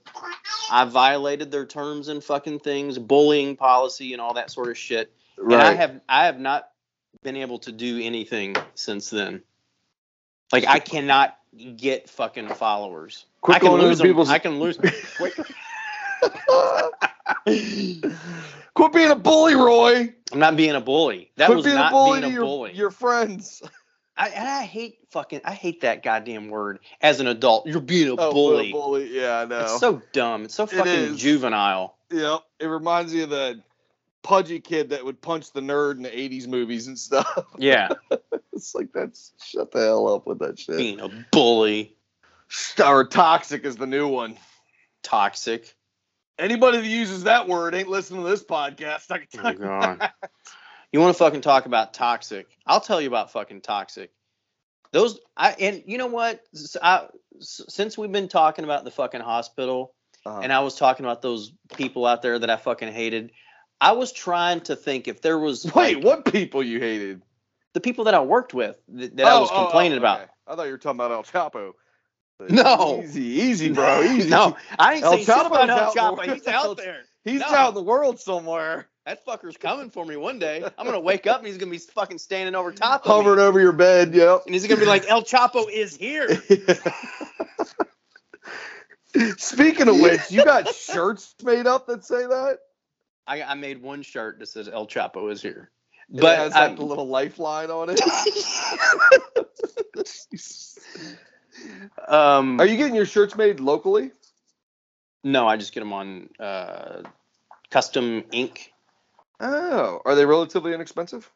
I 0.71 0.85
violated 0.85 1.51
their 1.51 1.67
terms 1.67 2.09
and 2.09 2.23
fucking 2.23 2.61
things, 2.61 2.99
bullying 2.99 3.57
policy, 3.57 4.13
and 4.13 4.23
all 4.23 4.35
that 4.35 4.51
sort 4.51 4.69
of 4.69 4.79
shit. 4.79 5.13
Right. 5.37 5.55
And 5.59 5.63
I 5.63 5.75
have 5.75 6.01
I 6.09 6.27
have 6.27 6.39
not 6.39 6.69
been 7.23 7.37
able 7.37 7.59
to 7.61 7.73
do 7.73 8.01
anything 8.01 8.55
since 8.75 9.11
then. 9.11 9.43
Like 10.53 10.67
I 10.67 10.79
cannot 10.79 11.37
get 11.77 12.09
fucking 12.09 12.49
followers. 12.49 13.27
Quit 13.41 13.57
I 13.57 13.59
can 13.61 13.73
lose 13.73 13.99
them. 13.99 14.07
people's- 14.07 14.31
I 14.31 14.39
can 14.39 14.61
lose. 14.61 14.79
Quit 18.75 18.93
being 18.93 19.11
a 19.11 19.17
bully, 19.17 19.55
Roy. 19.55 20.15
I'm 20.33 20.39
not 20.39 20.57
being 20.57 20.75
a 20.75 20.81
bully. 20.81 21.31
That 21.37 21.47
Quit 21.47 21.57
was 21.57 21.65
being 21.65 21.77
not 21.77 21.93
a 21.93 21.95
bully 21.95 22.21
being 22.21 22.33
a 22.33 22.35
your, 22.35 22.45
bully. 22.45 22.73
your 22.75 22.91
friends. 22.91 23.63
I, 24.17 24.29
and 24.29 24.49
I 24.49 24.63
hate 24.65 24.99
fucking. 25.11 25.41
I 25.45 25.53
hate 25.53 25.81
that 25.83 26.03
goddamn 26.03 26.49
word 26.49 26.79
as 27.01 27.21
an 27.21 27.27
adult. 27.27 27.67
You're 27.67 27.81
being 27.81 28.09
a 28.09 28.13
Oh, 28.13 28.33
bully. 28.33 28.73
bully. 28.73 29.15
Yeah, 29.19 29.41
I 29.41 29.45
know. 29.47 29.61
It's 29.61 29.81
so 29.81 30.03
dumb. 30.13 30.45
It's 30.45 30.55
so 30.55 30.67
fucking 30.67 30.87
is. 30.93 31.19
juvenile. 31.19 31.97
Yep. 32.11 32.41
It 32.61 32.67
reminds 32.67 33.13
me 33.15 33.23
of 33.23 33.31
the 33.31 33.63
pudgy 34.23 34.61
kid 34.61 34.91
that 34.91 35.05
would 35.05 35.21
punch 35.21 35.53
the 35.53 35.61
nerd 35.61 35.97
in 35.97 36.03
the 36.03 36.11
80s 36.11 36.47
movies 36.47 36.87
and 36.87 36.99
stuff. 36.99 37.27
Yeah, 37.59 37.89
it's 38.53 38.75
like 38.75 38.89
that's 38.95 39.33
shut 39.45 39.73
the 39.73 39.81
hell 39.81 40.15
up 40.15 40.27
with 40.27 40.39
that 40.41 40.59
shit. 40.59 40.77
being 40.77 41.01
a 41.01 41.09
bully, 41.33 41.97
Star 42.49 43.05
toxic 43.05 43.65
is 43.65 43.77
the 43.77 43.87
new 43.87 44.09
one. 44.09 44.37
toxic. 45.03 45.75
Anybody 46.39 46.79
that 46.79 46.87
uses 46.87 47.25
that 47.25 47.47
word 47.49 47.75
ain't 47.75 47.89
listening 47.89 48.23
to 48.23 48.29
this 48.29 48.43
podcast. 48.43 49.11
I 49.11 49.19
can 49.19 49.27
Oh 49.35 49.43
tell 49.43 49.53
you. 49.53 49.59
god. 49.59 50.11
You 50.93 51.01
want 51.01 51.15
to 51.15 51.19
fucking 51.19 51.41
talk 51.41 51.67
about 51.67 51.95
toxic? 51.95 52.47
I'll 52.67 52.81
tell 52.81 53.01
you 53.01 53.09
about 53.09 53.33
fucking 53.33 53.61
toxic. 53.63 54.11
Those 54.93 55.19
I 55.37 55.53
and 55.53 55.83
you 55.87 55.97
know 55.99 56.07
what? 56.09 56.43
S- 56.55 56.77
I, 56.83 57.07
s- 57.39 57.63
since 57.69 57.97
we've 57.97 58.13
been 58.13 58.29
talking 58.29 58.65
about 58.65 58.85
the 58.85 58.91
fucking 58.91 59.21
hospital, 59.23 59.95
Uh-huh. 60.27 60.41
and 60.43 60.53
I 60.53 60.61
was 60.61 60.75
talking 60.77 61.07
about 61.07 61.23
those 61.23 61.53
people 61.77 62.05
out 62.05 62.21
there 62.23 62.39
that 62.39 62.51
I 62.51 62.57
fucking 62.57 62.93
hated, 62.93 63.33
I 63.81 63.93
was 63.93 64.13
trying 64.13 64.61
to 64.63 64.77
think 64.77 65.09
if 65.09 65.23
there 65.23 65.39
was 65.39 65.65
Wait, 65.75 65.97
like, 65.97 66.05
what 66.05 66.25
people 66.31 66.63
you 66.63 66.79
hated? 66.79 67.23
the 67.73 67.81
people 67.81 68.05
that 68.05 68.15
I 68.15 68.21
worked 68.21 68.53
with 68.53 68.77
that, 68.89 69.17
that 69.17 69.27
I 69.27 69.33
Oh, 69.37 69.41
was 69.43 69.51
oh, 69.51 69.63
complaining 69.63 69.97
oh, 69.97 70.03
about. 70.03 70.29
I 70.47 70.57
thought 70.57 70.65
you 70.67 70.73
were 70.73 70.79
talking 70.79 71.01
about 71.01 71.11
El 71.13 71.23
Chapo. 71.23 71.73
No. 72.51 73.03
Easy, 73.05 73.23
easy, 73.23 73.73
bro. 73.73 74.03
Easy. 74.05 74.29
No, 74.31 74.57
I 74.79 74.95
ain't 74.95 75.05
El 75.05 75.19
saying 75.19 75.47
about 75.47 75.69
El 75.71 75.79
out 75.79 75.95
Chapo. 75.95 76.33
He's 76.35 76.47
out 76.47 76.77
there. 76.79 77.03
He's 77.25 77.41
No. 77.41 77.47
out 77.47 77.69
in 77.71 77.75
the 77.75 77.83
world 77.83 78.19
somewhere. 78.21 78.89
That 79.07 79.25
fucker's 79.27 79.57
coming 79.57 79.91
for 79.91 80.05
me 80.07 80.17
one 80.17 80.39
day. 80.39 80.63
I'm 80.79 80.87
gonna 80.87 81.01
wake 81.01 81.27
up 81.27 81.39
and 81.39 81.47
he's 81.47 81.59
gonna 81.59 81.71
be 81.73 81.79
fucking 81.79 82.19
standing 82.19 82.55
over 82.55 82.71
top 82.73 83.01
of 83.05 83.07
me. 83.09 83.13
Hovering 83.15 83.37
me, 83.39 83.43
over 83.43 83.61
your 83.61 83.73
bed. 83.73 84.15
Yep. 84.15 84.43
and 84.47 84.55
he's 84.55 84.67
gonna 84.67 84.81
be 84.81 84.87
like, 84.87 85.09
"El 85.09 85.23
Chapo 85.23 85.69
is 85.71 85.97
here." 85.97 86.29
Speaking 89.39 89.89
of 89.89 90.01
which, 90.01 90.31
you 90.31 90.45
got 90.45 90.73
shirts 90.75 91.35
made 91.43 91.67
up 91.67 91.87
that 91.89 92.05
say 92.05 92.27
that? 92.27 92.59
I, 93.27 93.43
I 93.43 93.55
made 93.55 93.83
one 93.83 94.03
shirt 94.03 94.39
that 94.39 94.47
says 94.47 94.69
El 94.69 94.87
Chapo 94.87 95.31
is 95.31 95.43
here, 95.43 95.71
But 96.09 96.21
but 96.23 96.33
it 96.33 96.39
has 96.39 96.53
I- 96.55 96.67
like 96.69 96.77
the 96.77 96.85
little 96.85 97.09
lifeline 97.09 97.71
on 97.71 97.91
it. 97.91 98.01
Um, 102.09 102.61
Are 102.61 102.67
you 102.67 102.77
getting 102.77 102.95
your 102.95 103.07
shirts 103.07 103.37
made 103.37 103.61
locally? 103.61 104.11
no, 105.25 105.47
I 105.47 105.57
just 105.57 105.73
get 105.73 105.81
them 105.81 105.93
on 105.93 106.29
uh, 106.41 107.03
custom 107.71 108.25
ink. 108.33 108.73
Oh, 109.41 110.01
are 110.05 110.15
they 110.15 110.27
relatively 110.27 110.73
inexpensive? 110.75 111.31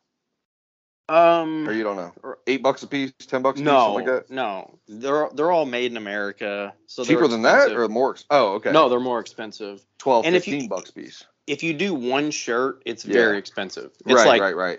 Um, 1.09 1.69
Or 1.69 1.73
you 1.73 1.85
don't 1.85 1.97
know? 1.97 2.13
Eight 2.49 2.63
bucks 2.65 2.83
a 2.83 2.87
piece, 2.89 3.13
ten 3.27 3.43
bucks 3.43 3.61
a 3.61 3.63
piece, 3.63 3.67
no, 3.67 3.95
something 3.95 4.07
like 4.09 4.27
that. 4.27 4.31
no, 4.35 4.79
they're 4.89 5.29
they're 5.35 5.53
all 5.53 5.65
made 5.67 5.93
in 5.93 5.97
America, 5.97 6.75
so 6.87 7.05
Cheaper 7.05 7.29
than 7.29 7.43
that, 7.43 7.71
or 7.71 7.87
more? 7.89 8.11
Ex- 8.13 8.25
oh, 8.31 8.55
okay. 8.55 8.73
No, 8.73 8.89
they're 8.89 8.99
more 8.99 9.21
expensive. 9.21 9.85
12, 9.99 10.27
and 10.27 10.35
if 10.35 10.49
you- 10.49 10.69
bucks 10.69 10.91
a 10.91 10.93
piece. 10.93 11.25
If 11.47 11.63
you 11.63 11.75
do 11.75 11.95
one 11.95 12.33
shirt, 12.33 12.83
it's 12.87 13.05
Yeah. 13.05 13.13
very 13.13 13.39
expensive. 13.39 13.93
It's 14.05 14.15
right, 14.15 14.27
like 14.27 14.43
right, 14.43 14.57
right. 14.57 14.79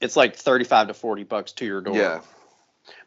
it's 0.00 0.16
like 0.16 0.34
thirty-five 0.34 0.88
to 0.88 0.94
forty 0.94 1.24
bucks 1.24 1.52
to 1.52 1.66
your 1.66 1.82
door. 1.82 1.94
Yeah. 1.94 2.20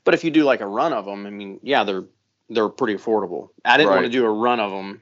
But 0.03 0.13
if 0.13 0.23
you 0.23 0.31
do 0.31 0.43
like 0.43 0.61
a 0.61 0.67
run 0.67 0.93
of 0.93 1.05
them, 1.05 1.25
I 1.25 1.29
mean, 1.29 1.59
yeah, 1.63 1.83
they're 1.83 2.05
they're 2.49 2.69
pretty 2.69 2.95
affordable. 2.95 3.49
I 3.63 3.77
didn't 3.77 3.91
want 3.91 4.05
to 4.05 4.09
do 4.11 4.25
a 4.25 4.29
run 4.31 4.59
of 4.59 4.71
them, 4.71 5.01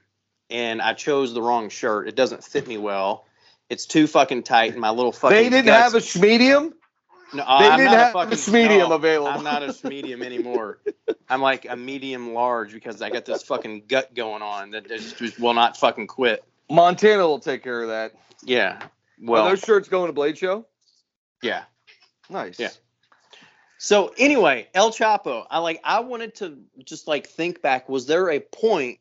and 0.50 0.82
I 0.82 0.93
chose 0.93 1.34
the 1.34 1.41
wrong 1.41 1.70
shirt. 1.70 2.08
It 2.08 2.16
doesn't 2.16 2.43
fit 2.43 2.68
me 2.68 2.78
well. 2.78 3.26
It's 3.70 3.86
too 3.86 4.08
fucking 4.08 4.43
tight, 4.43 4.72
and 4.74 4.82
my 4.82 4.89
little 4.89 5.12
fucking. 5.12 5.36
They 5.36 5.50
didn't 5.50 5.66
guts- 5.66 5.93
have 6.14 6.20
a 6.20 6.20
medium. 6.26 6.74
No, 7.34 7.43
They 7.43 7.68
I'm 7.68 7.78
didn't 7.78 7.91
not 7.91 7.98
have 7.98 8.10
a 8.10 8.14
fucking, 8.38 8.54
a 8.54 8.58
medium 8.58 8.89
no, 8.89 8.95
available. 8.95 9.28
I'm 9.38 9.43
not 9.43 9.62
a 9.62 9.76
medium 9.88 10.24
anymore. 10.24 10.80
I'm 11.30 11.41
like 11.41 11.66
a 11.70 11.76
medium 11.76 12.34
large 12.34 12.72
because 12.72 13.02
I 13.02 13.10
got 13.10 13.26
this 13.26 13.43
fucking 13.43 13.84
gut 13.89 14.14
going 14.16 14.41
on 14.41 14.72
that 14.72 14.88
just, 14.88 15.18
just 15.18 15.38
will 15.38 15.54
not 15.54 15.76
fucking 15.76 16.08
quit. 16.08 16.45
Montana 16.70 17.28
will 17.28 17.39
take 17.39 17.64
care 17.64 17.82
of 17.82 17.89
that. 17.89 18.14
Yeah. 18.43 18.78
Well, 19.22 19.43
Well, 19.43 19.48
Are 19.48 19.50
those 19.50 19.60
shirts 19.60 19.89
going 19.89 20.08
to 20.08 20.14
Blade 20.14 20.38
Show? 20.38 20.66
yeah. 21.43 21.64
Nice. 22.30 22.60
Yeah. 22.60 22.70
So 23.78 24.14
anyway, 24.18 24.68
El 24.74 24.92
Chapo, 24.92 25.46
I 25.50 25.60
like 25.60 25.80
I 25.84 26.00
wanted 26.00 26.36
to 26.36 26.58
just 26.84 27.08
like 27.08 27.28
think 27.28 27.62
back. 27.62 27.88
Was 27.88 28.08
there 28.08 28.30
a 28.32 28.40
point 28.40 29.00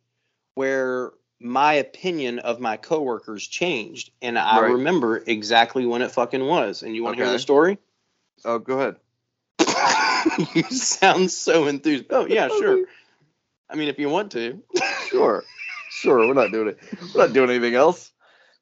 where 0.55 1.13
my 1.41 1.75
opinion 1.75 2.39
of 2.41 2.61
my 2.61 2.77
coworkers 2.77 3.47
changed? 3.47 4.11
And 4.23 4.39
I 4.39 4.61
Right. 4.61 4.73
remember 4.73 5.23
exactly 5.27 5.87
when 5.87 6.03
it 6.03 6.11
fucking 6.11 6.45
was. 6.45 6.83
And 6.83 6.95
you 6.95 7.03
want 7.05 7.17
to 7.17 7.23
hear 7.23 7.33
the 7.33 7.39
story? 7.39 7.79
Oh, 8.45 8.59
go 8.59 8.79
ahead. 8.79 8.97
you 10.55 10.63
sound 10.65 11.31
so 11.31 11.67
enthused. 11.67 12.07
Oh 12.11 12.27
yeah, 12.27 12.49
sure. 12.59 12.87
I 13.71 13.75
mean, 13.77 13.89
if 13.89 13.99
you 13.99 14.09
want 14.09 14.33
to. 14.33 14.63
Sure. 15.09 15.45
Sure. 15.89 16.27
We're 16.27 16.35
not 16.35 16.53
doing 16.53 16.69
it. 16.69 16.79
We're 17.15 17.27
not 17.27 17.33
doing 17.33 17.49
anything 17.49 17.75
else. 17.75 18.13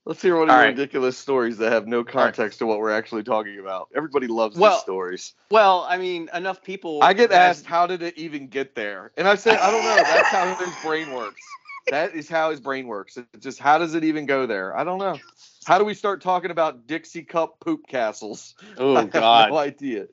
Let's 0.06 0.20
hear 0.20 0.34
one 0.36 0.44
of 0.44 0.50
All 0.50 0.56
your 0.56 0.64
right. 0.66 0.76
ridiculous 0.76 1.16
stories 1.16 1.56
that 1.58 1.72
have 1.72 1.86
no 1.86 2.04
context 2.04 2.58
to 2.58 2.66
what 2.66 2.78
we're 2.78 2.90
actually 2.90 3.22
talking 3.22 3.58
about. 3.58 3.88
Everybody 3.96 4.26
loves 4.26 4.56
Well, 4.56 4.72
these 4.74 4.82
stories. 4.82 5.32
Well, 5.50 5.86
I 5.88 5.96
mean, 5.96 6.28
enough 6.34 6.62
people. 6.62 7.02
I 7.02 7.14
get 7.14 7.30
have- 7.30 7.40
asked, 7.40 7.64
how 7.64 7.86
did 7.86 8.02
it 8.02 8.18
even 8.18 8.48
get 8.48 8.74
there? 8.74 9.12
And 9.16 9.26
I 9.26 9.34
say, 9.34 9.56
I 9.56 9.70
don't 9.70 9.82
know. 9.82 9.96
That's 9.96 10.28
how 10.28 10.54
his 10.56 10.74
brain 10.84 11.10
works. 11.10 11.40
That 11.88 12.14
is 12.14 12.28
how 12.28 12.50
his 12.50 12.60
brain 12.60 12.86
works. 12.86 13.16
It's 13.16 13.44
just, 13.44 13.58
how 13.58 13.78
does 13.78 13.94
it 13.94 14.04
even 14.04 14.26
go 14.26 14.46
there? 14.46 14.76
I 14.76 14.84
don't 14.84 14.98
know. 14.98 15.18
How 15.66 15.78
do 15.78 15.84
we 15.86 15.94
start 15.94 16.20
talking 16.20 16.50
about 16.50 16.86
Dixie 16.86 17.22
Cup 17.24 17.58
poop 17.60 17.86
castles? 17.88 18.54
I 18.78 18.80
Oh 18.82 18.94
have 18.96 19.10
God, 19.10 19.50
no 19.50 19.56
idea. 19.58 20.02
Uh, 20.02 20.06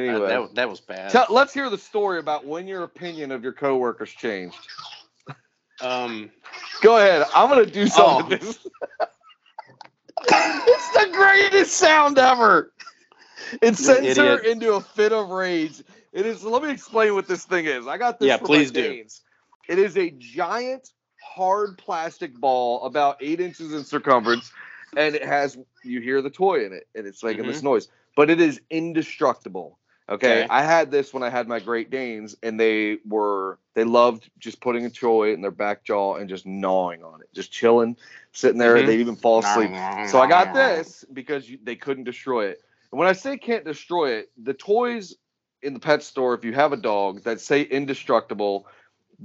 Anyway, 0.00 0.26
that, 0.28 0.54
that 0.56 0.68
was 0.70 0.80
bad. 0.80 1.10
tell, 1.10 1.26
let's 1.30 1.54
hear 1.54 1.70
the 1.70 1.78
story 1.78 2.18
about 2.20 2.44
when 2.46 2.66
your 2.68 2.82
opinion 2.84 3.30
of 3.32 3.42
your 3.44 3.52
coworkers 3.52 4.10
changed. 4.10 4.58
um, 5.80 6.30
Go 6.82 6.96
ahead. 6.98 7.26
I'm 7.34 7.48
gonna 7.48 7.66
do 7.66 7.86
some 7.88 8.04
Oh. 8.06 8.18
of 8.20 8.28
this. 8.28 8.58
it's 10.66 10.90
the 10.92 11.10
greatest 11.12 11.74
sound 11.74 12.18
ever. 12.18 12.72
It 13.60 13.76
sends 13.76 14.16
her 14.16 14.38
into 14.38 14.74
a 14.74 14.80
fit 14.80 15.12
of 15.12 15.30
rage. 15.30 15.82
It 16.12 16.26
is. 16.26 16.44
Let 16.44 16.62
me 16.62 16.70
explain 16.70 17.14
what 17.14 17.26
this 17.26 17.44
thing 17.44 17.66
is. 17.66 17.86
I 17.86 17.98
got 17.98 18.18
this. 18.18 18.28
Yeah, 18.28 18.36
please 18.36 18.70
do. 18.70 18.88
Canes. 18.88 19.22
It 19.68 19.78
is 19.78 19.96
a 19.96 20.10
giant, 20.10 20.90
hard 21.22 21.78
plastic 21.78 22.34
ball 22.34 22.84
about 22.84 23.16
eight 23.20 23.40
inches 23.40 23.72
in 23.72 23.84
circumference, 23.84 24.52
and 24.96 25.14
it 25.14 25.24
has. 25.24 25.58
You 25.82 26.00
hear 26.00 26.22
the 26.22 26.30
toy 26.30 26.64
in 26.64 26.72
it, 26.72 26.86
and 26.94 27.06
it's 27.06 27.22
making 27.22 27.46
this 27.46 27.58
mm-hmm. 27.58 27.66
noise. 27.66 27.88
But 28.16 28.30
it 28.30 28.40
is 28.40 28.60
indestructible. 28.70 29.78
Okay? 30.08 30.26
Mm-hmm. 30.26 30.44
Okay. 30.44 30.46
I 30.50 30.62
had 30.62 30.90
this 30.90 31.14
when 31.14 31.22
I 31.22 31.30
had 31.30 31.48
my 31.48 31.60
Great 31.60 31.90
Danes, 31.90 32.36
and 32.42 32.58
they 32.60 32.98
were 33.06 33.58
they 33.74 33.84
loved 33.84 34.30
just 34.38 34.60
putting 34.60 34.84
a 34.84 34.90
toy 34.90 35.32
in 35.32 35.40
their 35.40 35.50
back 35.50 35.84
jaw 35.84 36.16
and 36.16 36.28
just 36.28 36.46
gnawing 36.46 37.02
on 37.02 37.20
it, 37.20 37.28
just 37.34 37.50
chilling, 37.50 37.96
sitting 38.32 38.58
there. 38.58 38.76
Mhm. 38.76 38.86
They'd 38.86 39.00
even 39.00 39.16
fall 39.16 39.38
asleep. 39.40 39.70
So 40.10 40.20
I 40.20 40.26
got 40.26 40.52
this 40.52 41.04
because 41.12 41.48
you, 41.48 41.58
they 41.62 41.76
couldn't 41.76 42.04
destroy 42.04 42.46
it. 42.46 42.62
And 42.92 42.98
when 42.98 43.08
I 43.08 43.12
say 43.12 43.36
can't 43.38 43.64
destroy 43.64 44.12
it, 44.12 44.30
the 44.42 44.54
toys 44.54 45.16
in 45.62 45.74
the 45.74 45.80
pet 45.80 46.02
store, 46.02 46.34
if 46.34 46.44
you 46.44 46.52
have 46.52 46.72
a 46.72 46.76
dog 46.76 47.22
that 47.24 47.40
say 47.40 47.62
indestructible, 47.62 48.66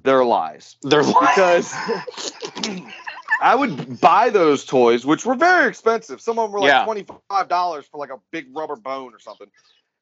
they're 0.04 0.24
lies. 0.24 0.78
They're 0.82 1.04
like, 1.04 1.36
Because 1.36 1.74
I 3.42 3.56
would 3.56 4.00
buy 4.00 4.30
those 4.30 4.66
toys, 4.66 5.06
which 5.06 5.26
were 5.26 5.36
very 5.36 5.68
expensive. 5.68 6.22
Some 6.22 6.40
of 6.40 6.46
them 6.46 6.54
were 6.54 6.62
like 6.62 6.72
Yeah. 6.72 6.86
$25 6.86 7.86
for 7.86 7.98
like 7.98 8.10
a 8.10 8.20
big 8.32 8.48
rubber 8.56 8.76
bone 8.76 9.14
or 9.14 9.20
something. 9.20 9.48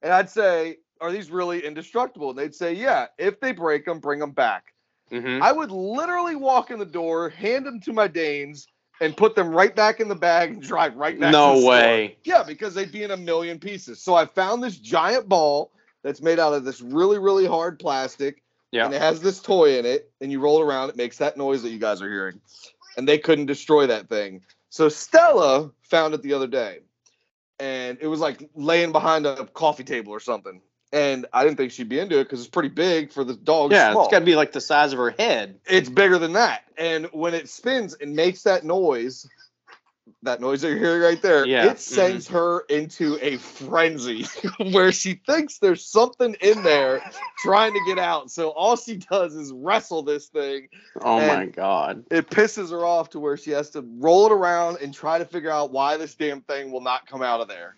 And 0.02 0.14
I'd 0.14 0.30
say, 0.30 0.78
Are 1.00 1.12
these 1.12 1.30
really 1.30 1.66
indestructible? 1.66 2.30
And 2.32 2.40
they'd 2.40 2.56
say, 2.56 2.74
Yeah, 2.74 3.08
if 3.18 3.40
they 3.40 3.52
break 3.52 3.86
them, 3.86 4.00
bring 4.00 4.20
them 4.20 4.32
back. 4.32 4.74
Mhm. 5.12 5.42
I 5.42 5.52
would 5.52 5.72
literally 5.72 6.36
walk 6.36 6.72
in 6.72 6.80
the 6.80 6.86
door, 6.86 7.30
hand 7.30 7.66
them 7.66 7.80
to 7.82 7.94
my 7.94 8.08
Danes, 8.08 8.68
and 9.00 9.16
put 9.16 9.36
them 9.36 9.50
right 9.50 9.76
back 9.76 10.00
in 10.00 10.08
the 10.10 10.16
bag 10.16 10.52
and 10.52 10.62
drive 10.62 10.96
right 10.96 11.20
back. 11.20 11.28
to 11.28 11.32
no 11.32 11.54
the 11.54 11.60
store. 11.62 11.70
way. 11.70 12.18
Yeah, 12.24 12.44
because 12.44 12.74
they'd 12.74 12.92
be 12.92 13.04
in 13.04 13.12
a 13.12 13.18
million 13.18 13.60
pieces. 13.60 14.02
So 14.02 14.16
I 14.16 14.26
found 14.26 14.64
this 14.64 14.78
giant 14.78 15.30
ball 15.30 15.72
that's 16.04 16.22
made 16.22 16.40
out 16.40 16.54
of 16.54 16.66
this 16.66 16.82
really, 16.82 17.20
really 17.20 17.46
hard 17.46 17.80
plastic, 17.80 18.42
and 18.86 18.94
it 18.94 19.02
has 19.02 19.22
this 19.22 19.40
toy 19.40 19.78
in 19.78 19.86
it, 19.86 20.12
and 20.20 20.32
you 20.32 20.40
roll 20.40 20.62
it 20.62 20.66
around, 20.66 20.90
it 20.90 20.98
makes 20.98 21.18
that 21.20 21.38
noise 21.38 21.62
that 21.64 21.70
you 21.70 21.80
guys 21.80 22.02
are 22.02 22.10
hearing. 22.10 22.42
And 22.98 23.08
they 23.08 23.18
couldn't 23.20 23.46
destroy 23.46 23.86
that 23.88 24.10
thing. 24.10 24.42
So 24.70 24.90
Stella 24.90 25.72
found 25.84 26.14
it 26.14 26.22
the 26.24 26.34
other 26.34 26.48
day, 26.48 26.80
and 27.60 27.98
it 28.02 28.08
was 28.08 28.20
like 28.20 28.50
laying 28.56 28.92
behind 28.92 29.26
a 29.26 29.46
coffee 29.48 29.84
table 29.84 30.12
or 30.12 30.20
something. 30.20 30.62
And 30.94 31.26
I 31.34 31.44
didn't 31.44 31.58
think 31.58 31.74
she'd 31.74 31.90
be 31.90 32.00
into 32.00 32.18
it 32.20 32.24
because 32.24 32.40
it's 32.40 32.50
pretty 32.50 32.70
big 32.70 33.12
for 33.12 33.24
the 33.26 33.36
dog. 33.36 33.72
Yeah, 33.72 33.92
small 33.92 34.06
it's 34.06 34.12
got 34.12 34.20
to 34.20 34.26
be 34.26 34.36
like 34.36 34.54
the 34.54 34.62
size 34.62 34.94
of 34.94 35.00
her 35.00 35.12
head. 35.12 35.60
it's 35.66 35.90
bigger 35.90 36.18
than 36.18 36.34
that. 36.34 36.64
And 36.78 37.08
when 37.08 37.34
it 37.34 37.50
spins 37.50 37.94
and 37.94 38.16
makes 38.16 38.44
that 38.44 38.64
noise, 38.64 39.28
that 40.24 40.42
noise 40.42 40.62
that 40.62 40.70
you're 40.70 40.78
hearing 40.78 41.02
right 41.02 41.22
there, 41.22 41.46
Yeah, 41.46 41.72
it 41.72 41.80
sends 41.80 42.28
her 42.30 42.62
into 42.62 43.18
a 43.22 43.38
frenzy 43.38 44.26
where 44.72 44.92
she 44.92 45.14
thinks 45.14 45.60
there's 45.60 45.86
something 45.86 46.36
in 46.42 46.64
there 46.64 47.02
trying 47.40 47.74
to 47.74 47.80
get 47.88 48.00
out. 48.00 48.32
So 48.32 48.50
all 48.50 48.76
she 48.76 48.98
does 48.98 49.36
is 49.36 49.52
wrestle 49.54 50.04
this 50.04 50.28
thing. 50.28 50.70
Oh 51.02 51.20
my 51.20 51.46
god. 51.46 52.06
It 52.12 52.30
pisses 52.30 52.72
her 52.72 52.86
off 52.86 53.12
to 53.12 53.20
where 53.20 53.38
she 53.38 53.52
has 53.52 53.72
to 53.72 53.86
roll 54.00 54.26
it 54.26 54.32
around 54.32 54.78
and 54.82 54.94
try 54.94 55.20
to 55.20 55.26
figure 55.26 55.52
out 55.52 55.72
why 55.72 55.98
this 55.98 56.16
damn 56.16 56.42
thing 56.42 56.72
will 56.72 56.82
not 56.82 57.08
come 57.08 57.22
out 57.22 57.42
of 57.42 57.48
there. 57.48 57.76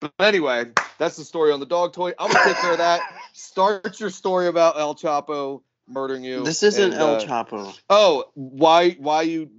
But 0.00 0.12
anyway, 0.20 0.66
that's 0.98 1.16
the 1.16 1.24
story 1.24 1.52
on 1.52 1.60
the 1.60 1.66
dog 1.66 1.92
toy. 1.92 2.12
I'm 2.18 2.30
gonna 2.30 2.44
take 2.44 2.56
care 2.58 2.72
of 2.72 2.78
that. 2.78 3.00
Start 3.32 3.98
your 3.98 4.10
story 4.10 4.46
about 4.46 4.78
El 4.78 4.94
Chapo 4.94 5.62
murdering 5.88 6.22
you. 6.22 6.44
This 6.44 6.62
isn't 6.62 6.92
and, 6.92 6.94
El 6.94 7.16
uh, 7.16 7.20
Chapo. 7.20 7.76
Oh, 7.90 8.26
why 8.34 8.92
why 8.92 9.22
you 9.22 9.50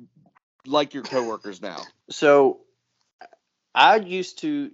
like 0.66 0.94
your 0.94 1.04
coworkers 1.04 1.62
now? 1.62 1.82
So 2.10 2.62
I 3.74 3.98
used 3.98 4.40
to 4.40 4.72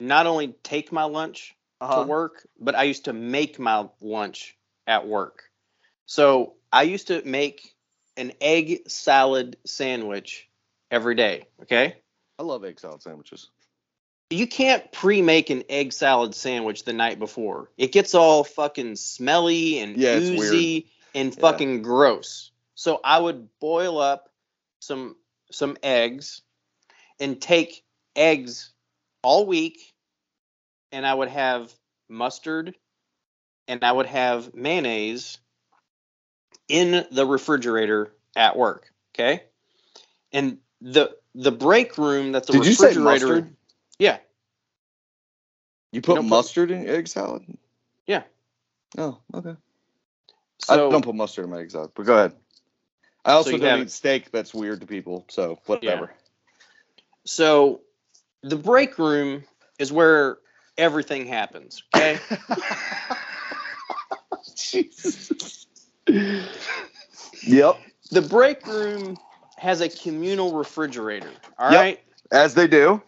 not 0.00 0.26
only 0.26 0.48
take 0.62 0.92
my 0.92 1.04
lunch 1.04 1.56
Uh-huh. 1.80 2.02
to 2.02 2.08
work, 2.08 2.46
but 2.58 2.74
I 2.74 2.84
used 2.84 3.04
to 3.04 3.12
make 3.12 3.58
my 3.58 3.88
lunch 4.00 4.56
at 4.86 5.06
work. 5.06 5.50
So 6.06 6.54
I 6.72 6.82
used 6.82 7.08
to 7.08 7.22
make 7.24 7.74
an 8.16 8.32
egg 8.40 8.88
salad 8.88 9.56
sandwich 9.64 10.48
every 10.90 11.14
day. 11.14 11.46
Okay. 11.62 11.96
I 12.38 12.42
love 12.42 12.64
egg 12.64 12.80
salad 12.80 13.02
sandwiches. 13.02 13.50
You 14.30 14.46
can't 14.46 14.90
pre 14.92 15.22
make 15.22 15.50
an 15.50 15.64
egg 15.68 15.92
salad 15.92 16.34
sandwich 16.34 16.84
the 16.84 16.92
night 16.92 17.18
before. 17.18 17.70
It 17.78 17.92
gets 17.92 18.14
all 18.14 18.44
fucking 18.44 18.96
smelly 18.96 19.78
and 19.78 19.96
Yeah, 19.96 20.16
oozy 20.16 20.90
and 21.14 21.34
Yeah. 21.34 21.40
fucking 21.40 21.82
gross. 21.82 22.50
So 22.74 23.00
I 23.02 23.18
would 23.18 23.48
boil 23.60 23.98
up 23.98 24.28
some 24.80 25.16
some 25.50 25.76
eggs 25.82 26.42
and 27.20 27.40
take 27.40 27.84
eggs 28.16 28.70
all 29.22 29.46
week 29.46 29.94
and 30.92 31.06
I 31.06 31.14
would 31.14 31.28
have 31.28 31.72
mustard 32.08 32.74
and 33.66 33.84
I 33.84 33.92
would 33.92 34.06
have 34.06 34.54
mayonnaise 34.54 35.38
in 36.68 37.06
the 37.10 37.26
refrigerator 37.26 38.12
at 38.36 38.56
work. 38.56 38.90
Okay. 39.14 39.42
And 40.32 40.58
the 40.80 41.16
the 41.34 41.52
break 41.52 41.98
room 41.98 42.32
that 42.32 42.46
the 42.46 42.52
Did 42.52 42.66
you 42.66 42.72
say 42.72 42.88
refrigerator 42.88 43.26
mustard? 43.26 43.56
Yeah. 43.98 44.18
You 45.92 46.00
put 46.00 46.16
put- 46.16 46.24
mustard 46.24 46.70
in 46.70 46.86
egg 46.86 47.08
salad? 47.08 47.42
Yeah. 48.06 48.22
Oh, 48.96 49.18
okay. 49.34 49.56
So 50.60 50.74
I 50.74 50.76
don't 50.76 51.04
put 51.04 51.14
mustard 51.14 51.44
in 51.44 51.50
my 51.50 51.60
egg 51.60 51.70
salad, 51.70 51.90
but 51.94 52.06
go 52.06 52.14
ahead. 52.14 52.32
I 53.24 53.32
also 53.32 53.50
you 53.50 53.58
don't 53.58 53.68
have- 53.68 53.80
eat 53.80 53.90
steak. 53.90 54.30
That's 54.30 54.54
weird 54.54 54.80
to 54.80 54.86
people. 54.86 55.24
So 55.28 55.58
whatever. 55.66 56.12
So 57.28 57.80
the 58.42 58.56
break 58.56 58.98
room 58.98 59.44
is 59.78 59.92
where 59.92 60.38
everything 60.78 61.26
happens. 61.26 61.82
Okay. 61.94 62.18
Jesus. 64.56 65.66
yep. 67.46 67.76
the 68.10 68.22
break 68.22 68.66
room 68.66 69.18
has 69.58 69.82
a 69.82 69.88
communal 69.90 70.54
refrigerator. 70.56 71.30
All 71.58 71.70
Yep. 71.70 71.80
right. 71.80 72.00
As 72.32 72.54
they 72.54 72.66
do. 72.66 73.02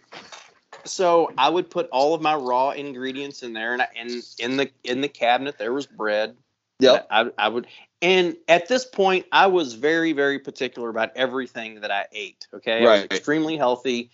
So 0.85 1.33
I 1.39 1.49
would 1.49 1.71
put 1.71 1.89
all 1.91 2.13
of 2.15 2.21
my 2.21 2.35
raw 2.35 2.71
ingredients 2.71 3.43
in 3.43 3.55
there, 3.55 3.73
and 3.73 3.83
I, 3.83 3.89
and 3.99 4.23
in 4.39 4.57
the 4.59 4.71
in 4.85 5.01
the 5.01 5.09
cabinet 5.09 5.57
there 5.59 5.73
was 5.73 5.87
bread. 5.87 6.37
Yep. 6.81 7.07
I, 7.11 7.31
I 7.39 7.49
would, 7.49 7.67
and 8.03 8.37
at 8.49 8.69
this 8.69 8.85
point, 8.85 9.27
I 9.33 9.47
was 9.49 9.75
very 9.75 10.13
very 10.13 10.39
particular 10.39 10.89
about 10.89 11.11
everything 11.17 11.81
that 11.81 11.91
I 11.91 12.07
ate. 12.13 12.47
Okay. 12.55 12.79
I 12.79 12.91
was 12.91 13.01
Right. 13.01 13.13
extremely 13.13 13.57
healthy, 13.57 14.11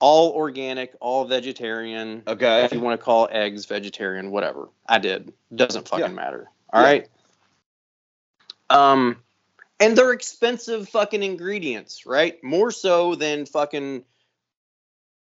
all 0.00 0.32
organic, 0.32 0.94
all 1.00 1.24
vegetarian. 1.24 2.22
Okay. 2.26 2.64
if 2.64 2.72
you 2.72 2.80
want 2.80 2.98
to 3.00 3.04
call 3.04 3.28
eggs 3.30 3.64
vegetarian, 3.66 4.30
whatever. 4.30 4.68
I 4.88 4.98
did. 4.98 5.32
Doesn't 5.54 5.88
fucking 5.88 6.06
Yeah. 6.06 6.12
matter. 6.12 6.50
All 6.72 6.80
Yeah. 6.82 6.86
right. 6.86 7.08
Um, 8.70 9.22
and 9.80 9.96
they're 9.96 10.12
expensive 10.12 10.88
fucking 10.88 11.22
ingredients, 11.22 12.06
right? 12.06 12.42
More 12.42 12.70
so 12.70 13.14
than 13.14 13.46
fucking 13.46 14.04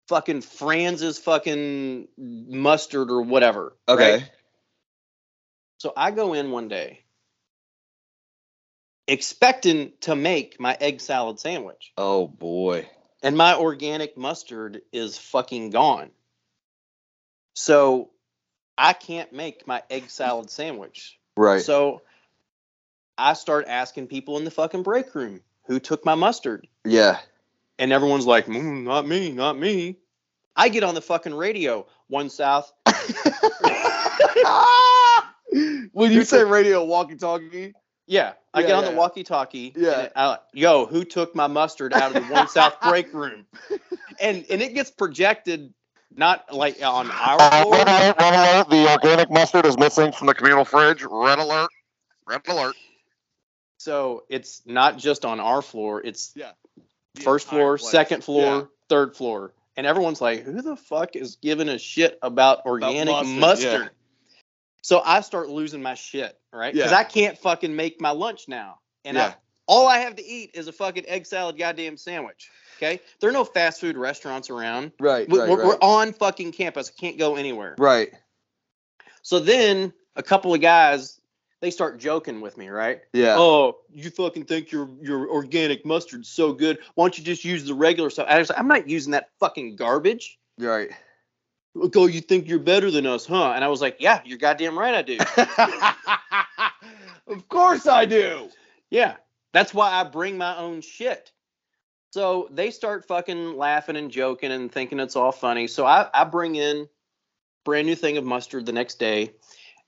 fucking 0.08 0.42
French's 0.42 1.18
fucking 1.18 2.08
mustard 2.18 3.10
or 3.10 3.22
whatever. 3.22 3.76
Okay. 3.88 4.14
right? 4.14 4.32
So 5.78 5.94
I 5.96 6.12
go 6.12 6.34
in 6.34 6.52
one 6.52 6.68
day 6.68 7.03
expecting 9.08 9.92
to 10.02 10.16
make 10.16 10.60
my 10.60 10.78
egg 10.80 11.02
salad 11.02 11.40
sandwich 11.40 11.92
Oh 11.98 12.28
boy. 12.28 12.88
and 13.22 13.36
my 13.38 13.56
organic 13.56 14.18
mustard 14.18 14.82
is 14.92 15.18
fucking 15.18 15.70
gone. 15.72 16.10
So 17.56 18.10
I 18.78 18.94
can't 18.94 19.32
make 19.34 19.68
my 19.68 19.84
egg 19.90 20.10
salad 20.10 20.50
sandwich. 20.50 21.20
Right. 21.38 21.62
So 21.62 22.02
I 23.18 23.34
start 23.34 23.66
asking 23.68 24.08
people 24.08 24.38
in 24.38 24.44
the 24.46 24.52
fucking 24.52 24.84
break 24.84 25.14
room 25.14 25.42
who 25.68 25.80
took 25.80 26.04
my 26.06 26.16
mustard. 26.16 26.68
yeah. 26.86 27.20
And 27.80 27.92
everyone's 27.92 28.26
like, 28.28 28.46
mm, 28.46 28.84
not 28.84 29.08
me, 29.08 29.32
not 29.32 29.58
me. 29.58 29.98
I 30.56 30.70
get 30.70 30.84
on 30.84 30.94
the 30.94 31.02
fucking 31.02 31.34
radio, 31.34 31.88
one 32.08 32.30
south. 32.30 32.72
when 35.92 36.12
you 36.12 36.24
say 36.24 36.44
radio 36.44 36.84
walkie 36.84 37.16
talkie, 37.16 37.74
Yeah, 38.06 38.34
I 38.54 38.62
Yeah, 38.62 38.68
get 38.68 38.76
on 38.76 38.84
yeah. 38.84 38.90
the 38.92 38.96
walkie-talkie. 38.98 39.74
Yeah. 39.76 40.00
and 40.02 40.12
I, 40.16 40.38
yo, 40.54 40.86
who 40.86 41.06
took 41.06 41.36
my 41.36 41.48
mustard 41.48 41.94
out 41.94 42.16
of 42.16 42.28
the 42.28 42.34
one 42.34 42.48
south 42.50 42.80
break 42.82 43.14
room? 43.14 43.46
And 44.20 44.46
and 44.50 44.62
it 44.62 44.76
gets 44.76 44.92
projected 44.92 45.74
not 46.16 46.54
like 46.54 46.80
on 46.84 47.10
our 47.10 47.38
Uh, 47.42 47.62
floor. 47.64 47.74
red 47.74 47.88
alert, 47.88 48.16
red 48.20 48.34
alert. 48.58 48.70
The 48.70 48.92
organic 48.92 49.32
mustard 49.32 49.66
is 49.66 49.76
missing 49.78 50.12
from 50.12 50.28
the 50.28 50.36
communal 50.36 50.66
fridge. 50.66 51.02
Red 51.10 51.40
alert. 51.40 51.70
Red 52.28 52.42
alert. 52.48 52.76
So 53.80 54.24
it's 54.30 54.62
not 54.68 54.98
just 55.00 55.26
on 55.26 55.40
our 55.40 55.62
floor. 55.64 56.02
It's 56.04 56.32
Yeah. 56.36 56.52
First 57.22 57.48
floor, 57.48 57.78
place. 57.80 57.92
second 57.92 58.24
floor, 58.24 58.44
Yeah. 58.46 58.64
third 58.90 59.16
floor, 59.16 59.54
and 59.78 59.86
everyone's 59.88 60.22
like, 60.22 60.44
"Who 60.44 60.62
the 60.62 60.76
fuck 60.76 61.16
is 61.16 61.36
giving 61.38 61.70
a 61.70 61.80
shit 61.80 62.18
about 62.22 62.66
organic 62.68 63.14
mustard, 63.14 63.40
mustard?" 63.40 63.90
So 64.84 65.02
I 65.04 65.22
start 65.22 65.50
losing 65.50 65.82
my 65.82 65.96
shit, 65.96 66.38
right? 66.52 66.74
Because 66.74 66.92
Yeah. 66.92 66.98
I 66.98 67.04
can't 67.06 67.38
fucking 67.38 67.74
make 67.76 68.00
my 68.00 68.12
lunch 68.12 68.48
now, 68.48 68.80
and 69.06 69.16
Yeah. 69.18 69.28
I, 69.28 69.36
all 69.66 69.88
I 69.88 70.00
have 70.00 70.16
to 70.18 70.24
eat 70.26 70.52
is 70.54 70.68
a 70.68 70.74
fucking 70.74 71.06
egg 71.08 71.26
salad, 71.26 71.58
goddamn 71.58 71.98
sandwich. 71.98 72.50
Okay, 72.78 73.00
there 73.20 73.30
are 73.30 73.34
no 73.34 73.46
fast 73.46 73.80
food 73.80 73.96
restaurants 73.98 74.50
around. 74.50 74.92
Right. 75.00 75.28
We- 75.30 75.40
right, 75.40 75.50
we're, 75.50 75.58
right. 75.58 75.68
we're 75.68 75.78
on 75.82 76.12
fucking 76.14 76.52
campus. 76.52 76.92
I 76.96 77.00
can't 77.00 77.18
go 77.18 77.36
anywhere. 77.38 77.76
right. 77.80 78.14
So 79.22 79.40
then 79.40 79.94
a 80.18 80.24
couple 80.24 80.54
of 80.54 80.60
guys 80.60 81.22
they 81.62 81.72
start 81.72 81.98
joking 81.98 82.42
with 82.42 82.58
me, 82.58 82.68
right? 82.68 83.00
Yeah. 83.14 83.38
Oh, 83.38 83.78
you 83.94 84.10
fucking 84.10 84.44
think 84.46 84.70
your 84.70 84.90
your 85.02 85.30
organic 85.30 85.86
mustard's 85.86 86.28
so 86.28 86.52
good? 86.52 86.80
Why 86.96 87.06
don't 87.06 87.18
you 87.18 87.24
just 87.24 87.46
use 87.46 87.64
the 87.64 87.74
regular 87.74 88.10
stuff? 88.10 88.28
I 88.30 88.38
was 88.38 88.50
like, 88.50 88.60
I'm 88.60 88.68
not 88.68 88.90
using 88.90 89.12
that 89.12 89.30
fucking 89.40 89.78
garbage. 89.78 90.38
Right. 90.60 90.92
Like, 91.76 91.96
oh, 91.98 92.06
you 92.06 92.22
think 92.22 92.48
you're 92.48 92.60
better 92.60 92.92
than 92.92 93.06
us, 93.08 93.26
huh? 93.26 93.52
And 93.56 93.64
I 93.64 93.68
was 93.68 93.82
like, 93.82 93.98
yeah, 94.00 94.22
you're 94.26 94.38
goddamn 94.38 94.78
right, 94.78 94.94
I 94.94 95.02
do. 95.02 95.18
of 97.34 97.50
course 97.50 97.88
I 97.88 98.06
do. 98.06 98.50
yeah, 98.90 99.16
that's 99.54 99.74
why 99.74 99.92
I 99.92 100.04
bring 100.04 100.38
my 100.38 100.58
own 100.58 100.82
shit. 100.82 101.32
So 102.12 102.48
they 102.52 102.70
start 102.70 103.08
fucking 103.08 103.58
laughing 103.58 103.96
and 103.96 104.12
joking 104.12 104.52
and 104.52 104.72
thinking 104.72 105.00
it's 105.00 105.16
all 105.16 105.32
funny. 105.32 105.68
So 105.68 105.86
I, 105.86 106.08
I 106.14 106.26
bring 106.26 106.56
in 106.56 106.88
brand 107.66 107.88
new 107.88 107.96
thing 107.96 108.18
of 108.18 108.24
mustard 108.24 108.66
the 108.68 108.72
next 108.72 109.00
day 109.00 109.32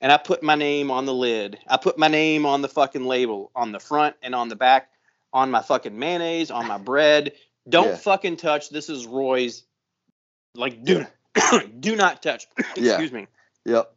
and 0.00 0.10
I 0.10 0.16
put 0.16 0.42
my 0.42 0.56
name 0.56 0.90
on 0.90 1.06
the 1.06 1.14
lid. 1.14 1.58
I 1.68 1.76
put 1.76 1.98
my 1.98 2.08
name 2.08 2.44
on 2.44 2.62
the 2.62 2.68
fucking 2.68 3.04
label 3.04 3.52
on 3.54 3.70
the 3.70 3.78
front 3.78 4.16
and 4.22 4.34
on 4.34 4.48
the 4.48 4.56
back 4.56 4.88
on 5.32 5.50
my 5.52 5.62
fucking 5.62 5.96
mayonnaise, 5.96 6.50
on 6.50 6.66
my 6.66 6.78
bread. 6.78 7.32
Don't 7.68 7.90
Yeah. 7.90 7.96
fucking 7.96 8.38
touch. 8.38 8.70
This 8.70 8.88
is 8.88 9.06
Roy's. 9.06 9.62
Like, 10.54 10.82
do, 10.82 11.06
do 11.80 11.96
not 11.96 12.22
touch. 12.22 12.46
Yeah. 12.76 12.92
Excuse 12.92 13.12
me. 13.12 13.26
Yep. 13.64 13.92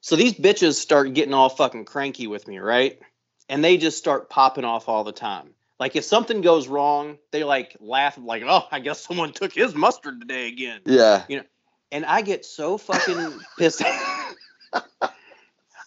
So 0.00 0.16
these 0.16 0.34
bitches 0.34 0.74
start 0.74 1.12
getting 1.14 1.34
all 1.34 1.48
fucking 1.48 1.84
cranky 1.84 2.26
with 2.26 2.46
me, 2.46 2.58
right? 2.58 3.00
And 3.48 3.64
they 3.64 3.76
just 3.76 3.98
start 3.98 4.30
popping 4.30 4.64
off 4.64 4.88
all 4.88 5.04
the 5.04 5.12
time. 5.12 5.50
Like 5.78 5.96
if 5.96 6.04
something 6.04 6.40
goes 6.40 6.68
wrong, 6.68 7.18
they 7.32 7.44
like 7.44 7.76
laugh 7.80 8.16
like, 8.18 8.42
"Oh, 8.46 8.66
I 8.70 8.80
guess 8.80 9.00
someone 9.04 9.32
took 9.32 9.52
his 9.52 9.74
mustard 9.74 10.20
today 10.20 10.48
again." 10.48 10.80
Yeah. 10.86 11.24
You 11.28 11.38
know, 11.38 11.44
and 11.92 12.04
I 12.04 12.22
get 12.22 12.44
so 12.44 12.78
fucking 12.78 13.38
pissed. 13.58 13.82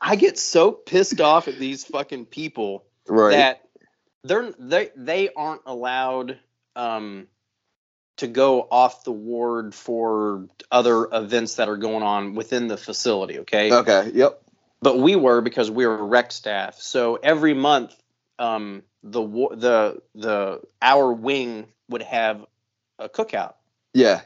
I 0.01 0.15
get 0.15 0.37
so 0.37 0.71
pissed 0.71 1.19
off 1.19 1.47
at 1.47 1.57
these 1.59 1.83
fucking 1.85 2.25
people 2.27 2.85
Right. 3.07 3.31
that 3.31 3.61
they're 4.23 4.51
they 4.59 4.91
they 4.95 5.29
aren't 5.35 5.63
allowed 5.65 6.37
um 6.75 7.27
to 8.19 8.27
go 8.27 8.67
off 8.69 9.03
the 9.03 9.11
ward 9.11 9.73
for 9.73 10.47
other 10.71 11.07
events 11.11 11.55
that 11.55 11.69
are 11.69 11.77
going 11.77 12.03
on 12.03 12.35
within 12.35 12.67
the 12.67 12.77
facility, 12.77 13.39
okay? 13.39 13.71
okay. 13.71 14.11
Yep. 14.13 14.41
but 14.81 14.99
we 14.99 15.15
were 15.15 15.41
because 15.41 15.71
we 15.71 15.87
were 15.87 16.05
rec 16.05 16.31
staff. 16.31 16.75
So 16.75 17.15
every 17.15 17.53
month, 17.53 17.95
um, 18.37 18.83
the 19.03 19.21
the 19.21 20.01
the 20.15 20.61
our 20.81 21.13
wing 21.13 21.67
would 21.89 22.01
have 22.01 22.45
a 22.97 23.07
cookout. 23.07 23.53
Yeah. 23.93 24.21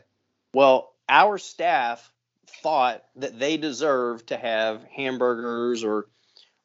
Well, 0.53 0.93
our 1.07 1.37
staff 1.37 2.11
thought 2.47 3.03
that 3.17 3.37
they 3.37 3.57
deserved 3.57 4.27
to 4.27 4.37
have 4.37 4.83
hamburgers 4.85 5.83
or 5.83 6.07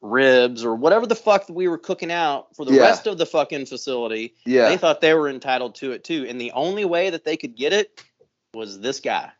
ribs 0.01 0.63
or 0.63 0.75
whatever 0.75 1.05
the 1.05 1.15
fuck 1.15 1.45
we 1.49 1.67
were 1.67 1.77
cooking 1.77 2.11
out 2.11 2.55
for 2.55 2.65
the 2.65 2.73
Yeah. 2.73 2.81
rest 2.81 3.05
of 3.07 3.17
the 3.17 3.25
fucking 3.25 3.65
facility. 3.65 4.35
Yeah. 4.45 4.69
They 4.69 4.77
thought 4.77 5.01
they 5.01 5.13
were 5.13 5.29
entitled 5.29 5.75
to 5.75 5.91
it 5.91 6.03
too, 6.03 6.25
and 6.27 6.39
the 6.39 6.51
only 6.53 6.85
way 6.85 7.09
that 7.09 7.23
they 7.25 7.37
could 7.37 7.55
get 7.55 7.73
it 7.73 8.01
was 8.53 8.79
this 8.79 8.99
guy. 8.99 9.31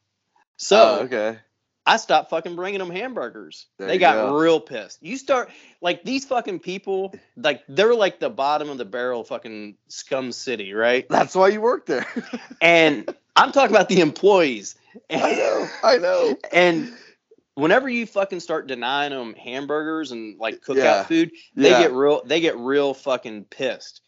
So 0.57 0.99
Oh, 0.99 1.03
okay. 1.05 1.39
I 1.85 1.97
stopped 1.97 2.29
fucking 2.29 2.55
bringing 2.55 2.79
them 2.79 2.91
hamburgers. 2.91 3.65
There 3.79 3.87
they 3.87 3.97
got 3.97 4.13
go. 4.15 4.37
real 4.37 4.59
pissed. 4.59 4.99
You 5.01 5.17
start 5.17 5.49
like 5.81 6.03
these 6.03 6.23
fucking 6.25 6.59
people, 6.59 7.15
like 7.35 7.63
they're 7.67 7.95
like 7.95 8.19
the 8.19 8.29
bottom 8.29 8.69
of 8.69 8.77
the 8.77 8.85
barrel 8.85 9.23
fucking 9.23 9.75
scum 9.87 10.31
city, 10.31 10.73
right? 10.73 11.07
That's 11.09 11.33
why 11.33 11.47
you 11.47 11.61
work 11.61 11.85
there. 11.87 12.05
And 12.61 13.09
I'm 13.35 13.51
talking 13.51 13.75
about 13.75 13.89
the 13.89 14.01
employees. 14.01 14.75
I 15.09 15.33
know. 15.33 15.67
I 15.83 15.97
know. 15.97 16.37
And 16.51 16.93
whenever 17.59 17.89
you 17.89 18.05
fucking 18.05 18.39
start 18.39 18.67
denying 18.67 19.11
them 19.11 19.33
hamburgers 19.35 20.11
and 20.11 20.39
like 20.39 20.61
cookout 20.61 20.77
Yeah. 20.77 21.03
food, 21.05 21.31
they 21.55 21.69
Yeah. 21.69 21.79
get 21.79 21.91
real 21.93 22.21
they 22.25 22.39
get 22.41 22.57
real 22.57 22.93
fucking 22.93 23.45
pissed. 23.45 24.01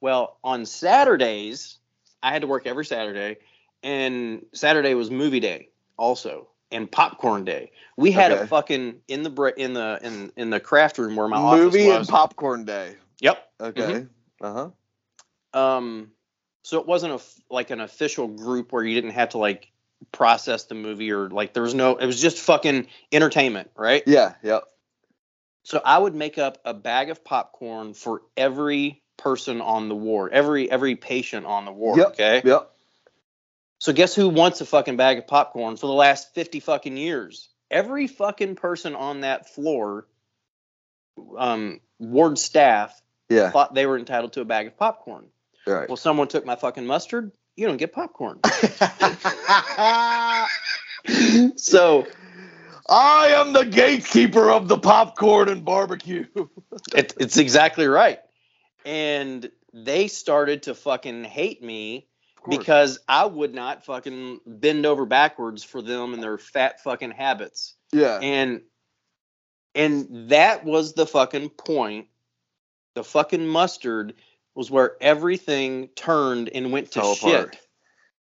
Well, 0.00 0.38
on 0.44 0.64
Saturdays, 0.66 1.78
I 2.22 2.30
had 2.32 2.42
to 2.42 2.48
work 2.48 2.66
every 2.66 2.84
Saturday, 2.84 3.38
and 3.82 4.44
Saturday 4.54 4.94
was 4.94 5.10
movie 5.10 5.40
day 5.40 5.70
also, 5.96 6.48
and 6.70 6.90
popcorn 6.90 7.44
day. 7.44 7.72
We 7.96 8.12
had 8.12 8.30
Okay. 8.32 8.44
a 8.44 8.46
fucking 8.46 9.00
in 9.08 9.22
the 9.22 9.54
in 9.56 9.72
the 9.74 9.98
in 10.02 10.32
in 10.36 10.50
the 10.50 10.60
craft 10.60 10.98
room 10.98 11.16
where 11.16 11.28
my 11.28 11.38
Movie 11.38 11.90
office 11.90 11.98
and 11.98 12.08
popcorn 12.08 12.64
day. 12.64 12.96
yep. 13.20 13.48
Okay. 13.60 14.06
Uh 14.40 14.52
huh. 14.52 14.70
Um, 15.76 16.12
so 16.62 16.78
it 16.80 16.86
wasn't 16.86 17.14
a 17.14 17.20
like 17.50 17.70
an 17.70 17.80
official 17.80 18.28
group 18.28 18.72
where 18.72 18.84
you 18.84 18.94
didn't 18.94 19.12
have 19.12 19.30
to 19.30 19.38
like 19.38 19.70
process 20.12 20.64
the 20.64 20.74
movie 20.74 21.12
or 21.12 21.28
like 21.28 21.52
there 21.52 21.62
was 21.62 21.74
no. 21.74 21.96
It 21.96 22.06
was 22.06 22.20
just 22.20 22.38
fucking 22.38 22.86
entertainment, 23.12 23.70
right? 23.76 24.02
Yeah. 24.06 24.34
Yep. 24.42 24.64
So 25.64 25.80
I 25.84 25.98
would 25.98 26.14
make 26.14 26.38
up 26.38 26.58
a 26.64 26.72
bag 26.72 27.10
of 27.10 27.24
popcorn 27.24 27.94
for 27.94 28.22
every 28.36 29.02
person 29.16 29.60
on 29.60 29.88
the 29.88 29.94
ward, 29.94 30.32
every 30.32 30.70
every 30.70 30.96
patient 30.96 31.44
on 31.46 31.64
the 31.64 31.72
ward. 31.72 31.98
Yep. 31.98 32.06
Okay. 32.08 32.42
Yep. 32.44 32.70
So 33.80 33.92
guess 33.92 34.14
who 34.14 34.28
wants 34.28 34.60
a 34.60 34.66
fucking 34.66 34.96
bag 34.96 35.18
of 35.18 35.26
popcorn 35.26 35.76
for 35.76 35.86
the 35.86 35.92
last 35.92 36.34
fifty 36.34 36.60
fucking 36.60 36.96
years? 36.96 37.48
Every 37.70 38.06
fucking 38.06 38.56
person 38.56 38.94
on 38.94 39.20
that 39.20 39.48
floor, 39.50 40.06
um, 41.36 41.80
ward 41.98 42.38
staff 42.38 43.00
Yeah. 43.28 43.50
thought 43.50 43.74
they 43.74 43.84
were 43.84 43.98
entitled 43.98 44.32
to 44.34 44.40
a 44.40 44.44
bag 44.44 44.68
of 44.68 44.76
popcorn. 44.78 45.26
Right. 45.66 45.86
Well, 45.88 45.96
someone 45.96 46.28
took 46.28 46.46
my 46.46 46.56
fucking 46.56 46.86
mustard. 46.86 47.30
You 47.58 47.66
don't 47.66 47.76
get 47.76 47.92
popcorn. 47.92 48.38
so 51.56 52.06
I 52.88 53.28
am 53.30 53.52
the 53.52 53.64
gatekeeper 53.64 54.48
of 54.48 54.68
the 54.68 54.78
popcorn 54.78 55.48
and 55.48 55.64
barbecue. 55.64 56.26
it, 56.94 57.14
it's 57.18 57.36
exactly 57.36 57.88
right. 57.88 58.20
And 58.86 59.50
they 59.74 60.06
started 60.06 60.62
to 60.62 60.76
fucking 60.76 61.24
hate 61.24 61.60
me 61.60 62.06
because 62.48 63.00
I 63.08 63.26
would 63.26 63.56
not 63.56 63.84
fucking 63.84 64.38
bend 64.46 64.86
over 64.86 65.04
backwards 65.04 65.64
for 65.64 65.82
them 65.82 66.14
and 66.14 66.22
their 66.22 66.38
fat 66.38 66.84
fucking 66.84 67.10
habits. 67.10 67.74
yeah. 67.90 68.20
And 68.22 68.60
and 69.74 70.30
that 70.30 70.64
was 70.64 70.92
the 70.92 71.06
fucking 71.06 71.50
point. 71.50 72.06
The 72.94 73.02
fucking 73.02 73.48
mustard 73.48 74.14
was 74.58 74.72
where 74.72 74.96
everything 75.00 75.86
turned 75.94 76.48
and 76.48 76.72
went 76.72 76.90
to 76.90 77.00
Fell 77.00 77.14
shit. 77.14 77.32
apart. 77.32 77.58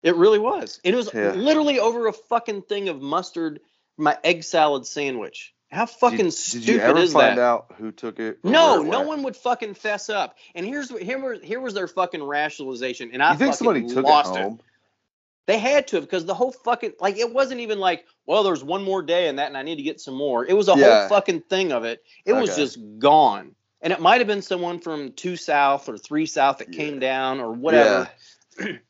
It 0.02 0.16
really 0.16 0.38
was. 0.38 0.80
It 0.82 0.94
was 0.94 1.10
Yeah. 1.12 1.32
literally 1.32 1.78
over 1.78 2.06
a 2.06 2.12
fucking 2.14 2.62
thing 2.62 2.88
of 2.88 3.02
mustard, 3.02 3.60
my 3.98 4.16
egg 4.24 4.42
salad 4.42 4.86
sandwich. 4.86 5.52
How 5.70 5.84
fucking 5.84 6.16
did, 6.16 6.32
stupid 6.32 6.64
did 6.66 6.74
you 6.74 6.80
ever 6.80 6.98
is 7.00 7.12
find 7.12 7.36
that? 7.36 7.42
out 7.42 7.74
who 7.76 7.92
took 7.92 8.18
it? 8.18 8.38
No, 8.42 8.80
it 8.80 8.86
no 8.86 9.02
one 9.02 9.22
would 9.24 9.36
fucking 9.36 9.74
fess 9.74 10.08
up. 10.08 10.38
And 10.54 10.64
here's 10.64 10.88
here 10.98 11.18
was 11.18 11.40
here 11.42 11.60
was 11.60 11.74
their 11.74 11.86
fucking 11.86 12.22
rationalization, 12.22 13.10
and 13.12 13.22
I 13.22 13.32
You 13.32 13.38
think 13.38 13.54
somebody 13.54 13.86
took 13.86 14.04
lost 14.06 14.34
it 14.34 14.38
it. 14.38 14.42
home? 14.42 14.60
They 15.46 15.58
had 15.58 15.88
to 15.88 15.96
have 15.96 16.04
because 16.04 16.24
the 16.24 16.34
whole 16.34 16.52
fucking 16.52 16.94
like 16.98 17.18
it 17.18 17.30
wasn't 17.30 17.60
even 17.60 17.78
like, 17.78 18.06
well, 18.24 18.42
there's 18.42 18.64
one 18.64 18.82
more 18.84 19.02
day 19.02 19.28
in 19.28 19.36
that, 19.36 19.48
and 19.48 19.56
I 19.56 19.62
need 19.62 19.76
to 19.76 19.82
get 19.82 20.00
some 20.00 20.14
more. 20.14 20.46
It 20.46 20.54
was 20.54 20.68
a 20.68 20.74
Yeah. 20.76 21.00
whole 21.00 21.08
fucking 21.10 21.42
thing 21.42 21.72
of 21.72 21.84
it. 21.84 22.02
It 22.24 22.32
was 22.32 22.56
just 22.56 22.78
gone, 22.98 23.54
and 23.82 23.92
it 23.92 24.00
might 24.00 24.18
have 24.18 24.26
been 24.26 24.42
someone 24.42 24.78
from 24.78 25.12
two 25.12 25.36
south 25.36 25.88
or 25.88 25.98
three 25.98 26.26
south 26.26 26.58
that 26.58 26.72
came 26.72 26.98
down 27.00 27.40
or 27.40 27.52
whatever. 27.52 28.08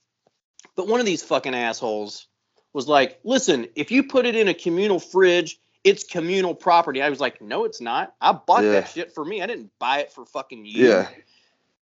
But 0.75 0.89
one 0.89 1.01
of 1.01 1.07
these 1.07 1.23
fucking 1.23 1.55
assholes 1.55 2.27
was 2.73 2.89
like, 2.89 3.21
listen, 3.25 3.67
if 3.77 3.91
you 3.91 4.05
put 4.05 4.25
it 4.25 4.35
in 4.35 4.49
a 4.49 4.55
communal 4.55 4.99
fridge, 4.99 5.59
it's 5.85 6.05
communal 6.05 6.55
property. 6.55 7.03
I 7.03 7.11
was 7.11 7.21
like, 7.21 7.43
no, 7.43 7.65
it's 7.65 7.81
not. 7.81 8.15
I 8.21 8.33
bought 8.33 8.65
Yeah. 8.65 8.73
that 8.73 8.89
shit 8.89 9.13
for 9.15 9.25
me. 9.25 9.43
I 9.43 9.47
didn't 9.47 9.71
buy 9.79 9.99
it 9.99 10.13
for 10.13 10.25
fucking 10.25 10.65
you. 10.65 10.89
Yeah. 10.89 11.09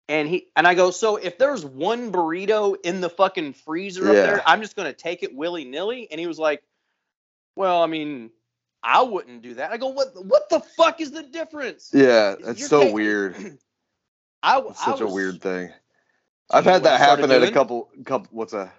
And 0.08 0.28
he 0.28 0.48
and 0.56 0.66
I 0.66 0.74
go, 0.74 0.90
so 0.90 1.16
if 1.16 1.38
there's 1.38 1.64
one 1.64 2.10
burrito 2.10 2.74
in 2.82 3.00
the 3.00 3.08
fucking 3.08 3.52
freezer 3.52 4.08
up 4.08 4.14
there, 4.14 4.42
I'm 4.46 4.60
just 4.60 4.74
gonna 4.74 4.92
take 4.92 5.22
it 5.22 5.32
willy 5.34 5.64
nilly. 5.64 6.08
And 6.10 6.18
he 6.18 6.26
was 6.26 6.40
like, 6.40 6.62
well, 7.54 7.82
I 7.82 7.86
mean, 7.86 8.30
I 8.82 9.02
wouldn't 9.02 9.42
do 9.42 9.54
that. 9.54 9.70
I 9.70 9.76
go, 9.76 9.88
what? 9.88 10.08
What 10.24 10.48
the 10.50 10.60
fuck 10.60 11.00
is 11.00 11.10
the 11.12 11.22
difference? 11.22 11.90
Yeah. 11.92 12.34
That's 12.42 12.58
You're 12.60 12.68
so 12.68 12.80
taking- 12.80 12.94
weird. 12.94 13.36
I, 14.42 14.58
It's 14.60 14.80
I 14.82 14.84
such 14.92 15.00
a 15.00 15.06
weird 15.06 15.40
thing. 15.40 15.70
I've 16.50 16.64
had 16.64 16.82
that 16.82 16.98
happen 16.98 17.30
at 17.30 17.42
a 17.42 17.50
couple 17.52 17.88
couple 18.04 18.28
what's 18.32 18.52
a 18.52 18.70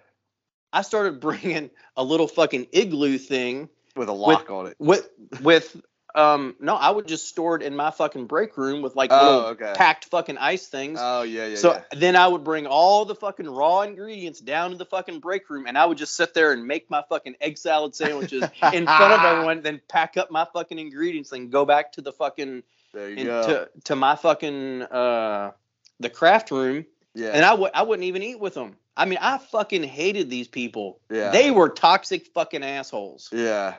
I 0.74 0.82
started 0.82 1.20
bringing 1.20 1.70
a 1.96 2.04
little 2.04 2.28
fucking 2.28 2.68
igloo 2.74 3.18
thing 3.18 3.70
with 3.96 4.10
a 4.10 4.14
lock 4.14 4.50
on 4.52 4.68
it. 4.68 4.76
with 4.80 5.10
with 5.42 5.82
um 6.16 6.56
no, 6.60 6.76
I 6.76 6.92
would 6.92 7.08
just 7.08 7.28
store 7.28 7.56
it 7.56 7.62
in 7.64 7.76
my 7.76 7.90
fucking 7.90 8.28
break 8.28 8.56
room 8.58 8.82
with 8.82 8.96
like 8.96 9.10
Oh, 9.12 9.26
little 9.26 9.46
okay. 9.52 9.74
packed 9.76 10.06
fucking 10.06 10.38
ice 10.38 10.68
things. 10.68 11.00
Oh 11.02 11.24
yeah, 11.24 11.48
yeah, 11.48 11.56
so 11.56 11.74
yeah. 11.74 11.82
then 11.98 12.16
I 12.16 12.28
would 12.28 12.44
bring 12.44 12.68
all 12.68 13.06
the 13.06 13.16
fucking 13.16 13.50
raw 13.50 13.82
ingredients 13.82 14.40
down 14.40 14.72
to 14.72 14.78
the 14.78 14.86
fucking 14.86 15.20
break 15.22 15.50
room, 15.50 15.66
and 15.68 15.78
I 15.78 15.86
would 15.86 15.98
just 15.98 16.16
sit 16.16 16.34
there 16.34 16.52
and 16.52 16.66
make 16.68 16.90
my 16.90 17.04
fucking 17.10 17.36
egg 17.42 17.58
salad 17.58 17.96
sandwiches 17.96 18.44
in 18.44 18.86
front 18.86 19.14
of 19.14 19.20
everyone. 19.26 19.62
Then 19.62 19.82
pack 19.88 20.16
up 20.18 20.30
my 20.30 20.46
fucking 20.54 20.78
ingredients 20.78 21.32
and 21.32 21.52
go 21.52 21.66
back 21.66 21.94
to 21.94 22.02
the 22.02 22.12
fucking 22.12 22.62
There 22.94 23.10
you 23.10 23.26
go. 23.26 23.44
to 23.48 23.70
to 23.86 23.96
my 23.96 24.16
fucking 24.16 24.84
uh 24.84 25.52
the 26.00 26.10
craft 26.10 26.52
room, 26.52 26.86
yeah. 27.16 27.30
and 27.30 27.44
I 27.44 27.54
would 27.56 27.72
I 27.74 27.82
wouldn't 27.84 28.06
even 28.06 28.22
eat 28.22 28.40
with 28.40 28.54
them. 28.54 28.76
I 28.96 29.06
mean, 29.06 29.18
I 29.20 29.40
fucking 29.40 29.82
hated 29.84 30.30
these 30.30 30.48
people. 30.48 31.00
Yeah. 31.10 31.32
They 31.32 31.50
were 31.50 31.70
toxic 31.70 32.28
fucking 32.28 32.64
assholes. 32.64 33.30
Yeah. 33.32 33.74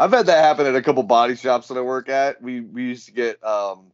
I've 0.00 0.12
had 0.12 0.28
that 0.28 0.44
happen 0.44 0.66
at 0.66 0.76
a 0.76 0.82
couple 0.82 1.04
body 1.04 1.36
shops 1.36 1.68
that 1.68 1.78
I 1.78 1.82
work 1.82 2.10
at. 2.10 2.42
We 2.42 2.62
we 2.62 2.84
used 2.84 3.06
to 3.08 3.12
get 3.14 3.44
um 3.44 3.92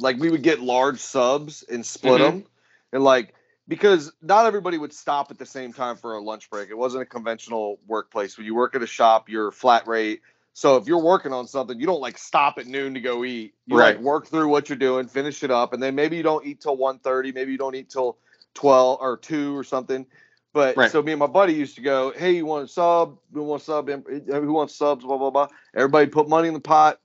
like 0.00 0.18
we 0.18 0.30
would 0.30 0.42
get 0.42 0.60
large 0.60 1.00
subs 1.00 1.64
and 1.70 1.86
split 1.86 2.20
Mhm. 2.20 2.26
them. 2.34 2.46
And 2.92 3.04
like 3.04 3.34
because 3.68 4.12
not 4.22 4.46
everybody 4.46 4.78
would 4.78 4.94
stop 4.94 5.30
at 5.32 5.38
the 5.38 5.46
same 5.46 5.74
time 5.74 5.96
for 5.96 6.14
a 6.16 6.22
lunch 6.22 6.50
break. 6.50 6.70
It 6.70 6.78
wasn't 6.78 7.04
a 7.04 7.06
conventional 7.06 7.80
workplace. 7.86 8.36
When 8.38 8.46
you 8.46 8.54
work 8.54 8.76
at 8.76 8.82
a 8.82 8.88
shop, 8.88 9.28
you're 9.30 9.52
flat 9.52 9.88
rate. 9.88 10.22
So 10.54 10.76
if 10.78 10.88
you're 10.88 11.02
working 11.02 11.34
on 11.34 11.48
something, 11.48 11.80
you 11.80 11.86
don't 11.86 12.00
like 12.02 12.18
stop 12.18 12.58
at 12.58 12.66
noon 12.68 12.94
to 12.94 13.00
go 13.00 13.24
eat. 13.24 13.54
You 13.66 13.78
Right. 13.78 13.96
like 13.96 13.98
work 13.98 14.28
through 14.28 14.48
what 14.48 14.68
you're 14.70 14.78
doing, 14.78 15.08
finish 15.08 15.44
it 15.44 15.50
up, 15.52 15.74
and 15.74 15.82
then 15.82 15.94
maybe 15.96 16.16
you 16.16 16.24
don't 16.24 16.46
eat 16.46 16.62
till 16.62 16.76
1.30, 16.78 17.34
maybe 17.34 17.52
you 17.52 17.58
don't 17.58 17.76
eat 17.76 17.90
till 17.90 18.18
12 18.54 18.98
or 19.02 19.18
2 19.18 19.58
or 19.58 19.64
something. 19.64 20.06
But 20.52 20.76
Right. 20.76 20.90
so 20.90 21.02
me 21.02 21.12
and 21.12 21.18
my 21.18 21.26
buddy 21.26 21.54
used 21.54 21.76
to 21.76 21.80
go, 21.80 22.12
hey, 22.12 22.32
you 22.32 22.44
want 22.44 22.64
a 22.64 22.68
sub? 22.68 23.18
Who 23.32 23.42
wants 23.42 23.64
sub? 23.64 23.88
Who 23.88 24.52
wants 24.52 24.74
subs? 24.74 25.04
Blah 25.04 25.16
blah 25.18 25.30
blah. 25.30 25.48
Everybody 25.74 26.08
put 26.08 26.28
money 26.28 26.48
in 26.48 26.54
the 26.54 26.60
pot. 26.60 27.00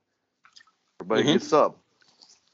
Everybody 0.99 1.23
Mhm. 1.23 1.33
gets 1.33 1.47
sub. 1.47 1.75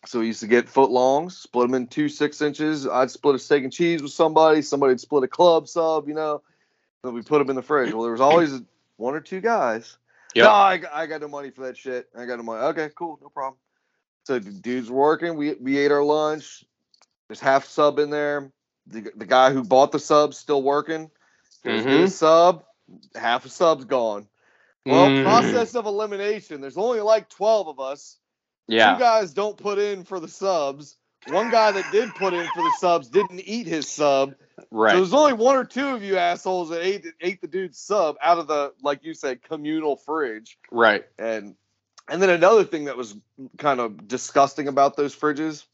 So 0.05 0.19
we 0.19 0.27
used 0.27 0.41
to 0.41 0.47
get 0.47 0.67
foot 0.69 0.91
longs, 0.91 1.37
split 1.37 1.67
them 1.67 1.75
in 1.75 1.87
two 1.87 2.09
six 2.09 2.41
inches. 2.41 2.85
I'd 2.85 3.09
split 3.09 3.35
a 3.35 3.39
steak 3.39 3.63
and 3.63 3.71
cheese 3.71 4.03
with 4.03 4.11
somebody. 4.11 4.61
Somebody'd 4.61 4.99
split 4.99 5.23
a 5.23 5.27
club 5.27 5.67
sub, 5.67 6.07
you 6.07 6.13
know. 6.13 6.41
Then 7.03 7.13
we 7.13 7.21
put 7.21 7.39
them 7.39 7.49
in 7.49 7.55
the 7.55 7.61
fridge. 7.63 7.93
Well, 7.93 8.03
there 8.03 8.11
was 8.11 8.21
always 8.21 8.61
one 8.97 9.15
or 9.15 9.21
two 9.21 9.41
guys. 9.41 9.97
Yep. 10.35 10.45
No, 10.45 10.51
I, 10.51 10.77
got- 10.77 10.93
I 10.93 11.05
got 11.05 11.21
no 11.21 11.27
money 11.27 11.51
for 11.51 11.61
that 11.61 11.77
shit. 11.77 12.09
I 12.17 12.25
got 12.25 12.37
no 12.37 12.43
money. 12.43 12.61
Okay, 12.65 12.89
cool, 12.95 13.17
no 13.21 13.29
problem. 13.29 13.57
So 14.25 14.39
the 14.39 14.51
dudes 14.51 14.89
were 14.89 14.99
working. 14.99 15.35
We 15.35 15.53
we 15.55 15.77
ate 15.77 15.91
our 15.91 16.03
lunch. 16.03 16.63
There's 17.27 17.39
half 17.39 17.65
sub 17.65 17.99
in 17.99 18.09
there. 18.09 18.51
The, 18.87 19.11
the 19.15 19.25
guy 19.25 19.51
who 19.51 19.63
bought 19.63 19.91
the 19.91 19.99
subs 19.99 20.37
still 20.37 20.61
working. 20.61 21.09
A 21.65 21.69
Mhm. 21.69 22.09
sub. 22.09 22.65
Half 23.15 23.45
a 23.45 23.49
sub's 23.49 23.85
gone. 23.85 24.27
Well, 24.85 25.07
Mhm. 25.07 25.23
process 25.23 25.75
of 25.75 25.85
elimination. 25.85 26.59
There's 26.59 26.77
only 26.77 26.99
like 26.99 27.29
12 27.29 27.67
of 27.69 27.79
us. 27.79 28.17
Two 28.69 28.75
Yeah. 28.75 28.99
guys 28.99 29.33
don't 29.33 29.57
put 29.57 29.79
in 29.79 30.03
for 30.03 30.19
the 30.19 30.27
subs. 30.27 30.97
One 31.29 31.49
guy 31.49 31.71
that 31.71 31.89
did 31.91 32.13
put 32.15 32.33
in 32.33 32.45
for 32.47 32.61
the 32.61 32.73
subs 32.79 33.07
didn't 33.07 33.39
eat 33.39 33.65
his 33.65 33.87
sub. 33.87 34.35
Right. 34.71 34.91
So 34.91 34.97
there's 34.97 35.13
only 35.13 35.33
one 35.33 35.55
or 35.55 35.63
two 35.63 35.87
of 35.87 36.03
you 36.03 36.17
assholes 36.17 36.69
that 36.69 36.83
ate 36.85 37.05
ate 37.21 37.39
the 37.39 37.47
dude's 37.47 37.79
sub 37.79 38.17
out 38.21 38.39
of 38.39 38.47
the 38.47 38.73
like 38.81 39.03
you 39.03 39.13
said 39.13 39.41
communal 39.41 39.95
fridge. 39.95 40.57
right. 40.69 41.05
And 41.17 41.55
and 42.09 42.21
then 42.21 42.29
another 42.29 42.65
thing 42.65 42.85
that 42.85 42.97
was 42.97 43.15
kind 43.57 43.79
of 43.79 44.07
disgusting 44.07 44.67
about 44.67 44.97
those 44.97 45.15
fridges 45.15 45.65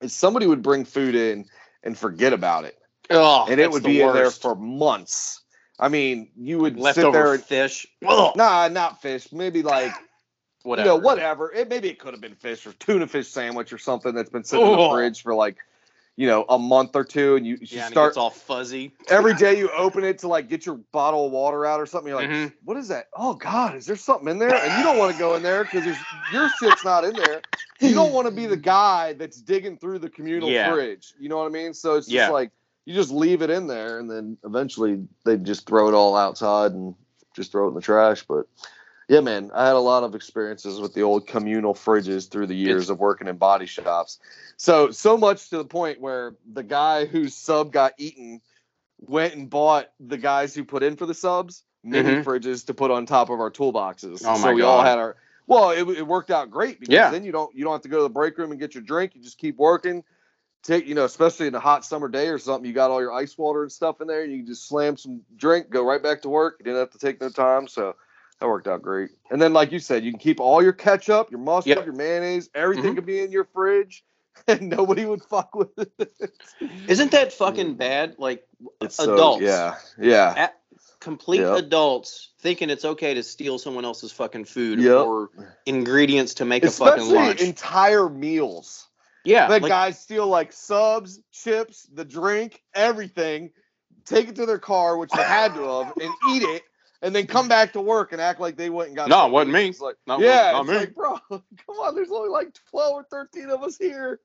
is 0.00 0.12
somebody 0.12 0.46
would 0.46 0.62
bring 0.62 0.84
food 0.84 1.16
in 1.16 1.46
and 1.86 1.96
forget 1.96 2.32
about 2.34 2.64
it, 2.64 2.76
Oh, 3.08 3.46
and 3.48 3.60
it 3.60 3.70
would 3.70 3.82
the 3.82 3.88
be 3.88 4.02
in 4.02 4.12
there 4.12 4.30
for 4.30 4.54
months. 4.54 5.40
I 5.78 5.88
mean, 5.88 6.30
you 6.36 6.58
would 6.58 6.74
sit 6.74 6.82
leftover 6.82 7.12
there 7.12 7.34
and 7.34 7.44
fish. 7.44 7.86
Ugh. 8.06 8.36
nah, 8.36 8.68
not 8.68 9.00
fish, 9.00 9.32
maybe 9.32 9.62
like 9.62 9.92
Whatever. 10.66 10.88
you 10.88 10.96
know, 10.96 11.00
whatever. 11.00 11.52
It 11.52 11.68
maybe 11.68 11.88
it 11.88 12.00
could 12.00 12.12
have 12.12 12.20
been 12.20 12.34
fish 12.34 12.66
or 12.66 12.72
tuna 12.72 13.06
fish 13.06 13.28
sandwich 13.28 13.72
or 13.72 13.78
something 13.78 14.14
that's 14.14 14.30
been 14.30 14.42
sitting 14.42 14.66
in 14.66 14.76
the 14.76 14.90
fridge 14.90 15.22
for 15.22 15.32
like, 15.32 15.58
you 16.16 16.26
know, 16.26 16.44
a 16.48 16.58
month 16.58 16.96
or 16.96 17.04
two, 17.04 17.36
and 17.36 17.46
you, 17.46 17.58
you 17.60 17.66
Yeah, 17.70 17.88
start 17.88 18.10
gets 18.10 18.16
all 18.16 18.30
fuzzy. 18.30 18.94
every 19.08 19.34
day 19.38 19.58
you 19.58 19.70
open 19.70 20.02
it 20.04 20.18
to 20.20 20.28
like 20.28 20.48
get 20.48 20.64
your 20.66 20.76
bottle 20.92 21.26
of 21.26 21.32
water 21.32 21.66
out 21.66 21.80
or 21.80 21.86
something. 21.86 22.08
You're 22.08 22.16
like, 22.20 22.30
Mhm. 22.30 22.52
what 22.64 22.76
is 22.76 22.88
that? 22.88 23.06
Oh 23.14 23.34
God, 23.34 23.76
is 23.76 23.86
there 23.86 23.96
something 23.96 24.28
in 24.28 24.38
there? 24.38 24.62
And 24.64 24.76
you 24.76 24.82
don't 24.82 24.96
want 24.98 25.12
to 25.12 25.18
go 25.18 25.34
in 25.34 25.42
there 25.42 25.64
because 25.64 26.04
your 26.28 26.48
shit's 26.48 26.84
not 26.84 27.04
in 27.04 27.16
there. 27.16 27.44
You 27.80 27.92
don't 27.92 28.12
want 28.12 28.26
to 28.26 28.32
be 28.34 28.46
the 28.46 28.56
guy 28.56 29.12
that's 29.12 29.40
digging 29.40 29.76
through 29.78 29.98
the 29.98 30.08
communal 30.08 30.50
Yeah. 30.50 30.72
fridge. 30.72 31.12
You 31.20 31.28
know 31.28 31.36
what 31.36 31.46
I 31.46 31.50
mean? 31.50 31.74
So 31.74 31.96
it's 31.96 32.06
just 32.06 32.16
Yeah. 32.16 32.30
like 32.30 32.50
you 32.86 32.94
just 32.94 33.10
leave 33.10 33.42
it 33.42 33.50
in 33.50 33.66
there, 33.66 33.98
and 33.98 34.10
then 34.10 34.38
eventually 34.44 35.06
they 35.24 35.36
just 35.36 35.66
throw 35.66 35.88
it 35.88 35.94
all 35.94 36.16
outside 36.16 36.72
and 36.72 36.94
just 37.34 37.52
throw 37.52 37.66
it 37.66 37.68
in 37.70 37.74
the 37.74 37.80
trash. 37.82 38.24
But 38.26 38.46
yeah, 39.08 39.20
man, 39.20 39.50
I 39.54 39.66
had 39.66 39.76
a 39.76 39.80
lot 39.80 40.02
of 40.02 40.14
experiences 40.14 40.80
with 40.80 40.94
the 40.94 41.02
old 41.02 41.26
communal 41.26 41.74
fridges 41.74 42.28
through 42.28 42.48
the 42.48 42.56
years 42.56 42.90
of 42.90 42.98
working 42.98 43.28
in 43.28 43.36
body 43.36 43.66
shops. 43.66 44.18
So 44.56 44.90
so 44.90 45.16
much 45.16 45.50
to 45.50 45.58
the 45.58 45.64
point 45.64 46.00
where 46.00 46.34
the 46.52 46.62
guy 46.64 47.04
whose 47.04 47.34
sub 47.34 47.72
got 47.72 47.92
eaten 47.98 48.40
went 48.98 49.34
and 49.34 49.48
bought 49.48 49.90
the 50.00 50.18
guys 50.18 50.54
who 50.54 50.64
put 50.64 50.82
in 50.82 50.96
for 50.96 51.06
the 51.06 51.14
subs 51.14 51.62
mini 51.84 52.16
Mhm. 52.16 52.24
fridges 52.24 52.66
to 52.66 52.74
put 52.74 52.90
on 52.90 53.06
top 53.06 53.30
of 53.30 53.40
our 53.40 53.50
toolboxes. 53.50 54.22
Oh 54.26 54.36
so 54.36 54.52
we 54.52 54.62
all 54.62 54.82
had 54.82 54.98
our 54.98 55.16
well, 55.46 55.70
it, 55.70 55.88
it 55.98 56.06
worked 56.06 56.32
out 56.32 56.50
great 56.50 56.80
because 56.80 56.94
Yeah. 56.94 57.10
then 57.10 57.22
you 57.24 57.30
don't 57.30 57.54
you 57.54 57.62
don't 57.62 57.72
have 57.72 57.82
to 57.82 57.88
go 57.88 57.98
to 57.98 58.02
the 58.02 58.08
break 58.10 58.36
room 58.36 58.50
and 58.50 58.58
get 58.58 58.74
your 58.74 58.82
drink. 58.82 59.14
You 59.14 59.22
just 59.22 59.38
keep 59.38 59.56
working. 59.56 60.02
Take 60.64 60.88
you 60.88 60.96
know, 60.96 61.04
especially 61.04 61.46
in 61.46 61.54
a 61.54 61.60
hot 61.60 61.84
summer 61.84 62.08
day 62.08 62.28
or 62.28 62.38
something, 62.38 62.66
you 62.66 62.72
got 62.74 62.90
all 62.90 63.00
your 63.00 63.12
ice 63.12 63.38
water 63.38 63.62
and 63.62 63.70
stuff 63.70 64.00
in 64.00 64.08
there. 64.08 64.22
And 64.22 64.32
you 64.32 64.38
can 64.38 64.46
just 64.46 64.66
slam 64.66 64.96
some 64.96 65.22
drink, 65.36 65.70
go 65.70 65.84
right 65.84 66.02
back 66.02 66.22
to 66.22 66.28
work. 66.28 66.56
You 66.58 66.64
didn't 66.64 66.80
have 66.80 66.90
to 66.90 66.98
take 66.98 67.20
no 67.20 67.28
time, 67.28 67.68
so 67.68 67.94
that 68.40 68.46
worked 68.48 68.68
out 68.68 68.82
great. 68.82 69.10
And 69.30 69.40
then, 69.40 69.52
like 69.52 69.72
you 69.72 69.78
said, 69.78 70.04
you 70.04 70.10
can 70.12 70.18
keep 70.20 70.40
all 70.40 70.62
your 70.62 70.72
ketchup, 70.72 71.30
your 71.30 71.40
mustard, 71.40 71.76
Yep. 71.76 71.86
your 71.86 71.94
mayonnaise, 71.94 72.50
everything 72.54 72.92
Mhm. 72.92 72.96
could 72.96 73.06
be 73.06 73.20
in 73.20 73.30
your 73.32 73.44
fridge, 73.44 74.04
and 74.46 74.68
nobody 74.68 75.04
would 75.06 75.22
fuck 75.22 75.54
with 75.54 75.70
it. 75.78 76.12
Isn't 76.88 77.12
that 77.12 77.32
fucking 77.32 77.74
bad? 77.74 78.16
Like 78.18 78.46
It's 78.80 78.96
so- 78.96 79.14
adults, 79.14 79.42
yeah, 79.42 79.76
yeah, 79.98 80.48
complete 81.00 81.40
Yep. 81.40 81.56
adults, 81.58 82.30
thinking 82.40 82.68
it's 82.68 82.84
okay 82.84 83.14
to 83.14 83.22
steal 83.22 83.58
someone 83.58 83.84
else's 83.84 84.12
fucking 84.12 84.44
food 84.44 84.80
Yep. 84.80 85.06
or 85.06 85.30
ingredients 85.64 86.34
to 86.34 86.44
make 86.44 86.64
a 86.64 86.70
fucking 86.70 87.08
lunch. 87.12 87.40
entire 87.40 88.08
meals. 88.08 88.86
yeah, 89.24 89.48
The 89.48 89.54
like, 89.60 89.68
guys 89.68 89.98
steal 89.98 90.26
like 90.28 90.52
subs, 90.52 91.18
chips, 91.32 91.88
the 91.92 92.04
drink, 92.04 92.62
everything, 92.74 93.50
take 94.04 94.28
it 94.28 94.36
to 94.36 94.46
their 94.46 94.58
car, 94.60 94.96
which 94.98 95.10
they 95.10 95.22
had 95.22 95.52
to 95.54 95.62
have, 95.64 95.92
and 96.00 96.12
eat 96.30 96.42
it, 96.44 96.62
and 97.06 97.14
then 97.14 97.26
come 97.26 97.46
back 97.48 97.72
to 97.74 97.80
work 97.80 98.12
and 98.12 98.20
act 98.20 98.40
like 98.40 98.56
they 98.56 98.68
went 98.68 98.88
and 98.88 98.96
got. 98.96 99.08
No, 99.08 99.26
it 99.26 99.32
wasn't 99.32 99.52
me. 99.54 99.68
It's 99.68 99.80
like, 99.80 99.96
Not- 100.06 100.20
yeah, 100.20 100.50
not 100.52 100.62
it's 100.62 100.70
me. 100.70 100.76
like, 100.78 100.94
bro, 100.94 101.18
come 101.30 101.76
on. 101.78 101.94
There's 101.94 102.10
only 102.10 102.28
like 102.28 102.52
twelve 102.70 102.94
or 102.94 103.04
thirteen 103.04 103.48
of 103.50 103.62
us 103.62 103.76
here. 103.78 104.20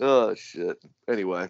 Oh 0.00 0.34
shit. 0.34 0.82
Anyway, 1.08 1.48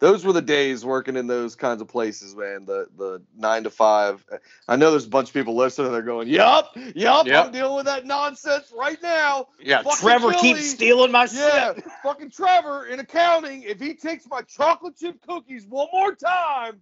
those 0.00 0.24
were 0.24 0.32
the 0.32 0.40
days 0.40 0.84
working 0.84 1.16
in 1.16 1.26
those 1.26 1.56
kinds 1.56 1.82
of 1.82 1.88
places, 1.88 2.34
man. 2.34 2.64
The 2.64 2.86
the 2.96 3.22
nine 3.36 3.64
to 3.64 3.70
five. 3.70 4.24
I 4.68 4.76
know 4.76 4.90
there's 4.92 5.06
a 5.06 5.10
bunch 5.10 5.28
of 5.28 5.34
people 5.34 5.56
listening. 5.56 5.90
They're 5.92 6.02
going, 6.02 6.28
"Yup, 6.28 6.70
yup, 6.94 7.26
Yep. 7.26 7.46
I'm 7.46 7.52
dealing 7.52 7.76
with 7.76 7.86
that 7.86 8.06
nonsense 8.06 8.72
right 8.76 9.00
now." 9.02 9.48
yeah, 9.60 9.82
fucking 9.82 9.98
Trevor 9.98 10.30
Billy. 10.30 10.40
keeps 10.40 10.70
stealing 10.70 11.10
my 11.12 11.28
Yeah, 11.32 11.74
shit. 11.74 11.84
fucking 12.02 12.30
Trevor 12.30 12.86
in 12.86 13.00
accounting. 13.00 13.62
If 13.64 13.80
he 13.80 13.94
takes 13.94 14.26
my 14.28 14.42
chocolate 14.42 14.96
chip 14.96 15.16
cookies 15.26 15.66
one 15.66 15.88
more 15.92 16.14
time, 16.14 16.80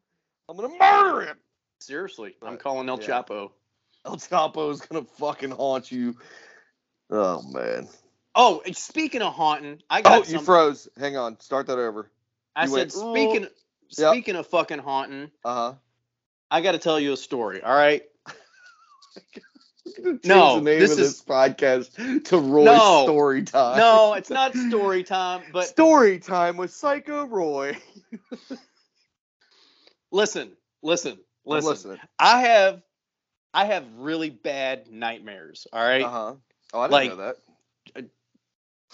I'm 0.48 0.56
gonna 0.56 0.68
murder 0.78 1.22
him. 1.22 1.38
Seriously, 1.80 2.36
I'm 2.42 2.56
calling 2.58 2.88
El 2.88 3.00
yeah. 3.00 3.06
Chapo. 3.08 3.50
El 4.06 4.16
Chapo 4.16 4.70
is 4.70 4.80
gonna 4.82 5.04
fucking 5.18 5.50
haunt 5.50 5.90
you. 5.90 6.16
Oh 7.10 7.42
man. 7.42 7.88
Oh, 8.34 8.62
speaking 8.72 9.22
of 9.22 9.32
haunting, 9.34 9.82
I 9.90 10.02
got. 10.02 10.12
Oh, 10.12 10.20
got 10.20 10.30
you 10.30 10.40
froze. 10.40 10.88
Hang 10.98 11.16
on. 11.16 11.40
Start 11.40 11.66
that 11.66 11.78
over. 11.78 12.10
I 12.54 12.64
you 12.64 12.68
said 12.68 12.76
went, 12.76 12.92
speaking 12.92 13.48
Yep. 13.98 14.12
speaking 14.12 14.36
of 14.36 14.46
fucking 14.46 14.78
haunting, 14.78 15.30
Uh 15.44 15.54
huh. 15.54 15.74
I 16.50 16.60
got 16.60 16.72
to 16.72 16.78
tell 16.78 17.00
you 17.00 17.12
a 17.12 17.16
story. 17.16 17.62
All 17.62 17.74
right. 17.74 18.02
Change 19.96 20.24
No, 20.24 20.56
the 20.56 20.62
name 20.62 20.78
this 20.80 20.92
of 20.92 20.98
is- 21.00 21.18
this 21.18 21.22
podcast 21.24 22.24
to 22.26 22.38
Roy 22.38 22.64
No. 22.64 23.02
Story 23.04 23.42
Time. 23.42 23.78
No, 23.78 24.14
it's 24.14 24.30
not 24.30 24.54
story 24.54 25.02
time, 25.02 25.42
but 25.52 25.66
Story 25.66 26.18
Time 26.20 26.56
with 26.56 26.72
Psycho 26.72 27.26
Roy. 27.26 27.76
listen, 30.12 30.52
listen, 30.82 31.18
listen. 31.50 31.70
listening. 31.70 31.98
I 32.18 32.40
have 32.42 32.82
I 33.52 33.64
have 33.66 33.84
really 33.96 34.30
bad 34.30 34.90
nightmares. 34.90 35.66
All 35.72 35.82
right, 35.82 36.02
Uh 36.02 36.08
huh. 36.08 36.34
Oh, 36.72 36.80
I 36.80 36.84
didn't 36.86 36.92
Like- 36.92 37.10
know 37.10 37.16
that. 37.16 37.36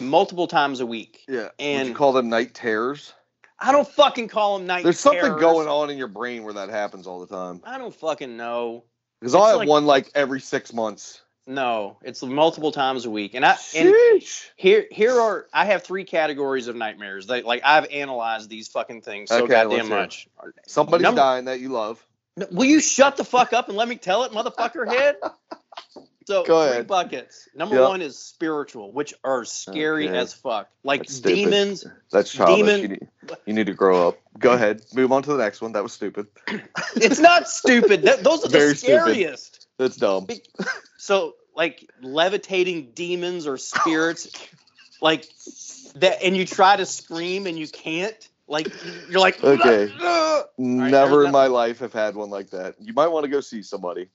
multiple 0.00 0.46
times 0.46 0.80
a 0.80 0.86
week. 0.86 1.24
Yeah. 1.28 1.42
Would 1.44 1.52
and- 1.58 1.88
you 1.88 1.94
call 1.94 2.12
them 2.12 2.28
night 2.28 2.54
terrors? 2.54 3.12
I 3.58 3.72
don't 3.72 3.88
fucking 3.88 4.28
call 4.28 4.58
them 4.58 4.66
night. 4.66 4.84
There's 4.84 4.98
something 5.00 5.22
terrors. 5.22 5.40
going 5.40 5.66
on 5.68 5.88
in 5.88 5.96
your 5.96 6.08
brain 6.08 6.42
where 6.44 6.52
that 6.52 6.68
happens 6.68 7.06
all 7.06 7.20
the 7.20 7.26
time. 7.26 7.62
I 7.64 7.78
don't 7.78 7.94
fucking 7.94 8.36
know. 8.36 8.84
Because 9.20 9.34
I 9.34 9.48
have 9.48 9.56
like- 9.58 9.68
one 9.68 9.86
like 9.86 10.10
every 10.14 10.40
six 10.40 10.72
months. 10.74 11.22
No, 11.48 11.96
it's 12.02 12.22
multiple 12.24 12.72
times 12.72 13.04
a 13.06 13.10
week, 13.10 13.34
and 13.34 13.46
I 13.46 13.56
and 13.76 13.94
here 14.56 14.86
here 14.90 15.18
are 15.20 15.46
I 15.52 15.64
have 15.66 15.84
three 15.84 16.02
categories 16.04 16.66
of 16.66 16.74
nightmares. 16.74 17.28
That 17.28 17.44
like 17.44 17.62
I've 17.64 17.86
analyzed 17.86 18.50
these 18.50 18.66
fucking 18.66 19.02
things 19.02 19.28
so 19.30 19.44
Okay, 19.44 19.52
goddamn 19.52 19.88
much. 19.88 20.28
Somebody's 20.66 21.04
Number- 21.04 21.20
dying 21.20 21.44
that 21.44 21.60
you 21.60 21.68
love. 21.68 22.04
Will 22.50 22.64
you 22.66 22.80
shut 22.80 23.16
the 23.16 23.24
fuck 23.24 23.52
up 23.52 23.68
and 23.68 23.76
let 23.76 23.88
me 23.88 23.96
tell 23.96 24.24
it, 24.24 24.32
motherfucker 24.32 24.86
head? 24.86 25.16
So 26.26 26.44
three 26.44 26.82
buckets. 26.82 27.48
Number 27.54 27.76
Yep. 27.76 27.88
one 27.88 28.02
is 28.02 28.18
spiritual, 28.18 28.90
which 28.92 29.14
are 29.22 29.44
scary 29.44 30.08
Okay. 30.08 30.18
as 30.18 30.34
fuck. 30.34 30.68
Like 30.82 31.02
That's 31.02 31.14
stupid. 31.14 31.36
demons. 31.36 31.86
That's 32.10 32.32
childish. 32.32 32.56
Demon- 32.66 32.80
You, 32.82 32.88
need, 32.88 33.08
you 33.46 33.52
need 33.54 33.66
to 33.66 33.74
grow 33.74 34.08
up. 34.08 34.18
Go 34.38 34.52
ahead. 34.52 34.82
Move 34.92 35.12
on 35.12 35.22
to 35.22 35.30
the 35.32 35.38
next 35.38 35.60
one. 35.60 35.72
That 35.72 35.82
was 35.82 35.92
stupid. 35.92 36.26
It's 36.96 37.20
not 37.20 37.48
stupid. 37.48 38.02
That, 38.02 38.24
those 38.24 38.40
are 38.44 38.48
the 38.48 38.58
Very 38.58 38.74
stupid. 38.74 39.02
scariest. 39.02 39.66
That's 39.78 39.96
dumb. 39.96 40.26
So 40.98 41.36
like 41.54 41.88
levitating 42.02 42.90
demons 42.92 43.46
or 43.46 43.56
spirits, 43.56 44.28
like 45.00 45.26
that, 45.94 46.22
and 46.24 46.36
you 46.36 46.44
try 46.44 46.76
to 46.76 46.84
scream 46.86 47.46
and 47.46 47.56
you 47.58 47.68
can't. 47.68 48.28
Like 48.48 48.70
you're 49.08 49.20
like 49.20 49.38
Okay. 49.42 49.92
right, 49.96 50.50
Never 50.58 51.22
there's 51.22 51.26
in 51.26 51.32
my 51.32 51.46
life 51.46 51.80
have 51.80 51.92
had 51.92 52.14
one 52.16 52.30
like 52.30 52.50
that. 52.50 52.76
You 52.80 52.92
might 52.92 53.08
want 53.08 53.24
to 53.24 53.30
go 53.30 53.40
see 53.40 53.62
somebody. 53.62 54.08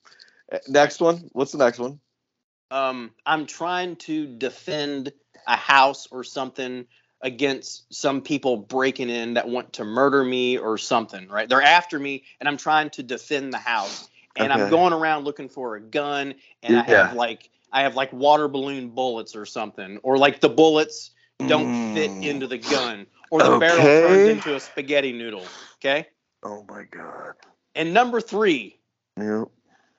Uh, 0.51 0.59
Next 0.67 0.99
one. 1.01 1.29
What's 1.33 1.51
the 1.51 1.57
next 1.57 1.79
one? 1.79 1.99
um, 2.71 3.11
I'm 3.25 3.45
trying 3.45 3.97
to 3.97 4.25
defend 4.25 5.11
a 5.47 5.55
house 5.55 6.07
or 6.11 6.23
something 6.23 6.85
against 7.21 7.93
some 7.93 8.21
people 8.21 8.57
breaking 8.57 9.09
in 9.09 9.35
that 9.35 9.47
want 9.47 9.73
to 9.73 9.83
murder 9.83 10.23
me 10.23 10.57
or 10.57 10.77
something, 10.77 11.27
right? 11.27 11.47
They're 11.47 11.61
after 11.61 11.99
me 11.99 12.23
and 12.39 12.49
I'm 12.49 12.57
trying 12.57 12.89
to 12.91 13.03
defend 13.03 13.53
the 13.53 13.57
house. 13.57 14.09
And 14.35 14.51
I'm 14.53 14.67
going 14.67 14.93
around 14.93 15.25
looking 15.25 15.49
for 15.49 15.75
a 15.75 15.81
gun 15.81 16.35
and 16.63 16.75
I 16.75 16.83
have 16.83 17.11
like 17.11 17.49
I 17.71 17.81
have 17.83 17.95
like 17.95 18.13
water 18.13 18.47
balloon 18.47 18.89
bullets 18.89 19.35
or 19.35 19.45
something 19.45 19.97
or 20.03 20.17
like 20.17 20.39
the 20.39 20.49
bullets 20.49 21.11
don't 21.47 21.75
fit 21.75 22.19
Mm. 22.19 22.23
into 22.23 22.47
the 22.47 22.57
gun 22.57 23.07
or 23.29 23.41
the 23.41 23.51
barrel 23.51 23.87
Okay. 23.87 24.01
turns 24.01 24.27
into 24.27 24.55
a 24.55 24.59
spaghetti 24.59 25.11
noodle, 25.13 25.53
okay? 25.77 26.07
Oh 26.43 26.63
my 26.69 26.83
god. 26.83 27.33
And 27.75 27.93
number 27.93 28.21
3, 28.21 28.79
Yeah. 29.17 29.45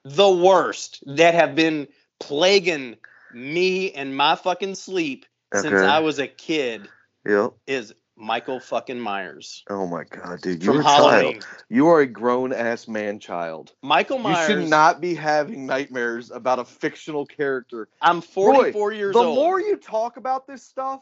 the 0.04 0.30
worst 0.30 1.02
that 1.06 1.34
have 1.34 1.54
been 1.54 1.88
plaguing 2.20 2.96
me 3.30 3.92
and 3.92 4.16
my 4.16 4.36
fucking 4.36 4.74
sleep 4.74 5.26
since 5.52 5.82
I 5.82 6.00
was 6.00 6.18
a 6.18 6.26
kid 6.26 6.90
Yep. 7.26 7.52
is 7.66 7.94
Michael 8.22 8.60
fucking 8.60 9.00
Myers 9.00 9.64
Oh 9.68 9.86
my 9.86 10.04
god, 10.04 10.40
dude. 10.42 10.62
You're 10.62 10.80
a 10.80 10.84
Halloween. 10.84 11.40
child. 11.40 11.46
You 11.68 11.88
are 11.88 12.00
a 12.00 12.06
grown 12.06 12.52
ass 12.52 12.86
man 12.86 13.18
child. 13.18 13.72
Michael 13.82 14.18
Myers. 14.18 14.48
You 14.48 14.60
should 14.60 14.70
not 14.70 15.00
be 15.00 15.14
having 15.14 15.66
nightmares 15.66 16.30
about 16.30 16.60
a 16.60 16.64
fictional 16.64 17.26
character. 17.26 17.88
I'm 18.00 18.20
44 18.20 18.92
years 18.92 19.12
the 19.14 19.18
old. 19.18 19.36
The 19.36 19.40
more 19.40 19.60
you 19.60 19.76
talk 19.76 20.16
about 20.16 20.46
this 20.46 20.62
stuff, 20.62 21.00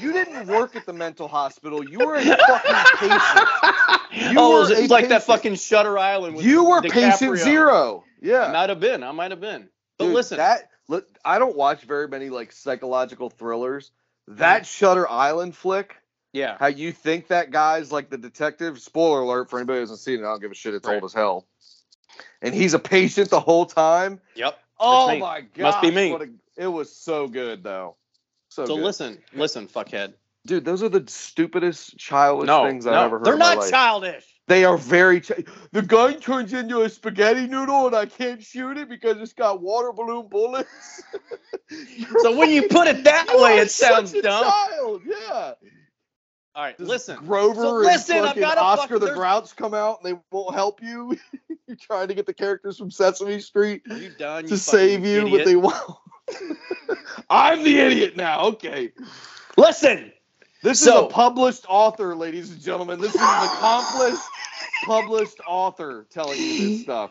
you 0.00 0.12
didn't 0.14 0.46
work 0.46 0.74
at 0.74 0.86
the 0.86 0.94
mental 0.94 1.28
hospital. 1.28 1.86
You 1.86 1.98
were 1.98 2.16
a 2.16 2.24
fucking 2.24 2.74
patient. 2.98 3.48
You 4.14 4.34
oh, 4.38 4.58
were 4.58 4.62
is 4.64 4.70
it 4.78 4.90
a 4.90 4.92
like 4.92 5.08
that 5.08 5.22
patient. 5.22 5.24
fucking 5.24 5.54
Shutter 5.56 5.98
Island? 5.98 6.36
With 6.36 6.44
You 6.44 6.64
were 6.64 6.82
DiCaprio. 6.82 6.90
patient 7.18 7.38
zero. 7.38 8.04
Yeah. 8.20 8.52
Might 8.52 8.68
have 8.68 8.78
been. 8.78 9.02
I 9.02 9.10
might 9.12 9.30
have 9.30 9.40
been. 9.40 9.68
But 9.98 10.04
Dude, 10.06 10.14
listen, 10.14 10.36
that 10.36 10.68
li- 10.88 11.00
I 11.24 11.38
don't 11.38 11.56
watch 11.56 11.82
very 11.84 12.08
many 12.08 12.28
like 12.28 12.52
psychological 12.52 13.30
thrillers. 13.30 13.90
Hmm. 14.28 14.36
That 14.36 14.66
Shutter 14.66 15.08
Island 15.08 15.56
flick, 15.56 15.96
yeah. 16.32 16.56
how 16.58 16.66
you 16.66 16.92
think 16.92 17.28
that 17.28 17.50
guy's 17.50 17.92
like 17.92 18.10
the 18.10 18.18
detective. 18.18 18.80
Spoiler 18.80 19.20
alert 19.20 19.50
for 19.50 19.58
anybody 19.58 19.76
who 19.76 19.80
hasn't 19.80 20.00
seen 20.00 20.20
it. 20.20 20.22
I 20.22 20.30
don't 20.30 20.40
give 20.40 20.50
a 20.50 20.54
shit. 20.54 20.74
It's 20.74 20.86
Right. 20.86 20.94
old 20.94 21.04
as 21.04 21.12
hell. 21.12 21.46
And 22.42 22.54
he's 22.54 22.74
a 22.74 22.78
patient 22.78 23.30
the 23.30 23.40
whole 23.40 23.66
time. 23.66 24.20
Yep. 24.34 24.58
Oh 24.80 25.16
my 25.18 25.42
god! 25.42 25.62
Must 25.62 25.80
be 25.82 25.90
me. 25.92 26.16
it 26.56 26.66
was 26.66 26.94
so 26.94 27.28
good 27.28 27.62
though. 27.62 27.96
So, 28.48 28.66
So 28.66 28.76
good. 28.76 28.84
listen, 28.84 29.18
listen, 29.32 29.66
fuckhead. 29.68 30.14
dude. 30.44 30.64
Those 30.64 30.82
are 30.82 30.88
the 30.88 31.04
stupidest 31.06 31.96
childish 31.98 32.48
No, 32.48 32.66
things 32.66 32.86
I've 32.86 32.92
no, 32.94 33.04
ever 33.04 33.18
heard. 33.18 33.24
they're 33.26 33.36
not 33.38 33.70
childish. 33.70 34.24
They 34.48 34.64
are 34.64 34.76
very. 34.76 35.20
Ch- 35.20 35.30
the 35.70 35.82
gun 35.82 36.18
turns 36.18 36.52
into 36.52 36.82
a 36.82 36.88
spaghetti 36.88 37.46
noodle, 37.46 37.86
and 37.86 37.94
I 37.94 38.06
can't 38.06 38.42
shoot 38.42 38.76
it 38.76 38.88
because 38.88 39.18
it's 39.18 39.32
got 39.32 39.62
water 39.62 39.92
balloon 39.92 40.26
bullets. 40.28 41.02
So 42.18 42.36
when 42.36 42.50
you 42.50 42.62
put 42.68 42.88
it 42.88 43.04
that 43.04 43.26
way, 43.40 43.58
it 43.58 43.70
sounds 43.70 44.12
a 44.14 44.20
dumb. 44.20 44.44
Child, 44.44 45.02
yeah. 45.06 45.52
All 46.54 46.62
right, 46.64 46.76
Does 46.76 46.86
listen. 46.88 47.16
Grover 47.24 47.62
So 47.62 47.76
and 47.76 47.86
listen, 47.86 48.16
I've 48.18 48.24
fucking 48.26 48.42
got 48.42 48.58
a 48.58 48.60
Oscar 48.60 48.94
fucking- 48.98 49.08
the 49.08 49.14
Grouch 49.14 49.56
come 49.56 49.72
out, 49.74 50.02
and 50.02 50.12
they 50.14 50.20
won't 50.30 50.54
help 50.54 50.82
you. 50.82 51.16
You're 51.66 51.76
trying 51.76 52.08
to 52.08 52.14
get 52.14 52.26
the 52.26 52.34
characters 52.34 52.76
from 52.76 52.90
Sesame 52.90 53.40
Street 53.40 53.82
you 53.86 54.10
done? 54.18 54.44
to 54.44 54.50
you 54.50 54.56
save 54.56 55.04
you, 55.06 55.22
idiot? 55.26 55.38
but 55.38 55.44
they 55.46 55.56
won't. 55.56 56.58
I'm 57.30 57.62
the 57.62 57.78
idiot 57.78 58.16
now. 58.16 58.42
Okay. 58.48 58.92
listen. 59.56 60.12
This 60.62 60.80
is 60.82 60.86
a 60.88 61.06
published 61.06 61.64
author, 61.68 62.14
ladies 62.14 62.50
and 62.52 62.60
gentlemen. 62.60 63.00
This 63.00 63.14
is 63.16 63.20
an 63.20 63.44
accomplished 63.46 64.22
published 64.84 65.40
author 65.46 66.06
telling 66.10 66.38
you 66.38 66.58
this 66.68 66.82
stuff. 66.82 67.10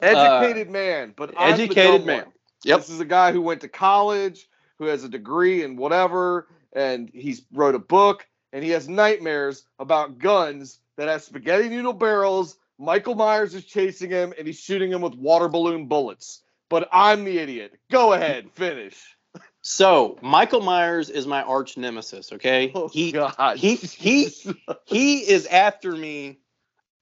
Educated 0.00 0.70
man, 0.70 1.12
but 1.16 1.30
I'm 1.38 1.56
the 1.56 1.62
Uh, 1.62 1.64
educated 1.66 2.06
man. 2.06 2.24
one. 2.24 2.32
Yep. 2.64 2.78
This 2.80 2.90
is 2.90 2.98
a 3.00 3.04
guy 3.04 3.30
who 3.32 3.42
went 3.42 3.60
to 3.60 3.68
college, 3.68 4.48
who 4.78 4.86
has 4.86 5.04
a 5.04 5.08
degree 5.08 5.62
in 5.62 5.76
whatever, 5.76 6.48
and 6.72 7.08
he's 7.14 7.42
wrote 7.52 7.76
a 7.76 7.78
book, 7.78 8.26
and 8.52 8.64
he 8.64 8.70
has 8.70 8.88
nightmares 8.88 9.64
about 9.78 10.18
guns 10.18 10.80
that 10.96 11.08
have 11.08 11.22
spaghetti 11.22 11.68
noodle 11.68 11.92
barrels. 11.92 12.56
Michael 12.78 13.14
Myers 13.14 13.54
is 13.54 13.64
chasing 13.64 14.10
him, 14.10 14.32
and 14.38 14.46
he's 14.46 14.58
shooting 14.58 14.90
him 14.90 15.02
with 15.02 15.14
water 15.14 15.48
balloon 15.48 15.86
bullets. 15.86 16.42
But 16.68 16.88
I'm 16.92 17.24
the 17.24 17.38
idiot. 17.38 17.74
Go 17.90 18.12
ahead, 18.12 18.50
finish. 18.52 18.96
So 19.62 20.18
Michael 20.22 20.62
Myers 20.62 21.10
is 21.10 21.26
my 21.26 21.42
arch 21.42 21.76
nemesis. 21.76 22.32
Okay, 22.32 22.72
Oh, 22.74 22.88
he 22.88 23.12
God. 23.12 23.58
he- 23.58 23.76
he- 23.76 24.32
he 24.86 25.18
is 25.30 25.46
after 25.46 25.92
me 25.92 26.38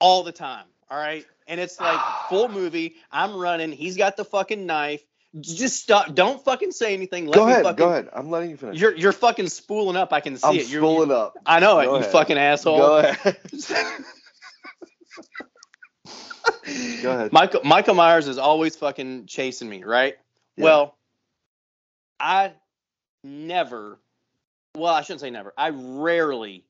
all 0.01 0.23
the 0.25 0.33
time. 0.33 0.67
All 0.91 0.99
right, 0.99 1.25
and 1.47 1.61
it's 1.61 1.79
like 1.79 2.01
full 2.29 2.49
movie. 2.61 2.97
I'm 3.13 3.37
running. 3.37 3.71
He's 3.73 3.97
got 3.97 4.17
the 4.17 4.25
fucking 4.25 4.67
knife. 4.67 5.03
Just 5.41 5.83
stop. 5.83 6.15
Don't 6.15 6.43
fucking 6.43 6.73
say 6.73 6.95
anything. 6.95 7.27
Let 7.27 7.35
go 7.35 7.47
me 7.47 7.53
ahead. 7.53 7.65
fucking, 7.65 7.77
Go 7.77 7.89
ahead. 7.91 8.09
I'm 8.15 8.31
letting 8.31 8.51
you 8.51 8.57
finish. 8.57 8.81
You're 8.81 8.97
you're 8.97 9.13
fucking 9.13 9.49
spooling 9.49 9.97
up. 9.97 10.13
I 10.13 10.21
can 10.21 10.37
see 10.37 10.49
I'm 10.49 10.57
it. 10.57 10.69
You're, 10.69 10.81
spooling 10.81 11.13
up. 11.13 11.35
I 11.45 11.61
know 11.61 11.79
it. 11.81 11.85
Go 11.85 11.93
You 11.93 11.97
ahead. 12.01 12.13
fucking 12.13 12.39
asshole. 12.39 12.79
Go 12.79 12.99
ahead. 12.99 13.37
Go 17.03 17.13
ahead. 17.13 17.33
Michael 17.33 17.61
Michael 17.65 17.95
Myers 17.95 18.29
is 18.29 18.39
always 18.39 18.77
fucking 18.77 19.27
chasing 19.27 19.69
me, 19.69 19.85
right? 19.85 20.17
Yeah. 20.57 20.65
Well, 20.65 20.97
I 22.19 22.53
never. 23.23 23.99
Well, 24.77 24.93
I 24.95 25.03
shouldn't 25.03 25.21
say 25.21 25.31
never. 25.31 25.53
I 25.57 25.71
rarely, 25.71 26.65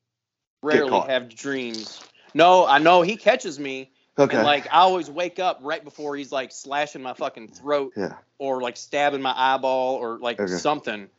rarely 0.63 0.99
have 1.07 1.33
dreams. 1.33 2.01
No, 2.33 2.65
I 2.65 2.79
know 2.79 3.01
he 3.01 3.15
catches 3.15 3.59
me, 3.59 3.91
okay. 4.19 4.37
and 4.37 4.45
like 4.45 4.67
I 4.67 4.79
always 4.79 5.09
wake 5.09 5.39
up 5.39 5.59
right 5.61 5.83
before 5.83 6.15
he's 6.15 6.31
like 6.31 6.51
slashing 6.51 7.01
my 7.01 7.13
fucking 7.13 7.49
throat 7.49 7.93
yeah. 7.95 8.13
or 8.37 8.61
like 8.61 8.77
stabbing 8.77 9.21
my 9.21 9.33
eyeball 9.35 9.95
or 9.95 10.19
like 10.19 10.39
Okay. 10.39 10.51
something. 10.53 11.09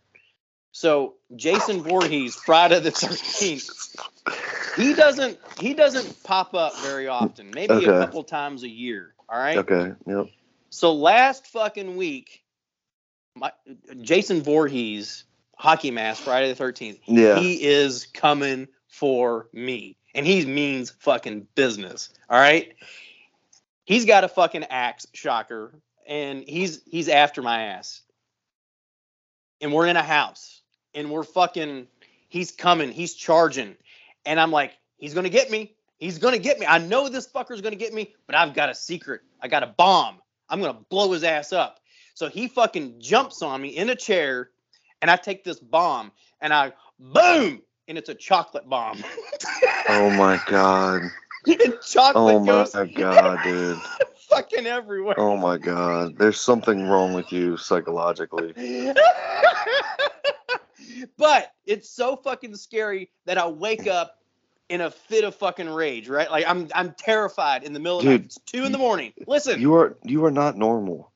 So 0.73 1.15
Jason 1.35 1.83
Voorhees, 1.83 2.37
Friday 2.37 2.79
the 2.81 2.91
Thirteenth, 2.93 3.69
he 4.77 4.95
doesn't 4.95 5.39
he 5.59 5.75
doesn't 5.75 6.23
pop 6.23 6.55
up 6.55 6.77
very 6.79 7.09
often. 7.09 7.51
Maybe 7.51 7.75
Okay. 7.75 7.87
a 7.87 7.99
couple 7.99 8.23
times 8.25 8.63
a 8.63 8.69
year. 8.69 9.15
All 9.29 9.39
right. 9.39 9.59
Okay. 9.59 9.93
Yep. 10.07 10.29
So 10.71 10.95
last 10.95 11.49
fucking 11.49 11.97
week, 11.97 12.45
my 13.35 13.53
Jason 14.01 14.43
Voorhees, 14.43 15.25
hockey 15.57 15.91
mask, 15.91 16.23
Friday 16.23 16.49
the 16.49 16.55
Thirteenth. 16.55 17.01
Yeah. 17.07 17.41
He 17.41 17.63
is 17.65 18.07
coming 18.07 18.69
for 18.87 19.49
me, 19.53 19.97
and 20.15 20.27
he 20.27 20.45
means 20.45 20.91
fucking 20.91 21.47
business. 21.55 22.11
All 22.29 22.39
right. 22.39 22.75
He's 23.85 24.05
got 24.05 24.25
a 24.25 24.29
fucking 24.29 24.65
axe, 24.65 25.07
shocker, 25.13 25.75
and 26.07 26.45
he's 26.47 26.83
he's 26.87 27.09
after 27.09 27.43
my 27.43 27.63
ass. 27.63 28.03
And 29.61 29.73
we're 29.73 29.87
in 29.87 29.97
a 29.97 30.03
house, 30.03 30.63
and 30.95 31.11
we're 31.11 31.25
fucking. 31.25 31.87
He's 32.29 32.53
coming. 32.53 32.93
He's 32.93 33.15
charging, 33.15 33.77
and 34.25 34.39
I'm 34.39 34.53
like, 34.53 34.73
he's 34.99 35.15
gonna 35.15 35.29
get 35.29 35.51
me. 35.51 35.75
He's 35.99 36.19
gonna 36.19 36.39
get 36.39 36.59
me. 36.59 36.67
I 36.67 36.79
know 36.79 37.09
this 37.09 37.27
fucker's 37.27 37.61
gonna 37.61 37.77
get 37.77 37.93
me, 37.93 38.15
but 38.27 38.37
I've 38.37 38.55
got 38.55 38.71
a 38.71 38.75
secret. 38.75 39.23
I 39.43 39.49
got 39.49 39.63
a 39.63 39.75
bomb. 39.77 40.21
I'm 40.49 40.61
gonna 40.61 40.79
blow 40.89 41.13
his 41.13 41.25
ass 41.25 41.53
up. 41.53 41.81
So 42.15 42.29
he 42.29 42.49
fucking 42.49 43.01
jumps 43.01 43.43
on 43.43 43.61
me 43.61 43.71
in 43.71 43.91
a 43.91 43.97
chair, 43.97 44.51
and 45.03 45.11
I 45.11 45.17
take 45.17 45.43
this 45.43 45.59
bomb 45.59 46.13
and 46.41 46.53
I 46.53 46.73
boom, 46.99 47.63
and 47.91 47.99
it's 47.99 48.09
a 48.09 48.15
chocolate 48.15 48.67
bomb. 48.67 49.05
Oh 49.89 50.09
my 50.11 50.41
god. 50.47 51.03
chocolate 51.85 52.47
bomb. 52.47 52.49
Oh 52.49 52.67
my 52.73 52.87
god, 52.87 53.43
dude. 53.43 53.79
fucking 54.29 54.67
everywhere. 54.67 55.17
Oh 55.19 55.37
my 55.37 55.59
god, 55.59 56.17
there's 56.17 56.41
something 56.41 56.87
wrong 56.87 57.13
with 57.13 57.33
you 57.33 57.57
psychologically. 57.57 58.55
but 61.17 61.53
it's 61.67 61.91
so 61.91 62.17
fucking 62.17 62.55
scary 62.55 63.11
that 63.25 63.37
I 63.37 63.49
wake 63.49 63.89
up 63.89 64.21
in 64.69 64.81
a 64.81 64.91
fit 64.93 65.25
of 65.25 65.35
fucking 65.35 65.69
rage, 65.69 66.09
right? 66.09 66.31
Like 66.31 66.45
I'm 66.47 66.69
I'm 66.73 66.93
terrified 66.93 67.65
in 67.65 67.73
the 67.73 67.81
middle 67.81 67.99
of 67.99 68.05
the 68.05 68.11
night. 68.13 68.25
It's 68.27 68.39
two 68.47 68.65
in 68.65 68.71
the 68.71 68.79
morning. 68.79 69.13
Listen, 69.27 69.61
You 69.61 69.75
are 69.75 69.97
you 70.05 70.25
are 70.25 70.31
not 70.31 70.57
normal. 70.57 71.11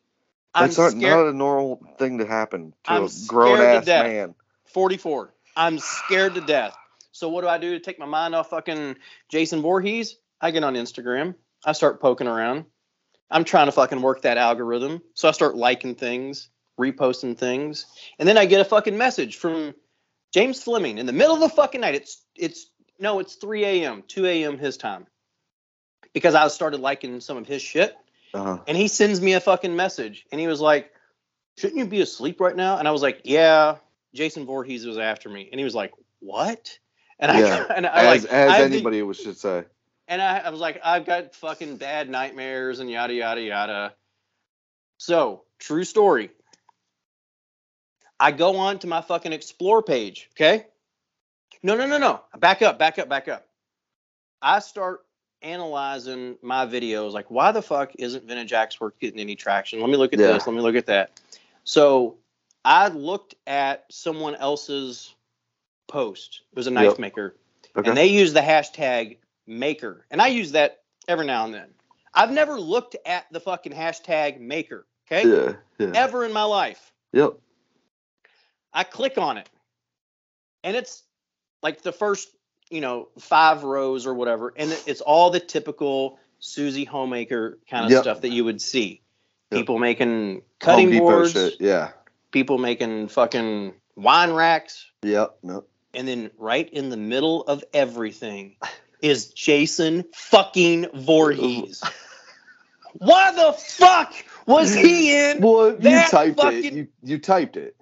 That's 0.52 0.76
not, 0.76 0.94
not 0.94 1.28
a 1.28 1.32
normal 1.32 1.80
thing 1.98 2.18
to 2.18 2.26
happen 2.26 2.74
to 2.84 2.90
I'm 2.90 3.04
a 3.04 3.08
grown 3.28 3.60
ass 3.60 3.86
man. 3.86 4.34
44. 4.64 5.32
I'm 5.56 5.78
scared 5.78 6.34
to 6.34 6.40
death. 6.40 6.76
So 7.12 7.28
what 7.28 7.42
do 7.42 7.48
I 7.48 7.58
do 7.58 7.72
to 7.72 7.80
take 7.80 7.98
my 7.98 8.06
mind 8.06 8.34
off 8.34 8.50
fucking 8.50 8.96
Jason 9.30 9.62
Voorhees? 9.62 10.16
I 10.40 10.50
get 10.50 10.64
on 10.64 10.74
Instagram. 10.74 11.34
I 11.64 11.72
start 11.72 12.00
poking 12.00 12.26
around. 12.26 12.64
I'm 13.30 13.44
trying 13.44 13.66
to 13.66 13.72
fucking 13.72 14.02
work 14.02 14.22
that 14.22 14.36
algorithm. 14.36 15.00
So 15.14 15.28
I 15.28 15.32
start 15.32 15.56
liking 15.56 15.94
things, 15.94 16.48
reposting 16.78 17.38
things, 17.38 17.86
and 18.18 18.28
then 18.28 18.36
I 18.36 18.46
get 18.46 18.60
a 18.60 18.64
fucking 18.64 18.98
message 18.98 19.36
from 19.36 19.74
James 20.32 20.62
Fleming 20.62 20.98
in 20.98 21.06
the 21.06 21.12
middle 21.12 21.34
of 21.34 21.40
the 21.40 21.48
fucking 21.48 21.80
night. 21.80 21.94
It's 21.94 22.22
it's 22.36 22.66
no, 22.98 23.18
it's 23.20 23.34
3 23.36 23.64
a.m., 23.64 24.04
2 24.06 24.26
a.m. 24.26 24.58
his 24.58 24.76
time. 24.76 25.06
Because 26.12 26.34
I 26.34 26.46
started 26.48 26.80
liking 26.80 27.20
some 27.20 27.36
of 27.36 27.46
his 27.46 27.60
shit. 27.62 27.96
Uh, 28.32 28.58
And 28.66 28.76
he 28.76 28.88
sends 28.88 29.20
me 29.20 29.32
a 29.34 29.40
fucking 29.40 29.74
message, 29.74 30.26
and 30.30 30.40
he 30.40 30.46
was 30.46 30.60
like, 30.60 30.92
"Shouldn't 31.58 31.78
you 31.78 31.86
be 31.86 32.00
asleep 32.00 32.40
right 32.40 32.54
now?" 32.54 32.78
And 32.78 32.86
I 32.86 32.90
was 32.90 33.02
like, 33.02 33.22
"Yeah." 33.24 33.76
Jason 34.14 34.46
Voorhees 34.46 34.86
was 34.86 34.96
after 34.98 35.28
me, 35.28 35.48
and 35.50 35.58
he 35.58 35.64
was 35.64 35.74
like, 35.74 35.92
"What?" 36.20 36.78
And 37.18 37.36
Yeah, 37.36 37.64
I 37.68 37.74
and 37.76 37.86
I 37.86 38.14
as 38.14 38.22
like 38.24 38.32
as 38.32 38.60
anybody 38.60 39.02
would 39.02 39.16
should 39.16 39.36
say. 39.36 39.64
and 40.08 40.22
I, 40.22 40.38
I 40.38 40.50
was 40.50 40.60
like, 40.60 40.80
"I've 40.84 41.04
got 41.04 41.34
fucking 41.34 41.76
bad 41.76 42.08
nightmares 42.08 42.80
and 42.80 42.90
yada 42.90 43.14
yada 43.14 43.42
yada." 43.42 43.94
So 44.98 45.42
true 45.58 45.84
story. 45.84 46.30
I 48.20 48.30
go 48.30 48.56
on 48.56 48.78
to 48.80 48.86
my 48.86 49.00
fucking 49.00 49.32
explore 49.32 49.82
page. 49.82 50.30
Okay. 50.34 50.66
No, 51.62 51.76
no, 51.76 51.86
no, 51.86 51.98
no. 51.98 52.20
Back 52.38 52.62
up, 52.62 52.78
back 52.78 52.98
up, 52.98 53.08
back 53.08 53.26
up. 53.28 53.46
I 54.40 54.60
start 54.60 55.04
analyzing 55.42 56.36
my 56.42 56.66
videos. 56.66 57.12
Like, 57.12 57.30
why 57.30 57.52
the 57.52 57.62
fuck 57.62 57.92
isn't 57.98 58.24
Vintage 58.24 58.52
Axe 58.52 58.80
Work 58.80 58.98
getting 59.00 59.18
any 59.18 59.34
traction? 59.34 59.80
Let 59.80 59.90
me 59.90 59.96
look 59.96 60.12
at 60.12 60.18
Yeah. 60.20 60.28
this. 60.28 60.46
Let 60.46 60.54
me 60.54 60.62
look 60.62 60.76
at 60.76 60.86
that. 60.86 61.20
So 61.64 62.16
I 62.64 62.88
looked 62.88 63.34
at 63.46 63.84
someone 63.90 64.34
else's 64.34 65.14
post. 65.86 66.42
It 66.52 66.56
was 66.56 66.66
a 66.66 66.70
knife 66.70 66.90
Yep. 66.92 66.98
maker. 66.98 67.36
Okay. 67.76 67.88
And 67.88 67.96
they 67.96 68.06
use 68.06 68.32
the 68.32 68.40
hashtag 68.40 69.18
maker. 69.46 70.06
And 70.10 70.22
I 70.22 70.28
use 70.28 70.52
that 70.52 70.82
every 71.08 71.26
now 71.26 71.44
and 71.44 71.52
then. 71.54 71.74
I've 72.14 72.30
never 72.30 72.58
looked 72.60 72.96
at 73.04 73.26
the 73.32 73.40
fucking 73.40 73.72
hashtag 73.72 74.40
maker. 74.40 74.86
Okay. 75.10 75.28
yeah, 75.28 75.52
yeah. 75.78 75.92
Ever 75.94 76.24
in 76.24 76.32
my 76.32 76.44
life. 76.44 76.92
Yep. 77.12 77.34
I 78.72 78.84
click 78.84 79.18
on 79.18 79.36
it, 79.38 79.48
and 80.64 80.76
it's 80.76 81.02
like 81.62 81.82
the 81.82 81.92
first, 81.92 82.28
you 82.70 82.80
know, 82.80 83.08
five 83.20 83.62
rows 83.62 84.06
or 84.06 84.14
whatever, 84.14 84.52
and 84.56 84.72
it's 84.86 85.00
all 85.00 85.30
the 85.30 85.38
typical 85.40 86.18
Susie 86.40 86.84
homemaker 86.84 87.58
kind 87.70 87.84
of 87.84 87.92
Yep. 87.92 88.02
stuff 88.02 88.20
that 88.22 88.30
you 88.30 88.44
would 88.44 88.60
see. 88.60 89.02
Yep. 89.52 89.60
People 89.60 89.78
making 89.78 90.42
cutting 90.58 90.90
boards, 90.98 91.32
shit. 91.32 91.60
Yeah. 91.60 91.92
People 92.34 92.58
making 92.58 93.08
fucking 93.08 93.72
wine 93.96 94.32
racks, 94.32 94.90
Yep. 95.02 95.38
Yep. 95.44 95.64
and 95.94 96.06
then 96.08 96.30
right 96.36 96.68
in 96.70 96.90
the 96.90 96.96
middle 96.98 97.42
of 97.44 97.64
everything 97.72 98.56
is 99.00 99.28
Jason 99.28 100.04
fucking 100.12 100.88
Voorhees. 100.92 101.82
Why 102.98 103.32
the 103.32 103.52
fuck 103.52 104.12
was 104.46 104.74
he 104.74 105.14
in? 105.30 105.40
Well, 105.40 105.70
you 105.80 106.00
typed 106.10 106.42
it. 106.44 106.72
You 106.72 106.88
you 107.02 107.18
typed 107.18 107.56
it. 107.56 107.76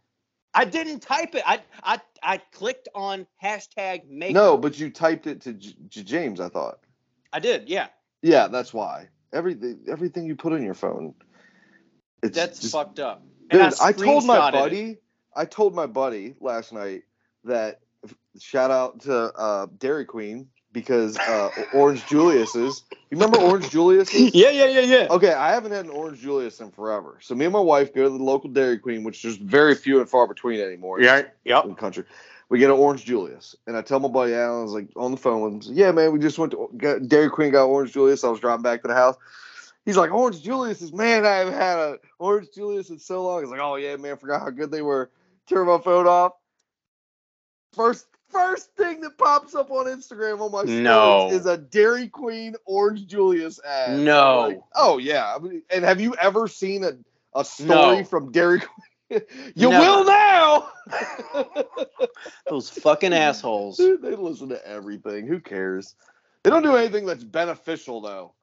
I 0.54 0.64
didn't 0.66 1.00
type 1.00 1.34
it. 1.34 1.42
I 1.46 1.60
I 1.82 2.00
I 2.22 2.36
clicked 2.52 2.88
on 2.94 3.26
hashtag 3.42 4.08
maker. 4.08 4.34
No, 4.34 4.56
but 4.58 4.78
you 4.78 4.90
typed 4.90 5.26
it 5.26 5.40
to 5.42 5.54
J- 5.54 5.74
J- 5.88 6.02
James. 6.02 6.40
I 6.40 6.48
thought. 6.48 6.80
I 7.32 7.40
did. 7.40 7.68
Yeah, 7.68 7.88
Yeah, 8.22 8.48
that's 8.48 8.72
why. 8.74 9.08
Everything 9.32 9.80
everything 9.88 10.26
you 10.26 10.36
put 10.36 10.52
on 10.52 10.62
your 10.62 10.74
phone. 10.74 11.14
It's 12.22 12.36
that's 12.36 12.60
just, 12.60 12.72
fucked 12.72 13.00
up. 13.00 13.22
Dude, 13.52 13.60
And 13.60 13.74
I, 13.80 13.92
told 13.92 14.24
my 14.26 14.38
screenshotted 14.38 14.48
it. 14.48 14.52
buddy. 14.52 14.98
I 15.34 15.44
told 15.44 15.74
my 15.74 15.86
buddy 15.86 16.34
last 16.40 16.72
night 16.72 17.02
that 17.44 17.80
shout 18.40 18.70
out 18.70 19.00
to 19.02 19.14
uh, 19.14 19.66
Dairy 19.78 20.04
Queen 20.04 20.48
because 20.72 21.18
uh, 21.18 21.50
Orange 21.74 22.06
Julius 22.06 22.54
is. 22.54 22.82
You 23.10 23.18
remember 23.18 23.38
Orange 23.38 23.68
Julius? 23.70 24.12
Yeah, 24.14 24.50
yeah, 24.50 24.66
yeah, 24.66 24.80
yeah. 24.80 25.06
Okay, 25.10 25.32
I 25.32 25.52
haven't 25.52 25.72
had 25.72 25.84
an 25.84 25.90
Orange 25.90 26.20
Julius 26.20 26.60
in 26.60 26.70
forever. 26.70 27.18
So 27.20 27.34
me 27.34 27.44
and 27.44 27.52
my 27.52 27.60
wife 27.60 27.94
go 27.94 28.04
to 28.04 28.08
the 28.08 28.22
local 28.22 28.48
Dairy 28.50 28.78
Queen, 28.78 29.04
which 29.04 29.22
there's 29.22 29.36
very 29.36 29.74
few 29.74 30.00
and 30.00 30.08
far 30.08 30.26
between 30.26 30.60
anymore. 30.60 31.00
Yeah. 31.00 31.22
Yep. 31.44 31.64
in 31.64 31.70
the 31.70 31.76
country. 31.76 32.04
We 32.48 32.58
get 32.58 32.70
an 32.70 32.76
Orange 32.76 33.04
Julius, 33.06 33.56
and 33.66 33.76
I 33.78 33.82
tell 33.82 33.98
my 33.98 34.08
buddy 34.08 34.34
Alan, 34.34 34.60
I 34.60 34.62
was 34.62 34.72
like 34.72 34.88
on 34.94 35.10
the 35.10 35.16
phone 35.16 35.40
with 35.40 35.66
him. 35.66 35.74
Yeah, 35.74 35.90
man, 35.90 36.12
we 36.12 36.18
just 36.18 36.38
went 36.38 36.52
to 36.52 36.68
got, 36.76 37.08
Dairy 37.08 37.30
Queen, 37.30 37.50
got 37.50 37.64
Orange 37.64 37.92
Julius. 37.92 38.24
I 38.24 38.28
was 38.28 38.40
driving 38.40 38.62
back 38.62 38.82
to 38.82 38.88
the 38.88 38.94
house. 38.94 39.16
He's 39.84 39.96
like, 39.96 40.12
Orange 40.12 40.42
Julius 40.42 40.80
is 40.82 40.92
man, 40.92 41.26
I 41.26 41.36
haven't 41.38 41.54
had 41.54 41.78
a 41.78 41.98
Orange 42.18 42.48
Julius 42.54 42.90
in 42.90 42.98
so 42.98 43.24
long. 43.24 43.42
He's 43.42 43.50
like, 43.50 43.60
oh 43.60 43.76
yeah, 43.76 43.96
man, 43.96 44.16
forgot 44.16 44.40
how 44.40 44.50
good 44.50 44.70
they 44.70 44.82
were. 44.82 45.10
Turn 45.48 45.66
my 45.66 45.78
phone 45.78 46.06
off. 46.06 46.32
First, 47.74 48.06
first 48.28 48.74
thing 48.76 49.00
that 49.00 49.18
pops 49.18 49.54
up 49.54 49.70
on 49.70 49.86
Instagram 49.86 50.40
on 50.40 50.52
my 50.52 50.62
No. 50.82 51.30
is 51.30 51.46
a 51.46 51.56
Dairy 51.56 52.06
Queen 52.08 52.54
Orange 52.64 53.06
Julius 53.06 53.58
ad. 53.64 53.98
No. 53.98 54.40
Like, 54.48 54.60
oh 54.76 54.98
yeah. 54.98 55.34
I 55.34 55.38
mean, 55.40 55.62
and 55.70 55.84
have 55.84 56.00
you 56.00 56.14
ever 56.20 56.46
seen 56.48 56.84
a 56.84 56.92
a 57.34 57.44
story 57.44 57.98
No. 57.98 58.04
from 58.04 58.30
Dairy 58.30 58.60
Queen? 58.60 59.20
you 59.56 59.68
Never. 59.70 59.80
will 59.84 60.04
now. 60.04 60.68
Those 62.48 62.70
fucking 62.70 63.12
assholes. 63.14 63.76
Dude, 63.78 64.02
they 64.02 64.14
listen 64.14 64.48
to 64.50 64.66
everything. 64.66 65.26
Who 65.26 65.40
cares? 65.40 65.94
They 66.42 66.50
don't 66.50 66.62
do 66.62 66.76
anything 66.76 67.06
that's 67.06 67.24
beneficial 67.24 68.00
though. 68.00 68.34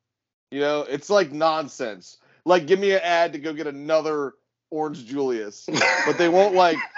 You 0.52 0.62
know, 0.62 0.82
it's 0.82 1.10
like 1.10 1.32
nonsense. 1.32 2.18
Like, 2.46 2.68
give 2.68 2.80
me 2.80 2.92
an 2.94 3.02
ad 3.04 3.34
to 3.34 3.40
go 3.40 3.54
get 3.54 3.68
another 3.68 4.34
Orange 4.72 5.06
Julius, 5.06 5.72
but 6.06 6.18
they 6.18 6.30
won't 6.30 6.56
like. 6.56 6.78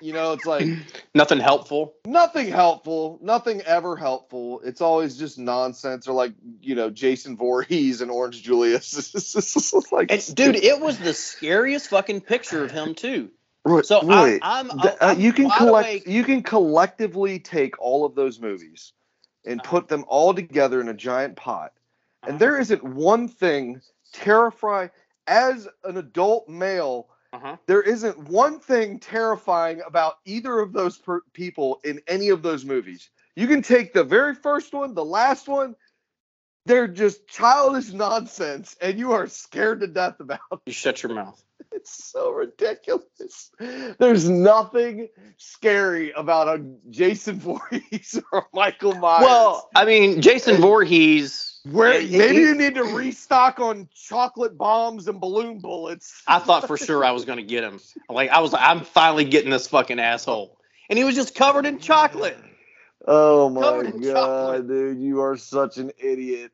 You 0.00 0.12
know, 0.12 0.32
it's 0.32 0.46
like 0.46 0.74
Nothing 1.14 1.40
helpful. 1.40 1.94
nothing 2.06 2.48
helpful, 2.48 3.18
nothing 3.22 3.62
ever 3.62 3.96
helpful. 3.96 4.60
It's 4.64 4.80
always 4.80 5.16
just 5.16 5.38
nonsense, 5.38 6.08
or 6.08 6.12
like 6.14 6.34
you 6.60 6.74
know, 6.74 6.90
Jason 6.90 7.36
Voorhees 7.36 8.00
and 8.00 8.10
Orange 8.10 8.42
Julius. 8.42 8.94
It's 9.36 9.92
like, 9.92 10.10
And 10.10 10.34
dude, 10.34 10.56
it 10.56 10.80
was 10.80 10.98
the 10.98 11.14
scariest 11.14 11.88
fucking 11.88 12.22
picture 12.22 12.64
of 12.64 12.72
him 12.72 12.94
too. 12.94 13.30
Roy, 13.64 13.82
So 13.82 14.02
Roy, 14.02 14.40
I, 14.42 14.60
I'm, 14.60 14.70
uh, 14.70 14.90
I'm 15.00 15.18
you 15.18 15.32
can 15.32 15.50
collect 15.50 15.84
awake. 15.84 16.06
you 16.06 16.24
can 16.24 16.42
collectively 16.42 17.38
take 17.40 17.80
all 17.80 18.04
of 18.04 18.14
those 18.14 18.40
movies 18.40 18.92
and 19.46 19.62
Uh-huh. 19.62 19.62
put 19.62 19.88
them 19.88 20.04
all 20.08 20.34
together 20.34 20.80
in 20.80 20.88
a 20.88 20.94
giant 20.94 21.36
pot. 21.36 21.72
And 22.24 22.38
there 22.38 22.58
isn't 22.60 22.82
one 22.84 23.28
thing 23.28 23.80
terrifying 24.12 24.90
as 25.26 25.68
an 25.84 25.96
adult 25.96 26.48
male 26.48 27.08
Uh-huh. 27.32 27.56
there 27.66 27.82
isn't 27.82 28.18
one 28.28 28.58
thing 28.60 28.98
terrifying 28.98 29.80
about 29.86 30.14
either 30.24 30.58
of 30.58 30.72
those 30.72 30.98
per- 30.98 31.22
people 31.32 31.80
in 31.84 32.00
any 32.06 32.28
of 32.30 32.42
those 32.42 32.64
movies 32.64 33.10
you 33.36 33.46
can 33.46 33.62
take 33.62 33.92
the 33.94 34.04
very 34.04 34.34
first 34.34 34.72
one 34.74 34.94
the 34.94 35.04
last 35.04 35.48
one 35.48 35.74
they're 36.66 36.86
just 36.88 37.26
childish 37.26 37.92
nonsense 37.92 38.76
and 38.80 38.98
you 38.98 39.12
are 39.12 39.26
scared 39.26 39.80
to 39.80 39.86
death 39.88 40.20
about 40.20 40.40
You 40.66 40.72
shut 40.72 41.02
your 41.02 41.12
mouth. 41.14 41.42
it's 41.72 42.04
so 42.12 42.30
ridiculous. 42.30 43.50
There's 43.98 44.28
nothing 44.28 45.08
scary 45.38 46.12
about 46.12 46.46
a 46.48 46.64
Jason 46.90 47.40
Voorhees 47.40 48.20
or 48.32 48.40
a 48.40 48.44
Michael 48.54 48.94
Myers. 48.94 49.24
Well, 49.24 49.70
I 49.74 49.84
mean, 49.86 50.20
Jason 50.20 50.56
Voorhees. 50.60 51.51
Where 51.64 52.00
he- 52.00 52.18
maybe 52.18 52.34
he- 52.36 52.40
you 52.42 52.54
need 52.54 52.74
to 52.74 52.84
restock 52.84 53.60
on 53.60 53.88
chocolate 53.94 54.56
bombs 54.58 55.08
and 55.08 55.20
balloon 55.20 55.58
bullets. 55.60 56.22
I 56.26 56.38
thought 56.38 56.66
for 56.66 56.76
sure 56.76 57.04
I 57.04 57.12
was 57.12 57.24
gonna 57.24 57.42
get 57.42 57.62
him. 57.64 57.80
Like 58.08 58.30
I 58.30 58.40
was 58.40 58.52
like, 58.52 58.62
I'm 58.64 58.84
finally 58.84 59.24
getting 59.24 59.50
this 59.50 59.68
fucking 59.68 60.00
asshole. 60.00 60.58
And 60.90 60.98
he 60.98 61.04
was 61.04 61.14
just 61.14 61.34
covered 61.34 61.64
in 61.66 61.78
chocolate. 61.78 62.38
Oh 63.06 63.48
my 63.48 63.82
god, 63.90 64.02
chocolate. 64.02 64.68
dude, 64.68 64.98
you 65.00 65.20
are 65.20 65.36
such 65.36 65.78
an 65.78 65.90
idiot. 65.98 66.52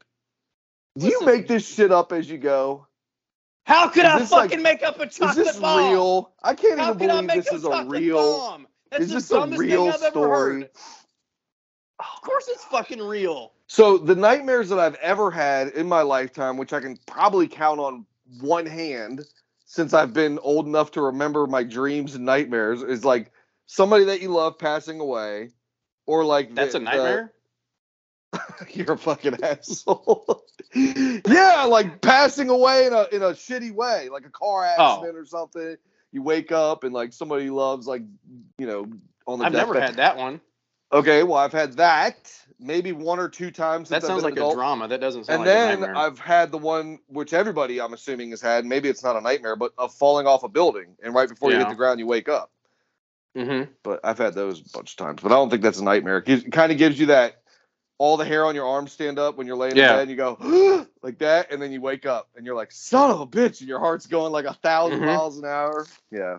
Do 0.96 1.06
you 1.06 1.24
make 1.24 1.46
this 1.48 1.66
shit 1.66 1.92
up 1.92 2.12
as 2.12 2.28
you 2.28 2.38
go? 2.38 2.86
How 3.64 3.88
could 3.88 4.04
I 4.06 4.18
this 4.18 4.30
like- 4.32 4.50
fucking 4.50 4.62
make 4.62 4.82
up 4.82 4.98
a 4.98 5.06
chocolate 5.06 5.38
Is 5.38 5.52
this 5.52 5.58
bomb? 5.60 5.90
real? 5.92 6.32
I 6.42 6.54
can't 6.54 6.78
How 6.80 6.86
even 6.94 6.98
could 7.00 7.10
I 7.10 7.14
believe 7.20 7.26
make 7.26 7.44
this 7.44 7.52
a 7.52 7.56
is 7.56 7.64
a 7.64 7.84
real. 7.86 8.38
bomb? 8.38 8.66
That's 8.90 9.04
Is 9.04 9.08
the 9.10 9.14
this 9.16 9.30
a 9.30 9.34
dumbest 9.34 9.60
real 9.60 9.84
thing 9.84 9.92
I've 9.92 10.02
ever 10.02 10.10
story? 10.10 10.60
heard. 10.62 10.70
Of 12.00 12.22
course 12.22 12.48
it's 12.48 12.64
fucking 12.64 13.02
real. 13.02 13.52
So 13.68 13.98
the 13.98 14.16
nightmares 14.16 14.70
that 14.70 14.78
I've 14.78 14.94
ever 14.96 15.30
had 15.30 15.68
in 15.68 15.86
my 15.88 16.00
lifetime, 16.02 16.56
which 16.56 16.72
I 16.72 16.80
can 16.80 16.96
probably 17.06 17.46
count 17.46 17.78
on 17.80 18.06
one 18.40 18.64
hand 18.66 19.24
since 19.66 19.92
I've 19.92 20.14
been 20.14 20.38
old 20.38 20.66
enough 20.66 20.90
to 20.92 21.02
remember 21.02 21.46
my 21.46 21.62
dreams 21.62 22.14
and 22.14 22.24
nightmares, 22.24 22.82
is 22.82 23.04
like 23.04 23.30
somebody 23.66 24.04
that 24.04 24.22
you 24.22 24.30
love 24.30 24.58
passing 24.58 25.00
away, 25.00 25.50
or 26.06 26.24
like 26.24 26.54
That's 26.54 26.72
the- 26.72 26.78
a 26.78 26.82
nightmare? 26.82 27.32
the- 28.32 28.36
You're 28.72 28.92
a 28.92 28.98
fucking 28.98 29.42
asshole. 29.42 30.44
yeah, 30.74 31.64
like 31.68 32.00
passing 32.00 32.48
away 32.50 32.86
in 32.86 32.92
a 32.94 33.06
in 33.12 33.22
a 33.22 33.30
shitty 33.30 33.72
way, 33.72 34.08
like 34.10 34.24
a 34.26 34.30
car 34.30 34.66
Oh. 34.78 34.94
accident 34.96 35.16
or 35.18 35.26
something. 35.26 35.76
You 36.12 36.22
wake 36.22 36.52
up 36.52 36.84
and 36.84 36.94
like 36.94 37.12
somebody 37.12 37.50
loves, 37.50 37.86
like 37.86 38.02
you 38.58 38.66
know, 38.66 38.86
on 39.26 39.38
the 39.40 39.44
I've 39.46 39.52
never 39.52 39.74
deathbed. 39.74 39.90
had 39.90 39.96
that 39.96 40.16
one. 40.16 40.40
Okay, 40.92 41.22
well, 41.22 41.36
I've 41.36 41.52
had 41.52 41.74
that 41.74 42.32
maybe 42.60 42.92
one 42.92 43.18
or 43.18 43.28
two 43.28 43.50
times. 43.50 43.88
That 43.88 44.02
sounds 44.02 44.22
like 44.22 44.36
an 44.36 44.42
a 44.42 44.52
drama. 44.54 44.88
That 44.88 45.00
doesn't 45.00 45.24
sound 45.26 45.40
And 45.42 45.46
like 45.46 45.50
a 45.50 45.58
drama. 45.58 45.72
And 45.72 45.82
then 45.82 45.90
nightmare. 45.92 46.04
I've 46.06 46.18
had 46.18 46.50
the 46.50 46.58
one 46.58 46.98
which 47.06 47.32
everybody 47.32 47.80
I'm 47.80 47.92
assuming 47.92 48.30
has 48.30 48.40
had. 48.40 48.64
Maybe 48.66 48.88
it's 48.88 49.02
not 49.04 49.16
a 49.16 49.20
nightmare, 49.20 49.56
but 49.56 49.72
of 49.78 49.94
falling 49.94 50.26
off 50.26 50.42
a 50.42 50.48
building 50.48 50.96
and 51.02 51.14
right 51.14 51.28
before 51.28 51.50
you 51.52 51.58
hit 51.58 51.68
the 51.68 51.74
ground 51.74 52.00
you 52.00 52.06
wake 52.06 52.28
up. 52.28 52.50
mm-hmm. 53.36 53.70
But 53.82 54.00
I've 54.04 54.18
had 54.18 54.34
those 54.34 54.60
a 54.60 54.70
bunch 54.76 54.92
of 54.92 54.96
times. 54.96 55.22
But 55.22 55.32
I 55.32 55.36
don't 55.36 55.50
think 55.50 55.62
that's 55.62 55.78
a 55.78 55.84
nightmare. 55.84 56.22
It 56.26 56.50
kind 56.52 56.72
of 56.72 56.78
gives 56.78 56.98
you 56.98 57.06
that 57.06 57.42
all 57.98 58.16
the 58.16 58.24
hair 58.24 58.44
on 58.44 58.54
your 58.54 58.66
arms 58.66 58.92
stand 58.92 59.18
up 59.18 59.36
when 59.36 59.46
you're 59.46 59.56
laying 59.56 59.76
Yeah. 59.76 59.90
in 59.90 59.96
bed 59.96 60.00
and 60.02 60.10
you 60.10 60.16
go 60.16 60.86
like 61.02 61.18
that, 61.18 61.50
and 61.52 61.60
then 61.60 61.72
you 61.72 61.80
wake 61.80 62.06
up 62.06 62.28
and 62.36 62.46
you're 62.46 62.54
like, 62.56 62.70
son 62.72 63.10
of 63.10 63.20
a 63.20 63.26
bitch, 63.26 63.60
and 63.60 63.68
your 63.68 63.80
heart's 63.80 64.06
going 64.06 64.30
like 64.32 64.44
a 64.44 64.52
1000 64.52 65.00
Mhm. 65.00 65.06
miles 65.06 65.38
an 65.38 65.44
hour. 65.44 65.86
Yeah. 66.12 66.38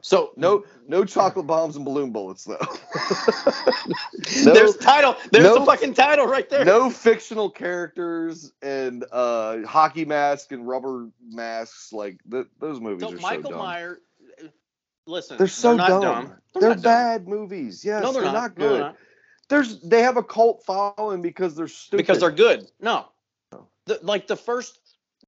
So 0.00 0.32
No 0.36 0.64
no 0.86 1.04
chocolate 1.04 1.46
bombs 1.46 1.76
and 1.76 1.84
balloon 1.84 2.10
bullets 2.10 2.44
though. 2.44 2.58
no, 4.44 4.52
there's 4.54 4.76
title. 4.76 5.16
There's 5.32 5.44
no- 5.44 5.58
the 5.60 5.64
fucking 5.66 5.94
title 5.94 6.26
right 6.26 6.48
there. 6.48 6.64
no 6.64 6.90
fictional 6.90 7.50
characters 7.50 8.52
and 8.62 9.04
uh 9.12 9.62
hockey 9.66 10.04
mask 10.04 10.52
and 10.52 10.66
rubber 10.68 11.08
masks 11.30 11.92
like 11.92 12.18
th- 12.30 12.46
those 12.60 12.80
movies 12.80 13.02
So 13.08 13.14
are 13.14 13.20
Michael 13.20 13.42
so 13.44 13.50
dumb. 13.50 13.58
Myers. 13.58 13.98
Listen, 15.06 15.38
They're 15.38 15.48
so 15.48 15.74
not 15.74 15.88
dumb. 15.88 16.02
dumb. 16.02 16.32
They're, 16.54 16.70
dumb. 16.74 16.80
bad 16.82 17.28
movies. 17.28 17.82
Yes, 17.84 18.02
no, 18.02 18.12
they're, 18.12 18.22
they're, 18.22 18.32
not. 18.32 18.56
not, 18.56 18.58
No, 18.58 18.64
they're 18.68 18.72
good. 18.76 18.80
not. 18.80 18.96
There's 19.48 19.80
they 19.80 20.02
have 20.02 20.18
a 20.18 20.22
cult 20.22 20.64
following 20.64 21.22
because 21.22 21.56
they're 21.56 21.66
stupid. 21.68 21.96
Because 21.96 22.20
they're 22.20 22.30
good. 22.30 22.70
No. 22.80 23.06
No. 23.52 23.66
The, 23.86 23.98
like 24.02 24.26
the 24.26 24.36
first, 24.36 24.78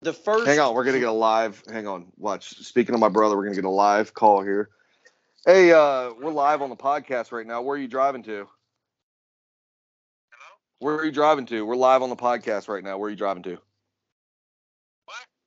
the 0.02 0.12
first. 0.12 0.46
Hang 0.46 0.58
on, 0.58 0.74
we're 0.74 0.84
gonna 0.84 0.98
get 0.98 1.08
a 1.08 1.12
live. 1.12 1.62
Hang 1.70 1.86
on, 1.86 2.06
watch. 2.16 2.48
Speaking 2.64 2.94
of 2.94 3.00
my 3.00 3.08
brother, 3.08 3.36
we're 3.36 3.44
gonna 3.44 3.56
get 3.56 3.64
a 3.64 3.70
live 3.70 4.14
call 4.14 4.42
here. 4.42 4.70
Hey, 5.46 5.72
uh, 5.72 6.12
we're 6.20 6.32
live 6.32 6.62
on 6.62 6.70
the 6.70 6.76
podcast 6.76 7.32
right 7.32 7.46
now. 7.46 7.62
Where 7.62 7.76
are 7.76 7.80
you 7.80 7.88
driving 7.88 8.22
to? 8.24 8.30
Hello? 8.32 8.46
Where 10.78 10.96
are 10.96 11.04
you 11.04 11.12
driving 11.12 11.46
to? 11.46 11.64
We're 11.64 11.76
live 11.76 12.02
on 12.02 12.10
the 12.10 12.16
podcast 12.16 12.68
right 12.68 12.84
now. 12.84 12.98
Where 12.98 13.08
are 13.08 13.10
you 13.10 13.16
driving 13.16 13.42
to? 13.44 13.58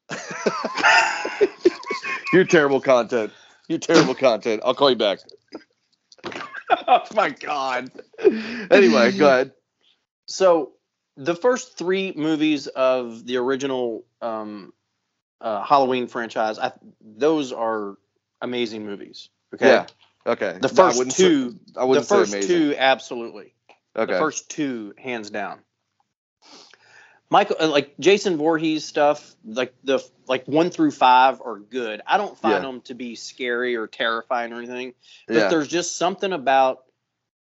What? 0.09 1.49
You're 2.33 2.45
terrible 2.45 2.81
content. 2.81 3.31
You're 3.67 3.79
terrible 3.79 4.15
content. 4.15 4.61
I'll 4.65 4.73
call 4.73 4.89
you 4.89 4.95
back. 4.95 5.19
oh 6.87 7.03
my 7.15 7.29
god. 7.29 7.91
Anyway, 8.19 9.11
go 9.11 9.27
ahead. 9.27 9.51
So 10.25 10.73
the 11.17 11.35
first 11.35 11.77
three 11.77 12.13
movies 12.15 12.67
of 12.67 13.25
the 13.25 13.37
original 13.37 14.03
um, 14.21 14.73
uh, 15.41 15.63
Halloween 15.63 16.07
franchise, 16.07 16.57
I, 16.59 16.71
those 17.01 17.51
are 17.51 17.97
amazing 18.41 18.85
movies. 18.85 19.29
Okay. 19.53 19.67
Yeah. 19.67 19.85
Okay. 20.25 20.57
The 20.61 20.69
first 20.69 20.97
wouldn't 20.97 21.15
two- 21.15 21.51
Say, 21.51 21.57
I 21.77 21.81
The 21.81 21.87
wouldn't 21.87 22.07
first 22.07 22.31
say 22.31 22.37
amazing. 22.39 22.57
two, 22.57 22.75
absolutely. 22.77 23.53
Okay. 23.95 24.13
The 24.13 24.19
first 24.19 24.49
two, 24.49 24.93
hands 24.97 25.29
down. 25.29 25.59
Michael, 27.29 27.55
uh, 27.59 27.67
like 27.67 27.95
Jason 27.99 28.37
Voorhees 28.37 28.85
stuff, 28.85 29.35
like 29.43 29.73
the 29.83 29.99
like 30.27 30.45
one 30.47 30.69
through 30.69 30.91
five 30.91 31.41
are 31.41 31.57
good. 31.57 32.01
I 32.05 32.17
don't 32.17 32.37
find 32.37 32.63
Yeah. 32.63 32.71
them 32.71 32.81
to 32.81 32.93
be 32.93 33.15
scary 33.15 33.75
or 33.75 33.87
terrifying 33.87 34.53
or 34.53 34.57
anything. 34.57 34.93
But 35.27 35.35
yeah. 35.35 35.47
there's 35.49 35.67
just 35.67 35.97
something 35.97 36.31
about 36.31 36.83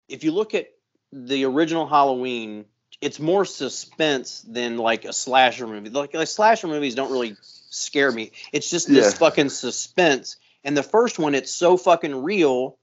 if 0.07 0.23
you 0.23 0.31
look 0.31 0.53
at 0.53 0.67
the 1.11 1.45
original 1.45 1.87
Halloween, 1.87 2.65
it's 3.01 3.19
more 3.19 3.45
suspense 3.45 4.41
than 4.47 4.77
like 4.77 5.05
a 5.05 5.13
slasher 5.13 5.67
movie. 5.67 5.89
Like, 5.89 6.13
like 6.13 6.27
slasher 6.27 6.67
movies 6.67 6.95
don't 6.95 7.11
really 7.11 7.35
scare 7.41 8.11
me. 8.11 8.31
It's 8.51 8.69
just 8.69 8.87
this 8.87 9.13
Yeah. 9.13 9.19
fucking 9.19 9.49
suspense. 9.49 10.35
And 10.63 10.75
the 10.75 10.83
first 10.83 11.17
one, 11.17 11.35
it's 11.35 11.53
so 11.53 11.77
fucking 11.77 12.23
real. 12.23 12.77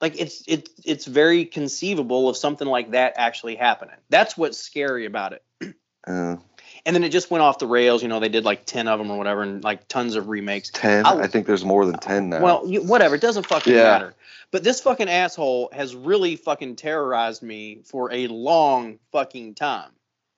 Like 0.00 0.20
it's 0.20 0.42
it's 0.46 0.70
it's 0.84 1.04
very 1.04 1.44
conceivable 1.44 2.28
of 2.28 2.36
something 2.36 2.66
like 2.66 2.92
that 2.92 3.14
actually 3.16 3.56
happening. 3.56 3.96
That's 4.08 4.36
what's 4.36 4.58
scary 4.58 5.06
about 5.06 5.32
it. 5.34 5.74
Uh, 6.06 6.36
And 6.84 6.96
then 6.96 7.04
it 7.04 7.10
just 7.10 7.30
went 7.30 7.42
off 7.42 7.58
the 7.58 7.66
rails. 7.66 8.02
You 8.02 8.08
know, 8.08 8.18
they 8.18 8.28
did 8.28 8.44
like 8.44 8.66
ten 8.66 8.88
of 8.88 8.98
them 8.98 9.10
or 9.10 9.16
whatever, 9.16 9.42
and 9.42 9.62
like 9.62 9.86
tons 9.88 10.16
of 10.16 10.28
remakes. 10.28 10.70
ten. 10.70 11.06
I'll- 11.06 11.20
I 11.20 11.26
think 11.28 11.46
there's 11.46 11.64
more 11.64 11.86
than 11.86 11.96
ten 11.98 12.28
now. 12.30 12.40
Well, 12.42 12.62
you, 12.66 12.82
whatever. 12.82 13.14
It 13.14 13.20
doesn't 13.20 13.46
fucking 13.46 13.72
Yeah. 13.72 13.84
matter. 13.84 14.14
But 14.50 14.64
this 14.64 14.80
fucking 14.80 15.08
asshole 15.08 15.70
has 15.72 15.94
really 15.94 16.36
fucking 16.36 16.76
terrorized 16.76 17.42
me 17.42 17.80
for 17.84 18.12
a 18.12 18.26
long 18.26 18.98
fucking 19.12 19.54
time. 19.54 19.90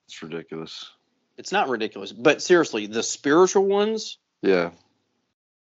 it's 0.07 0.21
ridiculous. 0.21 0.91
It's 1.37 1.51
not 1.51 1.67
ridiculous, 1.67 2.11
but 2.13 2.41
seriously, 2.43 2.85
the 2.85 3.01
spiritual 3.03 3.65
ones 3.65 4.19
Yeah. 4.43 4.69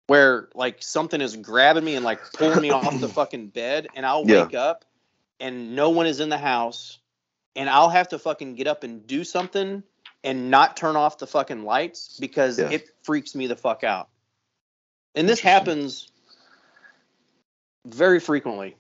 where 0.09 0.49
like 0.55 0.83
something 0.83 1.21
is 1.21 1.37
grabbing 1.37 1.85
me 1.85 1.95
and 1.95 2.05
like 2.05 2.21
pulling 2.35 2.61
me 2.61 2.71
off 2.71 3.01
the 3.01 3.09
fucking 3.21 3.49
bed, 3.49 3.87
and 3.95 4.05
I'll 4.05 4.25
Yeah. 4.27 4.43
wake 4.45 4.55
up 4.55 4.85
and 5.41 5.75
no 5.77 5.91
one 5.91 6.07
is 6.07 6.21
in 6.21 6.29
the 6.29 6.39
house, 6.39 6.99
and 7.57 7.71
I'll 7.71 7.89
have 7.89 8.09
to 8.09 8.19
fucking 8.19 8.55
get 8.57 8.67
up 8.67 8.83
and 8.85 9.07
do 9.07 9.25
something 9.25 9.83
and 10.25 10.51
not 10.51 10.77
turn 10.77 10.97
off 10.97 11.19
the 11.19 11.27
fucking 11.27 11.65
lights 11.65 12.17
because 12.21 12.59
Yeah. 12.59 12.71
it 12.71 12.89
freaks 13.03 13.35
me 13.35 13.47
the 13.47 13.57
fuck 13.57 13.85
out. 13.85 14.09
And 15.15 15.29
this 15.29 15.41
happens 15.41 16.11
very 17.85 18.21
frequently. 18.21 18.77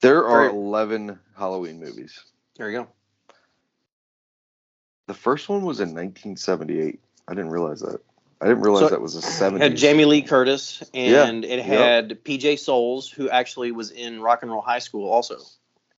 There 0.00 0.26
are 0.26 0.42
Very- 0.48 0.52
11 0.52 1.18
Halloween 1.36 1.78
movies. 1.80 2.18
There 2.56 2.70
you 2.70 2.78
go. 2.80 2.88
The 5.06 5.14
first 5.14 5.48
one 5.48 5.64
was 5.64 5.80
in 5.80 5.94
1978. 5.94 7.00
I 7.26 7.34
didn't 7.34 7.50
realize 7.50 7.80
that. 7.80 8.00
I 8.40 8.46
didn't 8.46 8.62
realize 8.62 8.82
So- 8.84 8.88
that 8.90 9.00
was 9.00 9.14
a 9.16 9.18
It 9.18 9.22
70s. 9.22 9.60
had 9.62 9.76
Jamie 9.76 10.04
Lee 10.04 10.22
Curtis, 10.22 10.82
Yeah. 10.92 11.26
and 11.26 11.44
it 11.44 11.64
had 11.64 12.22
PJ 12.24 12.56
Soles, 12.56 13.10
who 13.10 13.28
actually 13.28 13.72
was 13.72 13.90
in 13.90 14.20
Rock 14.20 14.42
and 14.42 14.50
Roll 14.50 14.60
High 14.60 14.78
School, 14.78 15.10
also. 15.10 15.38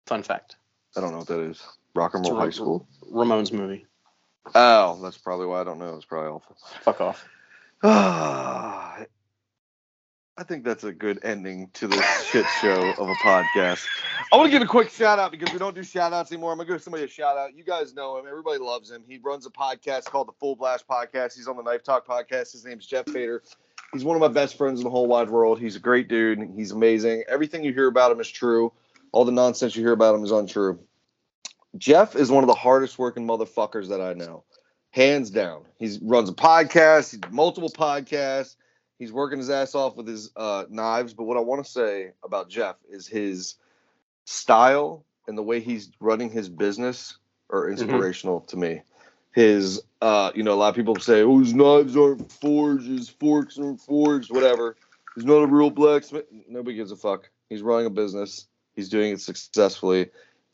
Fun 0.06 0.22
fact. 0.22 0.56
I 0.96 1.00
don't 1.00 1.12
know 1.12 1.18
what 1.18 1.26
that 1.28 1.40
is. 1.40 1.62
Rock 1.94 2.14
and 2.14 2.26
Roll 2.26 2.36
High 2.36 2.50
School. 2.50 2.86
Ramones 3.10 3.52
movie. 3.52 3.86
Oh, 4.54 5.00
that's 5.02 5.18
probably 5.18 5.46
why 5.46 5.60
I 5.60 5.64
don't 5.64 5.78
know. 5.78 5.96
It's 5.96 6.04
probably 6.04 6.30
awful. 6.30 6.56
Fuck 6.82 7.00
off. 7.00 7.28
I 10.40 10.42
think 10.44 10.64
that's 10.64 10.84
a 10.84 10.92
good 10.92 11.20
ending 11.22 11.68
to 11.74 11.86
this 11.86 12.30
shit 12.30 12.46
show 12.62 12.94
of 12.98 13.08
a 13.08 13.14
podcast. 13.14 13.86
I 14.32 14.36
want 14.36 14.50
to 14.50 14.50
give 14.50 14.62
a 14.62 14.66
quick 14.66 14.88
shout 14.88 15.18
out 15.18 15.32
because 15.32 15.52
we 15.52 15.58
don't 15.58 15.74
do 15.74 15.82
shout 15.82 16.14
outs 16.14 16.32
anymore. 16.32 16.50
I'm 16.50 16.56
going 16.56 16.66
to 16.66 16.74
give 16.74 16.82
somebody 16.82 17.04
a 17.04 17.08
shout 17.08 17.36
out. 17.36 17.54
You 17.54 17.62
guys 17.62 17.92
know 17.92 18.18
him. 18.18 18.26
Everybody 18.26 18.58
loves 18.58 18.90
him. 18.90 19.02
He 19.06 19.18
runs 19.18 19.44
a 19.44 19.50
podcast 19.50 20.06
called 20.06 20.28
the 20.28 20.32
Full 20.40 20.56
Blast 20.56 20.88
Podcast. 20.88 21.36
He's 21.36 21.46
on 21.46 21.58
the 21.58 21.62
Knife 21.62 21.82
Talk 21.82 22.06
podcast. 22.06 22.52
His 22.52 22.64
name's 22.64 22.86
Jeff 22.86 23.06
Fader. 23.06 23.42
He's 23.92 24.04
one 24.04 24.16
of 24.16 24.20
my 24.20 24.28
best 24.28 24.56
friends 24.56 24.80
in 24.80 24.84
the 24.84 24.90
whole 24.90 25.06
wide 25.06 25.28
world. 25.28 25.60
He's 25.60 25.76
a 25.76 25.80
great 25.80 26.08
dude. 26.08 26.38
He's 26.56 26.70
amazing. 26.70 27.24
Everything 27.28 27.62
you 27.62 27.74
hear 27.74 27.88
about 27.88 28.10
him 28.10 28.20
is 28.20 28.30
true. 28.30 28.72
All 29.12 29.26
the 29.26 29.32
nonsense 29.32 29.76
you 29.76 29.82
hear 29.82 29.92
about 29.92 30.14
him 30.14 30.24
is 30.24 30.30
untrue. 30.30 30.78
Jeff 31.78 32.16
is 32.16 32.30
one 32.30 32.44
of 32.44 32.48
the 32.48 32.54
hardest 32.54 32.98
working 32.98 33.26
motherfuckers 33.26 33.88
that 33.88 34.00
I 34.00 34.14
know 34.14 34.44
hands 34.90 35.30
down. 35.30 35.62
He 35.78 35.98
runs 36.02 36.28
a 36.28 36.32
podcast, 36.32 37.30
multiple 37.30 37.70
podcasts. 37.70 38.56
He's 38.98 39.12
working 39.12 39.38
his 39.38 39.48
ass 39.48 39.74
off 39.74 39.96
with 39.96 40.06
his 40.06 40.30
uh, 40.36 40.64
knives. 40.68 41.14
But 41.14 41.24
what 41.24 41.36
I 41.36 41.40
want 41.40 41.64
to 41.64 41.70
say 41.70 42.10
about 42.22 42.50
Jeff 42.50 42.76
is 42.90 43.06
his 43.06 43.54
style 44.24 45.04
and 45.26 45.38
the 45.38 45.42
way 45.42 45.60
he's 45.60 45.90
running 46.00 46.30
his 46.30 46.48
business 46.48 47.16
are 47.50 47.68
inspirational 47.70 48.40
to 48.42 48.56
me. 48.56 48.82
His, 49.32 49.80
uh, 50.02 50.32
you 50.34 50.42
know, 50.42 50.52
a 50.52 50.56
lot 50.56 50.70
of 50.70 50.74
people 50.74 50.96
say, 50.96 51.22
"Oh, 51.22 51.38
his 51.38 51.54
knives 51.54 51.96
aren't 51.96 52.30
forged, 52.32 52.86
his 52.86 53.08
forks 53.08 53.58
aren't 53.58 53.80
forged, 53.80 54.32
whatever." 54.32 54.76
He's 55.14 55.24
not 55.24 55.42
a 55.42 55.46
real 55.46 55.70
blacksmith. 55.70 56.26
Nobody 56.48 56.76
gives 56.76 56.90
a 56.90 56.96
fuck. 56.96 57.30
He's 57.48 57.62
running 57.62 57.86
a 57.86 57.90
business. 57.90 58.46
He's 58.74 58.88
doing 58.88 59.12
it 59.12 59.20
successfully. 59.20 60.10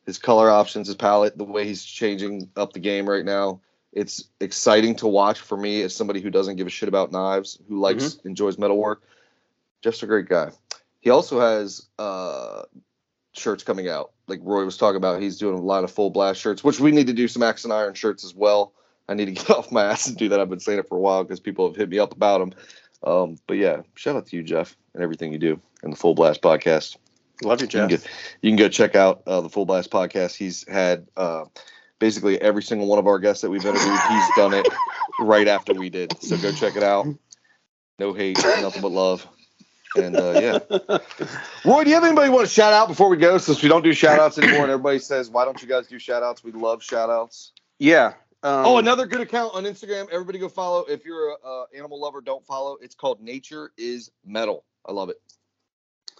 His 0.07 0.19
color 0.19 0.51
options, 0.51 0.87
his 0.87 0.97
palette, 0.97 1.37
the 1.37 1.45
way 1.45 1.67
he's 1.67 1.85
changing 1.85 2.51
up 2.57 2.73
the 2.73 2.79
game 2.79 3.09
right 3.09 3.25
now 3.25 3.61
it's 3.97 4.25
exciting 4.41 4.95
to 4.97 5.07
watch 5.07 5.41
for 5.41 5.57
me 5.57 5.81
as 5.81 5.97
somebody 5.97 6.21
who 6.21 6.29
doesn't 6.29 6.57
give 6.57 6.67
a 6.67 6.71
shit 6.71 6.89
about 6.89 7.13
knives, 7.13 7.59
who 7.67 7.81
likes 7.81 8.17
enjoys 8.27 8.59
metalwork. 8.59 9.03
Jeff's 9.83 10.03
a 10.03 10.07
great 10.07 10.29
guy. 10.29 10.51
He 11.01 11.09
also 11.09 11.41
has 11.41 11.87
uh, 11.99 12.65
shirts 13.33 13.65
coming 13.65 13.89
out, 13.89 14.13
like 14.29 14.41
Roy 14.43 14.67
was 14.67 14.77
talking 14.77 14.99
about. 14.99 15.23
He's 15.23 15.39
doing 15.39 15.57
a 15.57 15.63
lot 15.63 15.83
of 15.83 15.91
full 15.91 16.11
blast 16.11 16.43
shirts, 16.43 16.63
which 16.63 16.79
we 16.79 16.91
need 16.91 17.07
to 17.07 17.15
do 17.15 17.27
some 17.27 17.43
Axe 17.43 17.65
and 17.65 17.73
Anvil 17.73 17.95
shirts 17.95 18.23
as 18.23 18.35
well. 18.35 18.75
I 19.09 19.15
need 19.15 19.27
to 19.27 19.33
get 19.47 19.51
off 19.51 19.73
my 19.73 19.85
ass 19.85 20.07
and 20.09 20.17
do 20.17 20.29
that. 20.29 20.41
I've 20.41 20.51
been 20.51 20.61
saying 20.61 20.79
it 20.79 20.89
for 20.89 20.99
a 20.99 21.01
while 21.01 21.25
because 21.25 21.41
people 21.41 21.67
have 21.67 21.77
hit 21.77 21.89
me 21.89 21.99
up 21.99 22.13
about 22.13 22.41
them. 22.41 22.53
Um, 23.03 23.39
but 23.47 23.57
yeah, 23.57 23.81
shout 23.95 24.17
out 24.17 24.27
to 24.27 24.37
you, 24.37 24.43
Jeff, 24.43 24.77
and 24.93 25.03
everything 25.03 25.33
you 25.33 25.39
do 25.39 25.59
in 25.83 25.91
the 25.91 25.97
Full 25.97 26.15
Blast 26.15 26.43
podcast. 26.43 26.99
Love 27.43 27.61
you, 27.61 27.67
You 27.67 27.71
can, 27.71 27.89
go, 27.89 27.97
you 28.41 28.51
can 28.51 28.57
go 28.57 28.69
check 28.69 28.95
out 28.95 29.23
uh, 29.27 29.41
the 29.43 29.49
Full 29.49 29.67
Blast 29.67 29.91
podcast. 29.91 30.37
He's 30.37 30.67
had 30.69 31.07
uh, 31.17 31.45
basically 31.99 32.41
every 32.41 32.63
single 32.63 32.87
one 32.87 32.99
of 32.99 33.07
our 33.07 33.19
guests 33.19 33.43
that 33.43 33.51
we've 33.51 33.65
interviewed. 33.65 33.99
He's 34.09 34.29
done 34.37 34.55
it 34.55 34.67
right 35.21 35.47
after 35.47 35.75
we 35.75 35.91
did. 35.91 36.17
So 36.23 36.37
go 36.39 36.53
check 36.53 36.77
it 36.77 36.83
out. 36.83 37.07
No 37.99 38.13
hate, 38.13 38.39
nothing 38.39 38.83
but 38.83 38.93
love. 38.93 39.27
And 39.97 40.17
uh, 40.17 40.33
yeah, 40.41 40.59
Roy, 41.65 41.85
do 41.85 41.89
you 41.89 41.95
have 41.95 42.05
anybody 42.05 42.29
you 42.29 42.33
want 42.33 42.47
to 42.47 42.53
shout 42.53 42.75
out 42.75 42.89
before 42.89 43.09
we 43.09 43.17
go? 43.17 43.39
Since 43.39 43.63
we 43.63 43.69
don't 43.71 43.83
do 43.83 43.95
shout 43.95 44.19
outs 44.19 44.37
anymore, 44.37 44.63
and 44.63 44.71
everybody 44.71 44.99
says, 44.99 45.31
"Why 45.31 45.47
don't 45.47 45.61
you 45.63 45.69
guys 45.69 45.87
do 45.87 45.99
shout 45.99 46.23
outs?" 46.23 46.45
We 46.45 46.53
love 46.53 46.83
shout 46.83 47.09
outs. 47.09 47.53
yeah. 47.79 48.15
Um, 48.43 48.67
oh, 48.67 48.79
another 48.79 49.07
good 49.07 49.23
account 49.23 49.55
on 49.55 49.65
Instagram. 49.65 50.09
Everybody 50.13 50.39
go 50.39 50.49
follow. 50.51 50.85
If 50.85 51.05
you're 51.07 51.31
a, 51.31 51.49
a 51.49 51.67
animal 51.75 51.99
lover, 51.99 52.21
don't 52.21 52.45
follow. 52.45 52.77
It's 52.83 52.95
called 52.95 53.21
Nature 53.21 53.73
is 53.79 54.11
Metal. 54.25 54.65
I 54.85 54.93
love 54.93 55.09
it. 55.09 55.17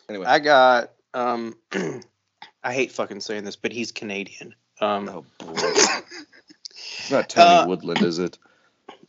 Anyway, 0.09 0.25
I 0.25 0.39
got. 0.39 0.93
Um, 1.17 1.57
I 2.63 2.73
hate 2.75 2.93
fucking 2.93 3.21
saying 3.21 3.45
this, 3.45 3.57
but 3.57 3.73
he's 3.73 3.91
Canadian. 3.91 4.55
Um, 4.81 5.09
oh 5.09 5.25
boy, 5.39 5.55
it's 5.57 7.11
not 7.11 7.29
Tony 7.31 7.47
Uh, 7.57 7.67
Woodland, 7.67 8.03
is 8.03 8.19
it? 8.19 8.37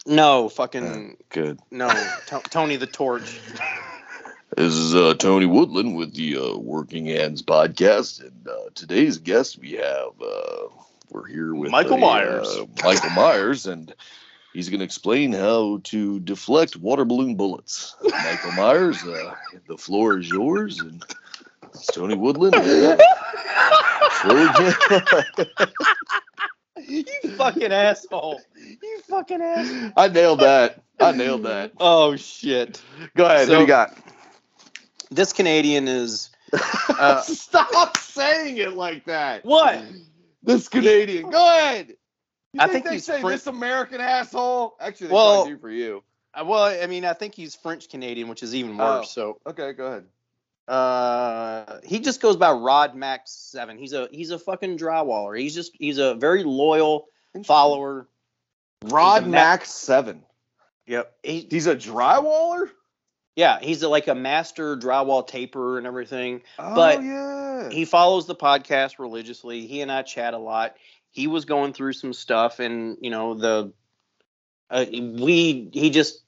no, 0.06 0.48
fucking 0.48 1.18
Good. 1.30 1.60
no. 1.70 1.90
To- 2.28 2.42
Tony 2.50 2.78
the 2.78 2.88
Torch. 2.88 3.40
This 4.56 4.74
is 4.74 4.96
uh, 4.96 5.14
Tony 5.16 5.46
Woodland 5.46 5.98
with 5.98 6.14
the 6.16 6.38
uh, 6.38 6.58
Working 6.58 7.08
Hands 7.08 7.44
podcast, 7.44 8.22
and 8.22 8.48
uh, 8.48 8.70
today's 8.74 9.18
guest 9.18 9.60
we 9.60 9.74
have 9.74 10.12
uh, 10.22 10.68
we're 11.10 11.28
here 11.28 11.54
with 11.54 11.72
Michael 11.72 11.98
a, 11.98 12.00
Myers. 12.00 12.48
uh, 12.48 12.66
Michael 12.86 13.10
Myers, 13.10 13.66
and 13.68 13.94
he's 14.54 14.70
going 14.70 14.80
to 14.80 14.86
explain 14.86 15.34
how 15.34 15.82
to 15.84 16.22
deflect 16.22 16.78
water 16.78 17.04
balloon 17.04 17.36
bullets. 17.36 17.96
Michael 18.02 18.54
Myers, 18.54 19.04
uh, 19.04 19.34
the 19.68 19.78
floor 19.78 20.18
is 20.20 20.30
yours, 20.30 20.80
and 20.80 21.04
it's 21.80 21.88
Tony 21.88 22.16
Woodland. 22.16 22.56
You 26.88 27.04
fucking 27.38 27.72
asshole. 27.72 28.40
You 28.56 29.00
fucking 29.10 29.42
asshole. 29.42 29.92
I 29.98 30.08
nailed 30.08 30.40
that. 30.40 30.84
I 31.00 31.12
nailed 31.12 31.44
that. 31.44 31.74
Oh 31.80 32.16
shit. 32.16 32.82
Go 33.16 33.26
ahead. 33.26 33.48
So- 33.48 33.56
who 33.56 33.62
you 33.62 33.68
got? 33.68 33.98
This 35.10 35.34
Canadian 35.34 35.88
is 35.88 36.30
Uh, 36.90 37.22
Stop 37.22 37.98
saying 37.98 38.58
it 38.58 38.74
like 38.74 39.06
that. 39.06 39.44
what? 39.46 39.82
This 40.44 40.68
Canadian. 40.70 41.30
Go 41.30 41.46
ahead. 41.58 41.96
You 42.54 42.62
I 42.62 42.68
think 42.68 42.86
they 42.86 42.94
he's 42.94 43.06
say 43.06 43.20
French- 43.22 43.42
this 43.44 43.48
American 43.48 44.00
asshole. 44.00 44.76
Actually, 44.80 45.08
they 45.08 45.14
Well- 45.14 45.36
probably 45.44 45.54
do 45.56 45.60
for 45.60 45.70
you. 45.72 46.04
Uh, 46.34 46.46
Well, 46.46 46.64
I 46.64 46.86
mean, 46.88 47.04
I 47.06 47.14
think 47.14 47.36
he's 47.36 47.56
French 47.56 47.90
Canadian, 47.90 48.28
which 48.30 48.44
is 48.44 48.54
even 48.56 48.78
worse. 48.78 49.12
So 49.12 49.40
Okay, 49.48 49.74
go 49.74 49.88
ahead. 49.88 50.06
Uh, 50.68 51.80
he 51.84 52.00
just 52.00 52.22
goes 52.22 52.36
by 52.36 52.52
Rod 52.52 52.94
Max 52.96 53.32
Seven. 53.32 53.78
He's 53.78 53.94
a 53.94 54.10
he's 54.12 54.32
a 54.32 54.40
fucking 54.40 54.78
drywaller. 54.78 55.40
He's 55.40 55.56
just 55.56 55.72
he's 55.80 55.98
a 55.98 56.16
very 56.16 56.44
loyal 56.44 57.08
follower. 57.46 58.08
Rod 58.84 59.24
He's 59.24 59.32
Max 59.32 59.72
Seven. 59.72 60.24
Yep. 60.86 61.14
He, 61.24 61.48
He's 61.50 61.68
a 61.68 61.76
drywaller. 61.76 62.70
yeah, 63.36 63.60
he's 63.60 63.84
a, 63.84 63.90
like 63.90 64.08
a 64.08 64.16
master 64.16 64.78
drywall 64.78 65.26
taper 65.26 65.78
and 65.78 65.88
everything. 65.88 66.42
Oh 66.60 66.76
But 66.76 67.04
yeah. 67.04 67.70
He 67.70 67.86
follows 67.86 68.28
the 68.28 68.36
podcast 68.36 69.00
religiously. 69.00 69.68
He 69.68 69.82
and 69.82 69.92
I 69.92 70.02
chat 70.04 70.34
a 70.34 70.38
lot. 70.38 70.76
He 71.10 71.28
was 71.28 71.46
going 71.46 71.74
through 71.74 71.94
some 71.94 72.14
stuff, 72.14 72.60
and 72.60 72.98
you 73.02 73.10
know 73.10 73.34
the 73.34 73.74
uh, 74.70 74.86
we 74.90 75.70
he 75.74 75.90
just 75.90 76.22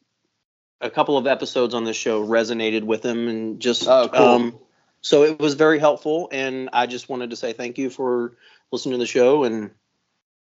a 0.81 0.89
couple 0.89 1.17
of 1.17 1.27
episodes 1.27 1.73
on 1.73 1.83
this 1.83 1.97
show 1.97 2.25
resonated 2.25 2.83
with 2.83 3.03
him, 3.05 3.27
and 3.27 3.59
just 3.59 3.87
Oh, 3.87 4.09
cool. 4.11 4.21
um, 4.21 4.59
so 5.01 5.23
it 5.23 5.39
was 5.39 5.55
very 5.55 5.79
helpful. 5.79 6.29
And 6.31 6.69
I 6.73 6.85
just 6.85 7.09
wanted 7.09 7.29
to 7.31 7.35
say 7.35 7.53
thank 7.53 7.77
you 7.77 7.89
for 7.89 8.33
listening 8.71 8.93
to 8.93 8.97
the 8.99 9.05
show 9.05 9.43
and 9.43 9.71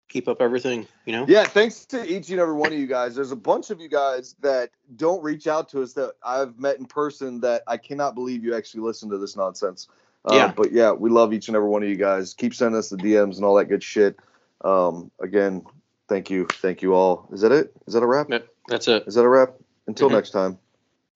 keep 0.08 0.28
up 0.28 0.42
everything. 0.42 0.88
You 1.06 1.14
know. 1.14 1.26
Yeah, 1.28 1.44
thanks 1.46 1.86
to 1.88 2.04
each 2.06 2.30
and 2.30 2.40
every 2.40 2.54
one 2.56 2.72
of 2.74 2.80
you 2.80 2.88
guys. 2.88 3.16
There's 3.16 3.32
a 3.32 3.36
bunch 3.36 3.70
of 3.70 3.80
you 3.80 3.90
guys 3.90 4.36
that 4.42 4.70
don't 4.96 5.24
reach 5.24 5.48
out 5.48 5.70
to 5.70 5.82
us 5.82 5.94
that 5.94 6.14
I've 6.24 6.58
met 6.60 6.78
in 6.80 6.86
person 6.86 7.42
that 7.42 7.64
I 7.68 7.78
cannot 7.78 8.16
believe 8.16 8.44
you 8.44 8.56
actually 8.56 8.82
listen 8.82 9.10
to 9.10 9.18
this 9.18 9.36
nonsense. 9.36 9.88
Uh, 10.26 10.34
Yeah. 10.36 10.54
But 10.56 10.72
yeah, 10.72 10.92
we 10.92 11.10
love 11.10 11.34
each 11.34 11.48
and 11.48 11.56
every 11.56 11.70
one 11.70 11.82
of 11.84 11.90
you 11.90 11.96
guys. 11.96 12.34
Keep 12.34 12.54
sending 12.54 12.78
us 12.78 12.90
the 12.90 12.98
DMs 12.98 13.38
and 13.38 13.46
all 13.46 13.56
that 13.56 13.66
good 13.66 13.84
shit. 13.84 14.18
Um, 14.62 15.10
again, 15.22 15.64
thank 16.08 16.30
you. 16.30 16.46
Thank 16.46 16.82
you 16.82 16.94
all. 16.94 17.28
Is 17.32 17.42
that 17.42 17.52
it? 17.52 17.72
Is 17.88 17.94
that 17.94 18.04
a 18.04 18.08
wrap? 18.08 18.28
That- 18.30 18.48
That's 18.68 18.88
it. 18.88 19.06
Is 19.08 19.16
that 19.16 19.24
a 19.24 19.30
wrap? 19.30 19.54
Until 19.90 20.10
Mhm. 20.10 20.14
next 20.14 20.30
time. 20.32 20.60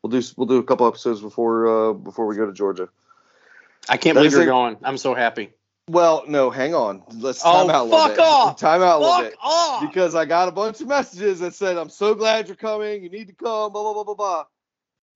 We'll 0.02 0.10
do 0.20 0.28
we'll 0.36 0.48
do 0.48 0.58
a 0.58 0.64
couple 0.64 0.88
episodes 0.88 1.22
before 1.22 1.68
uh 1.68 1.94
before 1.94 2.26
we 2.26 2.36
go 2.36 2.46
to 2.46 2.52
Georgia. 2.54 2.90
I 3.88 3.98
can't 3.98 4.16
That 4.16 4.22
believe 4.22 4.32
you're 4.34 4.46
going. 4.46 4.78
I'm 4.84 4.98
so 4.98 5.14
happy. 5.14 5.54
Well, 5.90 6.24
no, 6.28 6.50
hang 6.50 6.74
on. 6.74 7.04
Let's 7.14 7.42
Oh, 7.46 7.52
time 7.52 7.70
out 7.70 7.82
a 7.82 7.84
little 7.84 8.00
fuck 8.00 8.10
bit. 8.16 8.20
off! 8.20 8.58
Time 8.58 8.82
out 8.82 8.98
a 8.98 9.00
little 9.00 9.14
Fuck 9.16 9.24
bit. 9.26 9.38
off. 9.44 9.82
because 9.82 10.16
I 10.16 10.26
got 10.26 10.48
a 10.48 10.52
bunch 10.52 10.82
of 10.82 10.88
messages 10.88 11.40
that 11.42 11.54
said, 11.54 11.78
"I'm 11.78 11.90
so 11.90 12.16
glad 12.16 12.48
you're 12.48 12.56
coming. 12.56 13.04
You 13.04 13.10
need 13.10 13.28
to 13.28 13.34
come." 13.34 13.72
Blah 13.74 13.84
blah 13.84 13.94
blah 13.94 14.04
blah 14.06 14.14
blah. 14.16 14.46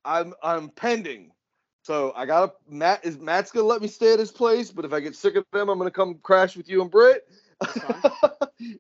I'm 0.06 0.34
I'm 0.44 0.70
pending, 0.70 1.32
so 1.84 2.14
I 2.16 2.26
got 2.28 2.46
to 2.46 2.54
Matt 2.74 3.06
is 3.06 3.18
Matt's 3.18 3.52
gonna 3.52 3.66
let 3.66 3.82
me 3.82 3.88
stay 3.88 4.14
at 4.14 4.20
his 4.20 4.32
place, 4.32 4.70
but 4.72 4.86
if 4.86 4.94
I 4.94 5.00
get 5.00 5.16
sick 5.16 5.36
of 5.36 5.46
him, 5.54 5.70
I'm 5.70 5.78
gonna 5.80 5.90
come 5.90 6.20
crash 6.22 6.56
with 6.56 6.70
you 6.70 6.82
and 6.82 6.92
Britt. 6.92 7.28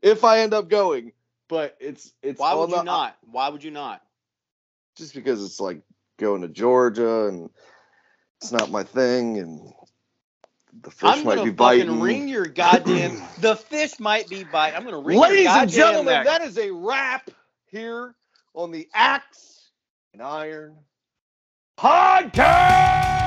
if 0.01 0.23
I 0.23 0.39
end 0.39 0.53
up 0.53 0.69
going, 0.69 1.13
but 1.47 1.75
it's 1.79 2.13
it's 2.21 2.39
Why 2.39 2.53
would 2.53 2.69
you 2.69 2.75
the- 2.77 2.83
not? 2.83 3.17
Why 3.31 3.49
would 3.49 3.63
you 3.63 3.71
not? 3.71 4.01
Just 4.97 5.13
because 5.13 5.43
it's 5.43 5.59
like 5.59 5.81
going 6.17 6.41
to 6.41 6.47
Georgia 6.47 7.27
and 7.27 7.49
it's 8.41 8.51
not 8.51 8.71
my 8.71 8.83
thing, 8.83 9.37
and 9.37 9.73
the 10.81 10.91
fish 10.91 11.09
I'm 11.09 11.23
might 11.23 11.35
gonna 11.35 11.51
be 11.51 11.57
fucking 11.57 11.87
biting. 11.87 11.99
ring 11.99 12.27
your 12.27 12.45
goddamn. 12.45 13.21
the 13.41 13.55
fish 13.55 13.99
might 13.99 14.27
be 14.29 14.43
biting. 14.43 14.77
I'm 14.77 14.83
gonna 14.83 14.99
ring 14.99 15.19
Ladies 15.19 15.45
your 15.45 15.53
and 15.57 15.69
gentlemen, 15.71 16.13
neck. 16.13 16.25
that 16.25 16.41
is 16.41 16.57
a 16.57 16.71
wrap 16.71 17.29
here 17.65 18.15
on 18.53 18.71
the 18.71 18.87
Axe 18.93 19.71
and 20.13 20.21
Anvil 20.21 20.83
Podcast. 21.79 23.26